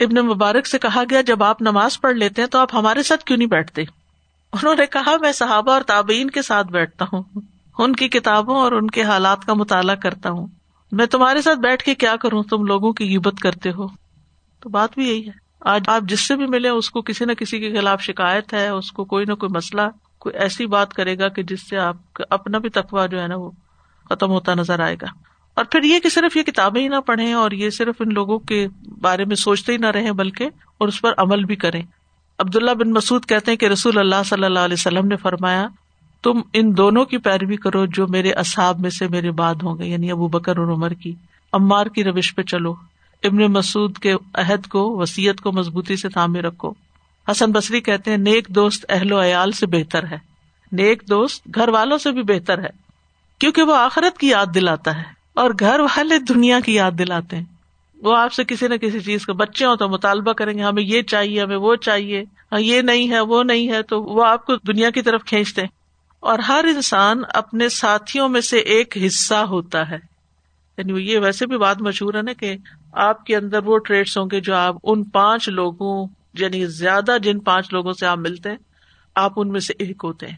ابن 0.00 0.26
مبارک 0.26 0.66
سے 0.66 0.78
کہا 0.78 1.02
گیا، 1.10 1.20
جب 1.20 1.42
آپ 1.42 1.62
نماز 1.62 2.00
پڑھ 2.00 2.16
لیتے 2.16 2.42
ہیں 2.42 2.48
تو 2.48 2.58
آپ 2.58 2.74
ہمارے 2.74 3.02
ساتھ 3.02 3.24
کیوں 3.24 3.38
نہیں 3.38 3.48
بیٹھتے؟ 3.48 3.82
انہوں 4.52 4.74
نے 4.74 4.86
کہا، 4.86 5.16
میں 5.20 5.32
صحابہ 5.32 5.72
اور 5.72 5.82
تابعین 5.82 6.30
کے 6.30 6.42
ساتھ 6.42 6.66
بیٹھتا 6.66 7.04
ہوں، 7.12 7.22
ان 7.78 7.92
کی 7.92 8.08
کتابوں 8.08 8.56
اور 8.56 8.72
ان 8.72 8.90
کے 8.90 9.02
حالات 9.02 9.44
کا 9.44 9.54
مطالعہ 9.54 9.94
کرتا 9.94 10.30
ہوں۔ 10.30 10.46
میں 10.92 11.06
تمہارے 11.06 11.42
ساتھ 11.42 11.58
بیٹھ 11.58 11.84
کے 11.84 11.94
کیا 11.94 12.16
کروں؟ 12.16 12.42
تم 12.42 12.64
لوگوں 12.64 12.92
کی 12.92 13.16
عبت 13.16 13.40
کرتے 13.42 13.70
ہو۔ 13.70 13.86
تو 14.60 14.68
بات 14.68 14.90
بھی 14.94 15.08
یہی 15.08 15.26
ہے۔ 15.26 15.47
آج 15.60 15.84
آپ 15.86 16.02
جس 16.02 16.20
سے 16.20 16.36
بھی 16.36 16.46
ملے 16.46 16.68
اس 16.68 16.90
کو 16.90 17.02
کسی 17.02 17.24
نہ 17.24 17.32
کسی 17.32 17.58
کے 17.58 17.72
خلاف 17.72 18.02
شکایت 18.02 18.52
ہے، 18.52 18.68
اس 18.68 18.92
کو 18.92 19.04
کوئی 19.04 19.24
نہ 19.24 19.34
کوئی 19.34 19.56
مسئلہ، 19.56 19.82
کوئی 20.18 20.36
ایسی 20.38 20.66
بات 20.66 20.94
کرے 20.94 21.18
گا 21.18 21.28
کہ 21.28 21.42
جس 21.42 21.68
سے 21.68 21.78
آپ 21.78 21.96
اپنا 22.30 22.58
بھی 22.58 22.68
تقوا 22.68 23.06
جو 23.06 23.22
ہے 23.22 23.26
نا 23.26 23.36
وہ 23.36 23.50
ختم 24.10 24.30
ہوتا 24.30 24.54
نظر 24.54 24.80
آئے 24.80 24.96
گا۔ 25.00 25.06
اور 25.54 25.64
پھر 25.64 25.82
یہ 25.82 25.98
کہ 25.98 26.08
صرف 26.08 26.36
یہ 26.36 26.42
کتابیں 26.42 26.82
ہی 26.82 26.88
نہ 26.88 27.00
پڑھیں 27.06 27.32
اور 27.32 27.50
یہ 27.50 27.70
صرف 27.70 27.94
ان 28.00 28.14
لوگوں 28.14 28.38
کے 28.38 28.66
بارے 29.00 29.24
میں 29.24 29.36
سوچتے 29.36 29.72
ہی 29.72 29.76
نہ 29.76 29.86
رہے 29.86 30.12
بلکہ 30.12 30.48
اور 30.78 30.88
اس 30.88 31.00
پر 31.00 31.12
عمل 31.16 31.44
بھی 31.44 31.56
کریں۔ 31.56 31.82
عبداللہ 32.38 32.70
بن 32.70 32.90
مسعد 32.90 33.28
کہتے 33.28 33.50
ہیں 33.50 33.58
کہ 33.58 33.66
رسول 33.66 33.98
اللہ 33.98 34.22
صلی 34.24 34.44
اللہ 34.44 34.58
علیہ 34.58 34.76
وسلم 34.78 35.06
نے 35.06 35.16
فرمایا، 35.16 35.68
تم 36.22 36.40
ان 36.52 36.76
دونوں 36.76 37.04
کی 37.04 37.18
پیروی 37.18 37.56
کرو 37.56 37.86
جو 37.86 38.06
میرے 38.08 38.30
اصحاب 38.30 38.80
میں 38.80 38.90
سے 38.90 39.08
میرے 39.08 39.30
بعد 39.30 39.54
ہوں 39.54 39.78
گے 39.78 39.84
یعنی 39.84 40.10
ابو 40.10 40.28
بکر 40.28 40.56
اور 40.56 40.66
عمر 40.66 40.90
کی 40.90 41.14
امار 41.52 41.86
کی 41.86 42.04
روش 42.04 42.34
پہ 42.34 42.42
چلو۔ 42.42 42.74
ابن 43.22 43.36
مسعود 43.36 43.98
کے 43.98 44.14
عہد 44.34 44.66
کو 44.66 44.98
وسیعت 44.98 45.40
کو 45.40 45.52
مضبوطی 45.52 45.96
سے 45.96 46.08
تھامے 46.08 46.40
رکھو۔ 46.40 46.72
حسن 47.30 47.52
بصری 47.52 47.80
کہتے 47.80 48.10
ہیں، 48.10 48.18
نیک 48.18 48.48
دوست 48.48 48.86
اہل 48.88 49.12
و 49.12 49.22
عیال 49.22 49.52
سے 49.52 49.66
بہتر 49.66 50.06
ہے۔ 50.06 50.18
نیک 50.72 51.02
دوست 51.10 51.48
گھر 51.54 51.68
والوں 51.68 51.98
سے 51.98 52.12
بھی 52.12 52.22
بہتر 52.22 52.58
ہے، 52.58 52.68
کیونکہ 53.38 53.62
وہ 53.62 53.76
آخرت 53.76 54.18
کی 54.18 54.28
یاد 54.28 54.46
دلاتا 54.54 54.96
ہے 54.96 55.02
اور 55.34 55.50
گھر 55.60 55.80
والے 55.80 56.18
دنیا 56.18 56.60
کی 56.60 56.74
یاد 56.74 56.90
دلاتے 56.98 57.36
ہیں۔ 57.36 57.44
وہ 58.02 58.16
آپ 58.16 58.32
سے 58.32 58.44
کسی 58.44 58.68
نہ 58.68 58.74
کسی 58.74 59.00
چیز 59.00 59.26
کا، 59.26 59.32
بچے 59.32 59.66
ہوں 59.66 59.76
تو 59.76 59.88
مطالبہ 59.88 60.32
کریں 60.32 60.58
گے، 60.58 60.62
ہمیں 60.62 60.82
یہ 60.82 61.02
چاہیے، 61.02 61.42
ہمیں 61.42 61.56
وہ 61.56 61.76
چاہیے 61.76 62.24
ہاں 62.52 62.60
یہ 62.60 62.80
نہیں 62.80 63.10
ہے، 63.10 63.20
وہ 63.20 63.42
نہیں 63.42 63.68
ہے، 63.68 63.82
تو 63.82 64.02
وہ 64.02 64.24
آپ 64.24 64.46
کو 64.46 64.56
دنیا 64.56 64.90
کی 64.90 65.02
طرف 65.02 65.24
کھینچتے 65.24 65.60
ہیں۔ 65.60 65.68
اور 66.20 66.38
ہر 66.38 66.64
انسان 66.74 67.22
اپنے 67.34 67.68
ساتھیوں 67.68 68.28
میں 68.28 68.40
سے 68.40 68.58
ایک 68.58 68.98
حصہ 69.06 69.34
ہوتا 69.34 69.90
ہے۔ 69.90 69.98
یعنی 70.78 71.12
یہ 71.12 71.18
ویسے 71.18 71.46
بھی 71.46 71.58
بات 71.58 71.82
مشہور 71.82 72.14
ہے 72.14 72.22
نا 72.22 72.32
کہ 72.32 72.56
آپ 72.92 73.24
کے 73.24 73.36
اندر 73.36 73.58
وہ 73.64 73.78
ٹریڈس 73.78 74.18
ہوں 74.18 74.26
گے 74.32 74.40
جو 74.40 74.54
آپ 74.54 74.76
ان 74.82 75.04
پانچ 75.04 75.48
لوگوں 75.48 76.08
یعنی 76.34 76.66
زیادہ 76.66 77.16
جن 77.22 77.38
پانچ 77.38 77.72
لوگوں 77.72 77.92
سے 77.92 78.06
آپ 78.06 78.18
ملتے 78.18 78.50
ہیں، 78.50 78.56
آپ 79.14 79.32
ان 79.36 79.48
میں 79.48 79.60
سے 79.60 79.72
ایک 79.78 80.00
ہوتے 80.04 80.26
ہیں۔ 80.26 80.36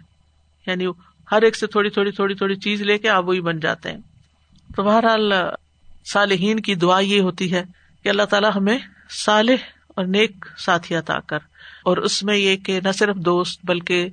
یعنی 0.66 0.86
ہر 1.32 1.42
ایک 1.42 1.56
سے 1.56 1.66
تھوڑی 1.66 1.90
تھوڑی 1.90 2.10
تھوڑی 2.10 2.34
تھوڑی 2.34 2.54
چیز 2.54 2.82
لے 2.82 2.98
کے 2.98 3.08
آپ 3.08 3.24
وہی 3.28 3.40
بن 3.40 3.60
جاتے 3.60 3.90
ہیں۔ 3.90 3.98
تو 4.76 4.82
بہرحال 4.82 5.32
صالحین 6.12 6.60
کی 6.60 6.74
دعا 6.74 7.00
یہ 7.00 7.20
ہوتی 7.20 7.52
ہے 7.52 7.64
کہ 8.04 8.08
اللہ 8.08 8.22
تعالیٰ 8.22 8.50
ہمیں 8.56 8.78
صالح 9.10 9.54
اور 9.88 10.04
نیک 10.04 10.46
ساتھی 10.58 10.94
عطا 10.94 11.18
کر۔ 11.20 11.38
اور 11.84 11.96
اس 11.96 12.22
میں 12.22 12.36
یہ 12.36 12.56
کہ 12.56 12.80
نہ 12.84 12.92
صرف 12.92 13.16
دوست، 13.16 13.60
بلکہ 13.64 14.08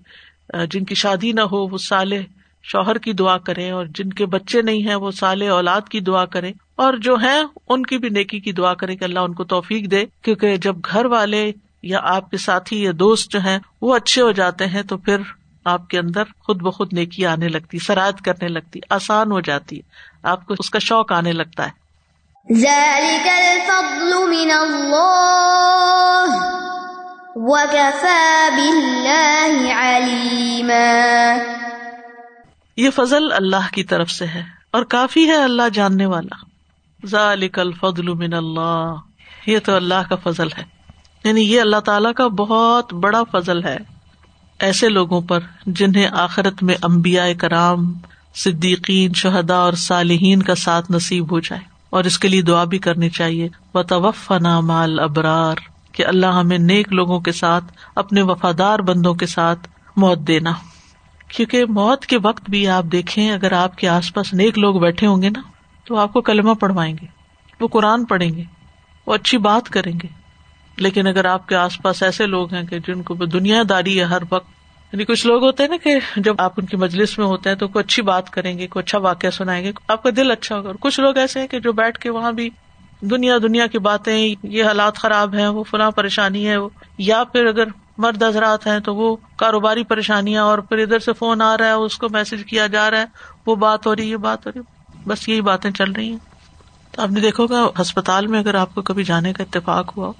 جن 0.71 0.85
کی 0.85 0.95
شادی 0.95 1.31
نہ 1.31 1.41
ہو، 1.41 1.67
وہ 1.67 1.77
صالح 1.77 2.19
شوہر 2.63 2.97
کی 2.97 3.13
دعا 3.13 3.37
کرے 3.37 3.71
اور 3.71 3.85
جن 3.85 4.09
کے 4.09 4.25
بچے 4.25 4.61
نہیں 4.61 4.87
ہیں، 4.87 4.95
وہ 4.95 5.11
صالح 5.11 5.49
اولاد 5.49 5.81
کی 5.91 5.99
دعا 5.99 6.25
کرے 6.25 6.51
اور 6.77 6.93
جو 6.93 7.15
ہیں 7.15 7.43
ان 7.69 7.85
کی 7.85 7.97
بھی 7.97 8.09
نیکی 8.09 8.39
کی 8.39 8.51
دعا 8.51 8.73
کرے 8.73 8.95
کہ 8.95 9.03
اللہ 9.03 9.19
ان 9.19 9.33
کو 9.33 9.43
توفیق 9.43 9.91
دے 9.91 10.05
کیونکہ 10.21 10.57
جب 10.57 10.75
گھر 10.91 11.05
والے 11.05 11.51
یا 11.83 11.99
آپ 12.03 12.31
کے 12.31 12.37
ساتھی 12.37 12.83
یا 12.83 12.91
دوست 12.99 13.31
جو 13.31 13.39
ہیں 13.39 13.59
وہ 13.81 13.95
اچھے 13.95 14.21
ہو 14.21 14.31
جاتے 14.31 14.67
ہیں 14.67 14.81
تو 14.81 14.97
پھر 14.97 15.17
آپ 15.65 15.87
کے 15.87 15.99
اندر 15.99 16.23
خود 16.39 16.61
بخود 16.61 16.93
نیکی 16.93 17.25
آنے 17.25 17.47
لگتی 17.47 17.79
سرایت 17.79 18.21
کرنے 18.21 18.47
لگتی 18.47 18.79
آسان 18.89 19.31
ہو 19.31 19.39
جاتی 19.39 19.75
ہے 19.75 19.81
آپ 20.23 20.45
کو 20.45 20.55
اس 20.59 20.69
کا 20.69 20.79
شوق 20.79 21.11
آنے 21.11 21.31
لگتا 21.31 21.65
ہے۔ 21.65 21.87
یہ 32.77 32.89
فضل 32.89 33.31
اللہ 33.31 33.73
کی 33.73 33.83
طرف 33.83 34.11
سے 34.11 34.25
ہے 34.25 34.43
اور 34.71 34.83
کافی 34.83 35.29
ہے 35.29 35.35
اللہ 35.35 35.69
جاننے 35.73 36.05
والا۔ 36.05 36.46
ذالک 37.05 37.59
الفضل 37.59 38.13
من 38.13 38.33
اللہ۔ 38.33 38.95
یہ 39.45 39.59
تو 39.65 39.75
اللہ 39.75 40.09
کا 40.09 40.15
فضل 40.15 40.47
ہے۔ 40.57 40.63
یعنی 41.23 41.41
یہ 41.41 41.61
اللہ 41.61 41.79
تعالی 41.79 42.13
کا 42.13 42.27
بہت 42.27 42.93
بڑا 42.93 43.23
فضل 43.31 43.63
ہے۔ 43.63 43.77
ایسے 44.59 44.89
لوگوں 44.89 45.21
پر 45.21 45.39
جنہیں 45.65 46.07
آخرت 46.11 46.63
میں 46.63 46.75
امبیا 46.81 47.25
کرام، 47.37 47.93
صدیقین 48.35 49.13
شہدا 49.13 49.55
اور 49.55 49.73
صالحین 49.73 50.41
کا 50.41 50.55
ساتھ 50.55 50.91
نصیب 50.91 51.31
ہو 51.31 51.39
جائے۔ 51.39 51.61
اور 51.89 52.03
اس 52.03 52.19
کے 52.19 52.27
لیے 52.27 52.41
دعا 52.41 52.63
بھی 52.63 52.79
کرنی 52.79 53.09
چاہیے۔ 53.09 53.49
و 53.73 53.83
توف 53.83 54.31
مال 54.61 54.99
ابرار 54.99 55.55
کہ 55.91 56.05
اللہ 56.05 56.25
ہمیں 56.25 56.57
نیک 56.57 56.93
لوگوں 56.93 57.19
کے 57.19 57.31
ساتھ، 57.31 57.65
اپنے 57.95 58.21
وفادار 58.21 58.79
بندوں 58.79 59.13
کے 59.13 59.25
ساتھ 59.25 59.67
موت 59.95 60.19
دینا۔ 60.19 60.51
کیونکہ 61.27 61.65
موت 61.65 62.05
کے 62.05 62.17
وقت 62.23 62.49
بھی 62.49 62.67
آپ 62.67 62.83
دیکھیں، 62.83 63.31
اگر 63.31 63.51
آپ 63.51 63.77
کے 63.77 63.87
آس 63.87 64.13
پاس 64.13 64.33
نیک 64.33 64.59
لوگ 64.59 64.75
بیٹھے 64.75 65.07
ہوں 65.07 65.21
گے 65.21 65.29
نا 65.29 65.41
تو 65.87 65.97
آپ 65.97 66.13
کو 66.13 66.21
کلمہ 66.21 66.53
پڑھوائیں 66.53 66.95
گے، 67.01 67.05
وہ 67.59 67.67
قرآن 67.67 68.05
پڑھیں 68.05 68.29
گے، 68.29 68.43
وہ 69.05 69.13
اچھی 69.13 69.37
بات 69.37 69.69
کریں 69.69 69.93
گے۔ 70.03 70.07
لیکن 70.77 71.07
اگر 71.07 71.25
آپ 71.25 71.47
کے 71.47 71.55
آس 71.55 71.81
پاس 71.81 72.03
ایسے 72.03 72.25
لوگ 72.25 72.53
ہیں 72.53 72.63
کہ 72.63 72.79
جن 72.79 73.01
کو 73.01 73.13
دنیا 73.13 73.63
داری 73.69 73.99
ہے 73.99 74.03
ہر 74.03 74.21
وقت 74.29 74.47
یعنی 74.93 75.05
کچھ 75.05 75.27
لوگ 75.27 75.43
ہوتے 75.43 75.63
ہیں 75.63 75.69
نا 75.69 75.77
کہ 75.83 75.99
جب 76.15 76.35
آپ 76.37 76.53
ان 76.57 76.65
کی 76.65 76.77
مجلس 76.77 77.17
میں 77.17 77.25
ہوتے 77.25 77.49
ہیں 77.49 77.55
تو 77.57 77.67
کوئی 77.67 77.83
اچھی 77.83 78.03
بات 78.03 78.29
کریں 78.29 78.57
گے، 78.57 78.67
کوئی 78.67 78.83
اچھا 78.83 78.97
واقعہ 78.97 79.29
سنائیں 79.29 79.65
گے، 79.65 79.71
آپ 79.87 80.03
کا 80.03 80.09
دل 80.17 80.31
اچھا 80.31 80.57
ہوگا۔ 80.57 80.67
اور 80.67 80.75
کچھ 80.79 80.99
لوگ 80.99 81.17
ایسے 81.17 81.39
ہیں 81.39 81.47
کہ 81.47 81.59
جو 81.59 81.73
بیٹھ 81.73 81.99
کے 81.99 82.09
وہاں 82.09 82.31
بھی 82.31 82.49
دنیا 83.01 83.37
دنیا 83.37 83.67
کی 83.67 83.79
باتیں، 83.79 84.35
یہ 84.43 84.63
حالات 84.63 84.95
خراب 84.95 85.35
ہیں، 85.35 85.47
وہ 85.47 85.63
فلاں 85.63 85.91
پریشانی 85.91 86.49
ہے 86.49 86.55
یا 86.97 87.23
پھر 87.23 87.45
اگر 87.45 87.63
مرد 87.97 88.23
حضرات 88.23 88.67
ہیں 88.67 88.79
تو 88.79 88.95
وہ 88.95 89.15
کاروباری 89.35 89.83
پریشانیاں 89.83 90.43
اور 90.43 90.59
پھر 90.59 90.77
ادھر 90.77 90.99
سے 90.99 91.13
فون 91.13 91.41
آ 91.41 91.57
رہا 91.57 91.65
ہے، 91.65 91.71
اس 91.71 91.97
کو 91.97 92.07
میسج 92.09 92.45
کیا 92.45 92.67
جا 92.67 92.91
رہا 92.91 92.99
ہے، 92.99 93.05
وہ 93.45 93.55
بات 93.55 93.87
ہو 93.87 93.95
رہی 93.95 94.11
ہے 94.11 94.17
بات 94.17 94.45
ہو 94.45 94.51
رہی 94.55 94.76
بس 95.07 95.29
یہی 95.29 95.41
باتیں 95.41 95.71
چل 95.71 95.91
رہی 95.91 96.09
ہیں۔ 96.09 96.17
تو 96.91 97.01
آپ 97.01 97.09
نے 97.09 97.19
دیکھو 97.19 97.47
گا 97.47 97.81
ہسپتال 97.81 98.27
میں 98.27 98.39
اگر 98.39 98.55
آپ 98.55 98.75
کو 98.75 98.81
کبھی 98.81 99.03
جانے 99.03 99.33
کا 99.33 99.43
اتفاق 99.43 99.97
ہوا، 99.97 100.11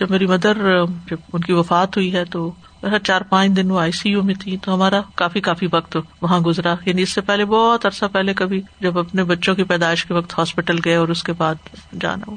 جب 0.00 0.10
میری 0.10 0.26
مدر، 0.26 0.84
جب 0.84 1.16
ان 1.32 1.40
کی 1.40 1.52
وفات 1.52 1.96
ہوئی 1.96 2.12
ہے، 2.12 2.24
تو 2.24 2.52
چار 3.02 3.20
پانچ 3.20 3.56
دن 3.56 3.70
وہ 3.70 3.80
آئی 3.80 3.92
سی 3.92 4.10
یو 4.10 4.22
میں 4.22 4.34
تھی، 4.34 4.56
تو 4.56 4.74
ہمارا 4.74 5.00
کافی 5.14 5.40
کافی 5.40 5.66
وقت 5.72 5.96
وہاں 6.22 6.40
گزرا۔ 6.40 6.74
یعنی 6.86 7.02
اس 7.02 7.12
سے 7.12 7.20
پہلے، 7.20 7.44
بہت 7.44 7.86
عرصہ 7.86 8.04
پہلے 8.12 8.34
کبھی، 8.34 8.62
جب 8.80 8.98
اپنے 8.98 9.24
بچوں 9.24 9.54
کی 9.54 9.64
پیدائش 9.64 10.04
کے 10.04 10.14
وقت 10.14 10.38
ہاسپٹل 10.38 10.76
گئے 10.84 10.96
اور 10.96 11.08
اس 11.08 11.22
کے 11.22 11.32
بعد 11.32 11.54
جانا 12.00 12.24
ہوا۔ 12.28 12.36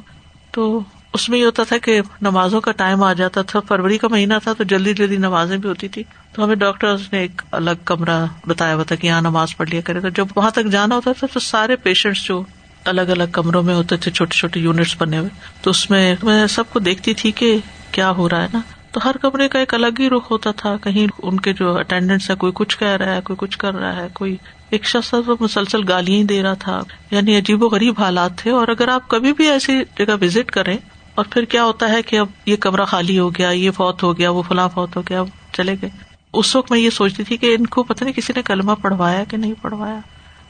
تو 0.51 0.79
اس 1.15 1.29
میں 1.29 1.39
یہ 1.39 1.45
ہوتا 1.45 1.63
تھا 1.63 1.77
کہ 1.77 2.01
نمازوں 2.21 2.61
کا 2.61 2.71
ٹائم 2.71 3.03
آ 3.03 3.13
جاتا 3.13 3.41
تھا، 3.41 3.59
فروری 3.59 3.97
کا 3.97 4.07
مہینہ 4.07 4.33
تھا 4.43 4.53
تو 4.53 4.63
جلدی 4.63 4.93
جلدی 4.93 5.17
نمازیں 5.17 5.57
بھی 5.57 5.69
ہوتی 5.69 5.87
تھی۔ 5.87 6.03
تو 6.31 6.43
ہمیں 6.43 6.55
ڈاکٹر 6.55 6.95
نے 7.11 7.19
ایک 7.19 7.41
الگ 7.51 7.71
کمرہ 7.85 8.25
بتایا 8.47 8.75
ہوا 8.75 8.83
تھا 8.83 8.95
کہ 8.95 9.07
یہاں 9.07 9.21
نماز 9.21 9.57
پڑھ 9.57 9.69
لیا 9.69 9.81
کرے 9.81 9.99
تو 9.99 10.09
جب 10.09 10.27
وہاں 10.35 10.51
تک 10.51 10.65
جانا 10.65 10.95
ہوتا 10.95 11.11
تھا 11.19 11.27
تو 11.33 11.39
سارے 11.39 11.75
پیشنٹس 11.75 12.23
جو 12.25 12.43
الگ 12.85 13.01
الگ 13.01 13.23
کمروں 13.31 13.63
میں 13.63 13.75
ہوتے 13.75 13.97
تھے، 13.97 14.11
چھوٹے 14.11 14.37
چھوٹے 14.37 14.59
یونٹس 14.59 14.95
بنے 14.97 15.17
ہوئے، 15.17 15.29
تو 15.61 15.69
اس 15.69 15.89
میں 15.89 16.15
میں 16.23 16.47
سب 16.47 16.63
کو 16.69 16.79
دیکھتی 16.79 17.13
تھی 17.13 17.31
کہ 17.31 17.57
کیا 17.91 18.11
ہو 18.11 18.29
رہا 18.29 18.41
ہے 18.41 18.47
نا۔ 18.53 18.61
تو 18.91 18.99
ہر 19.05 19.15
کمرے 19.21 19.47
کا 19.47 19.59
ایک 19.59 19.73
الگ 19.73 19.87
ہی 19.99 20.09
رخ 20.09 20.31
ہوتا 20.31 20.51
تھا۔ 20.51 20.77
کہیں 20.83 21.07
ان 21.23 21.39
کے 21.39 21.53
جو 21.53 21.77
اٹینڈنٹس 21.77 22.29
ہے 22.29 22.35
کوئی 22.35 22.51
کچھ 22.55 22.77
کہہ 22.77 22.87
رہا 22.87 23.15
ہے، 23.15 23.21
کوئی 23.23 23.37
کچھ 23.37 23.57
کر 23.57 23.73
رہا 23.73 23.95
ہے، 23.95 24.07
کوئی 24.13 24.37
ایک 24.69 24.85
شخص 24.85 25.13
مسلسل 25.39 25.81
گالیاں 25.89 26.23
دے 26.23 26.43
رہا 26.43 26.53
تھا۔ 26.53 26.81
یعنی 27.11 27.37
عجیب 27.37 27.63
و 27.63 27.67
غریب 27.67 27.93
حالات 27.99 28.37
تھے۔ 28.37 28.51
اور 28.51 28.67
اگر 28.67 28.87
آپ 28.87 29.07
کبھی 29.07 29.33
بھی 29.33 29.51
ایسی 29.51 29.83
جگہ 29.97 30.13
وزٹ 30.21 30.51
کریں 30.51 30.77
اور 31.15 31.25
پھر 31.29 31.45
کیا 31.45 31.63
ہوتا 31.63 31.89
ہے 31.89 32.01
کہ 32.01 32.19
اب 32.19 32.27
یہ 32.45 32.55
کمرہ 32.55 32.85
خالی 32.85 33.19
ہو 33.19 33.29
گیا، 33.29 33.49
یہ 33.49 33.71
فوت 33.71 34.03
ہو 34.03 34.17
گیا، 34.17 34.29
وہ 34.29 34.41
فلاں 34.41 34.69
فوت 34.73 34.95
ہو 34.95 35.01
گیا، 35.09 35.19
اب 35.19 35.27
چلے 35.53 35.75
گئے۔ 35.81 35.89
اس 36.33 36.55
وقت 36.55 36.71
میں 36.71 36.79
یہ 36.79 36.89
سوچتی 36.89 37.23
تھی 37.23 37.37
کہ 37.37 37.55
ان 37.59 37.65
کو 37.65 37.83
پتہ 37.83 38.03
نہیں 38.03 38.13
کسی 38.13 38.33
نے 38.35 38.41
کلمہ 38.41 38.71
پڑھوایا 38.81 39.23
کہ 39.23 39.37
نہیں 39.37 39.53
پڑھوایا۔ 39.61 39.99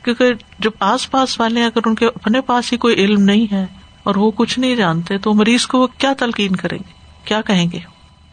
کیونکہ 0.03 0.33
جب 0.59 0.71
آس 0.79 1.11
پاس 1.11 1.39
والے 1.39 1.63
اگر 1.63 1.79
ان 1.85 1.95
کے 1.95 2.05
اپنے 2.05 2.41
پاس 2.41 2.73
ہی 2.73 2.77
کوئی 2.77 2.95
علم 2.95 3.21
نہیں 3.21 3.53
ہے 3.53 3.65
اور 4.03 4.15
وہ 4.15 4.31
کچھ 4.35 4.59
نہیں 4.59 4.75
جانتے، 4.75 5.17
تو 5.17 5.33
مریض 5.33 5.65
کو 5.65 5.79
وہ 5.79 5.87
کیا 5.97 6.13
تلقین 6.17 6.55
کریں 6.55 6.77
گے؟ 6.77 6.93
کیا 7.25 7.41
کہیں 7.41 7.71
گے؟ 7.71 7.79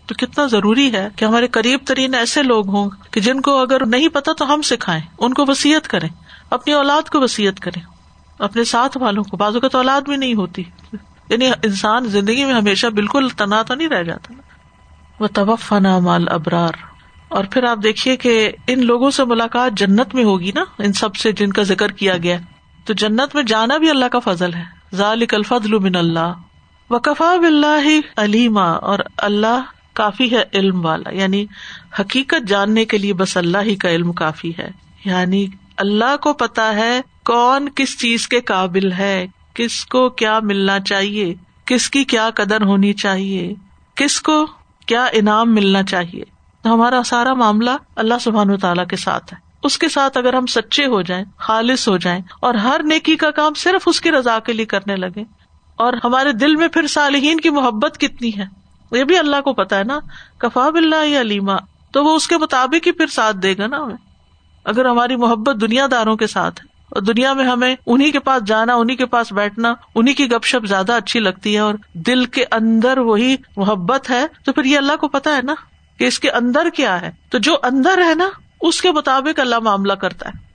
تو 0.07 0.15
کتنا 0.15 0.47
ضروری 0.47 0.93
ہے 0.93 1.09
کہ 1.17 1.25
ہمارے 1.25 1.47
قریب 1.47 1.81
ترین 1.85 2.15
ایسے 2.15 2.43
لوگ 2.43 2.69
ہوں 2.69 2.91
کہ 3.11 3.21
جن 3.21 3.41
کو 3.41 3.59
اگر 3.59 3.87
نہیں 3.87 4.09
پتا 4.09 4.33
تو 4.33 4.55
ہم 4.55 4.63
سکھائیں، 4.63 5.03
ان 5.19 5.35
کو 5.35 5.45
وسیعت 5.49 5.89
کریں، 5.89 6.09
اپنی 6.51 6.73
اولاد 6.73 7.09
کو 7.09 7.21
وسیعت 7.21 7.61
کریں، 7.61 7.83
اپنے 8.39 8.65
ساتھ 8.65 8.97
والوں 8.97 9.25
کو۔ 9.25 9.37
بازو 9.37 9.61
کا 9.61 9.69
تو 9.69 9.79
اولاد 9.79 10.03
بھی 10.03 10.17
نہیں 10.17 10.35
ہوتی۔ 10.35 10.63
یعنی 11.33 11.47
انسان 11.47 12.05
زندگی 12.05 12.45
میں 12.45 12.55
ہمیشہ 12.55 12.87
بالکل 12.87 13.29
تنا 13.29 13.63
تو 13.63 13.75
نہیں 13.75 13.89
رہ 13.89 14.03
جاتا۔ 14.03 14.35
وہ 15.21 15.27
توف 15.27 15.73
مال 15.73 16.29
ابرار 16.29 16.73
اور 17.29 17.45
پھر 17.51 17.65
آپ 17.65 17.79
دیکھیے 17.83 18.17
کہ 18.17 18.51
ان 18.67 18.87
لوگوں 18.87 19.11
سے 19.11 19.25
ملاقات 19.25 19.73
جنت 19.73 20.15
میں 20.15 20.25
ہوگی 20.25 20.51
نا، 20.55 20.65
ان 20.79 20.93
سب 20.93 21.17
سے 21.17 21.33
جن 21.33 21.53
کا 21.53 21.63
ذکر 21.63 21.89
کیا 21.89 22.17
گیا۔ 22.17 22.39
تو 22.85 22.93
جنت 22.93 23.35
میں 23.35 23.43
جانا 23.43 23.77
بھی 23.77 23.91
اللہ 23.91 24.05
کا 24.05 24.19
فضل 24.19 24.55
ہے۔ 24.55 24.65
ذالک 24.95 25.35
الفضل 25.35 25.79
من 25.79 25.97
اللہ 25.97 26.33
وکفا 26.91 27.37
بلّہ 27.37 28.01
علیما 28.17 28.71
اور 28.71 28.99
اللہ 29.17 29.63
کافی 29.93 30.37
ہے 30.37 30.43
علم 30.55 30.87
والا۔ 30.87 31.11
یعنی 31.11 31.47
حقیقت 32.01 32.49
جاننے 32.49 32.85
کے 32.85 32.99
لیے 32.99 33.13
بس 33.13 33.37
اللہ 33.37 33.59
ہی 33.63 33.77
کا 33.77 33.91
علم 33.91 34.13
کافی 34.13 34.53
ہے۔ 34.59 34.71
یعنی 35.05 35.47
اللہ 35.77 36.17
کو 36.17 36.33
پتا 36.33 36.75
ہے 36.75 37.01
کون 37.25 37.69
کس 37.75 37.99
چیز 37.99 38.29
کے 38.29 38.41
قابل 38.41 38.93
ہے۔ 38.93 39.27
کس 39.55 39.85
کو 39.85 40.11
کیا 40.11 40.41
ملنا 40.41 40.81
چاہیے؟ 40.81 41.35
کس 41.65 41.91
کی 41.91 42.05
کیا 42.05 42.31
قدر 42.35 42.63
ہونی 42.63 42.93
چاہیے؟ 42.93 43.55
کس 43.95 44.21
کو 44.21 44.47
کیا 44.87 45.05
انعام 45.13 45.55
ملنا 45.55 45.83
چاہیے؟ 45.83 46.25
تو 46.63 46.75
ہمارا 46.75 47.03
سارا 47.03 47.35
معاملہ 47.35 47.71
اللہ 47.97 48.15
سبحان 48.21 48.51
و 48.51 48.57
تعالیٰ 48.57 48.87
کے 48.87 48.97
ساتھ 48.97 49.35
ہے۔ 49.35 49.39
اس 49.63 49.79
کے 49.79 49.89
ساتھ 49.89 50.19
اگر 50.19 50.35
ہم 50.35 50.47
سچے 50.47 50.87
ہو 50.87 51.03
جائیں، 51.03 51.25
خالص 51.39 51.89
ہو 51.89 51.97
جائیں 51.97 52.21
اور 52.41 52.55
ہر 52.55 52.81
نیکی 52.85 53.17
کا 53.17 53.31
کام 53.31 53.55
صرف 53.55 53.83
اس 53.87 54.01
کی 54.01 54.13
رضا 54.13 54.39
کے 54.39 54.53
لیے 54.53 54.67
کرنے 54.67 54.97
لگے 54.97 55.25
اور 55.77 55.93
ہمارے 56.05 56.33
دل 56.33 56.57
میں 56.57 56.69
پھر 56.69 56.87
صالحین 56.87 57.41
کی 57.41 57.51
محبت 57.51 58.01
کتنی 58.01 58.31
ہے؟ 58.37 58.45
یہ 58.93 59.05
بھی 59.05 59.19
اللہ 59.19 59.41
کو 59.41 59.53
پتا 59.53 59.79
ہے 59.79 59.85
نا۔ 59.85 59.99
کفا 60.39 60.71
بلّہ 60.71 61.21
علیما۔ 61.21 61.57
تو 61.93 62.05
وہ 62.05 62.17
اس 62.17 62.29
کے 62.29 62.39
مطابق 62.39 62.87
ہی 62.87 62.93
پھر 62.93 63.07
ساتھ 63.07 63.37
دے 63.37 63.55
گا 63.59 63.67
نا 63.67 63.77
ہمیں۔ 63.77 63.97
اگر 64.65 64.85
ہماری 64.85 65.17
محبت 65.17 65.61
دنیا 65.61 65.87
داروں 65.91 66.17
کے 66.17 66.27
ساتھ 66.27 66.61
ہے۔ 66.61 66.72
اور 66.93 67.03
دنیا 67.03 67.33
میں 67.33 67.45
ہمیں 67.45 67.77
انہیں 67.87 68.13
کے 68.13 68.19
پاس 68.19 68.43
جانا 68.45 68.75
انہیں 68.75 68.97
کے 68.97 69.07
پاس 69.07 69.33
بیٹھنا 69.33 69.75
انہیں 69.95 70.15
کی 70.15 70.31
گپ 70.31 70.45
شپ 70.45 70.67
زیادہ 70.67 70.93
اچھی 70.93 71.21
لگتی 71.21 71.55
ہے 71.55 71.59
اور 71.59 71.75
دل 71.93 72.25
کے 72.25 72.45
اندر 72.51 72.99
وہی 72.99 73.37
محبت 73.57 74.11
ہے، 74.11 74.27
تو 74.45 74.53
پھر 74.53 74.65
یہ 74.65 74.79
اللہ 74.79 74.97
کو 74.97 75.09
پتا 75.09 75.37
ہے 75.37 75.43
نا 75.43 75.55
کہ 75.99 76.05
اس 76.05 76.21
کے 76.21 76.31
اندر 76.31 76.69
کیا 76.75 77.01
ہے۔ 77.01 77.11
تو 77.31 77.39
جو 77.39 77.55
اندر 77.63 77.99
ہے 78.09 78.15
نا، 78.15 78.29
اس 78.61 78.83
کے 78.83 78.93
مطابق 78.93 79.41
اللہ 79.41 79.59
معاملہ 79.59 79.93
کرتا 79.93 80.29
ہے۔ 80.29 80.53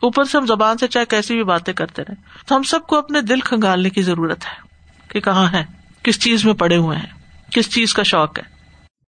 اوپر 0.00 0.24
سے 0.24 0.38
ہم 0.38 0.46
زبان 0.46 0.78
سے 0.78 0.86
چاہے 0.86 1.04
کیسی 1.04 1.34
بھی 1.34 1.44
باتیں 1.44 1.74
کرتے 1.74 2.02
رہے 2.02 2.14
تو 2.46 2.56
ہم 2.56 2.62
سب 2.62 2.86
کو 2.86 2.96
اپنے 2.96 3.20
دل 3.20 3.40
کھنگالنے 3.40 3.90
کی 3.90 4.02
ضرورت 4.02 4.44
ہے 4.44 4.60
کہ 5.08 5.20
کہاں 5.20 5.52
ہے، 5.52 5.64
کس 6.02 6.20
چیز 6.20 6.44
میں 6.44 6.54
پڑے 6.54 6.76
ہوئے 6.76 6.96
ہیں، 6.96 7.06
کس 7.50 7.70
چیز 7.70 7.94
کا 7.94 8.02
شوق 8.02 8.38
ہے۔ 8.38 8.59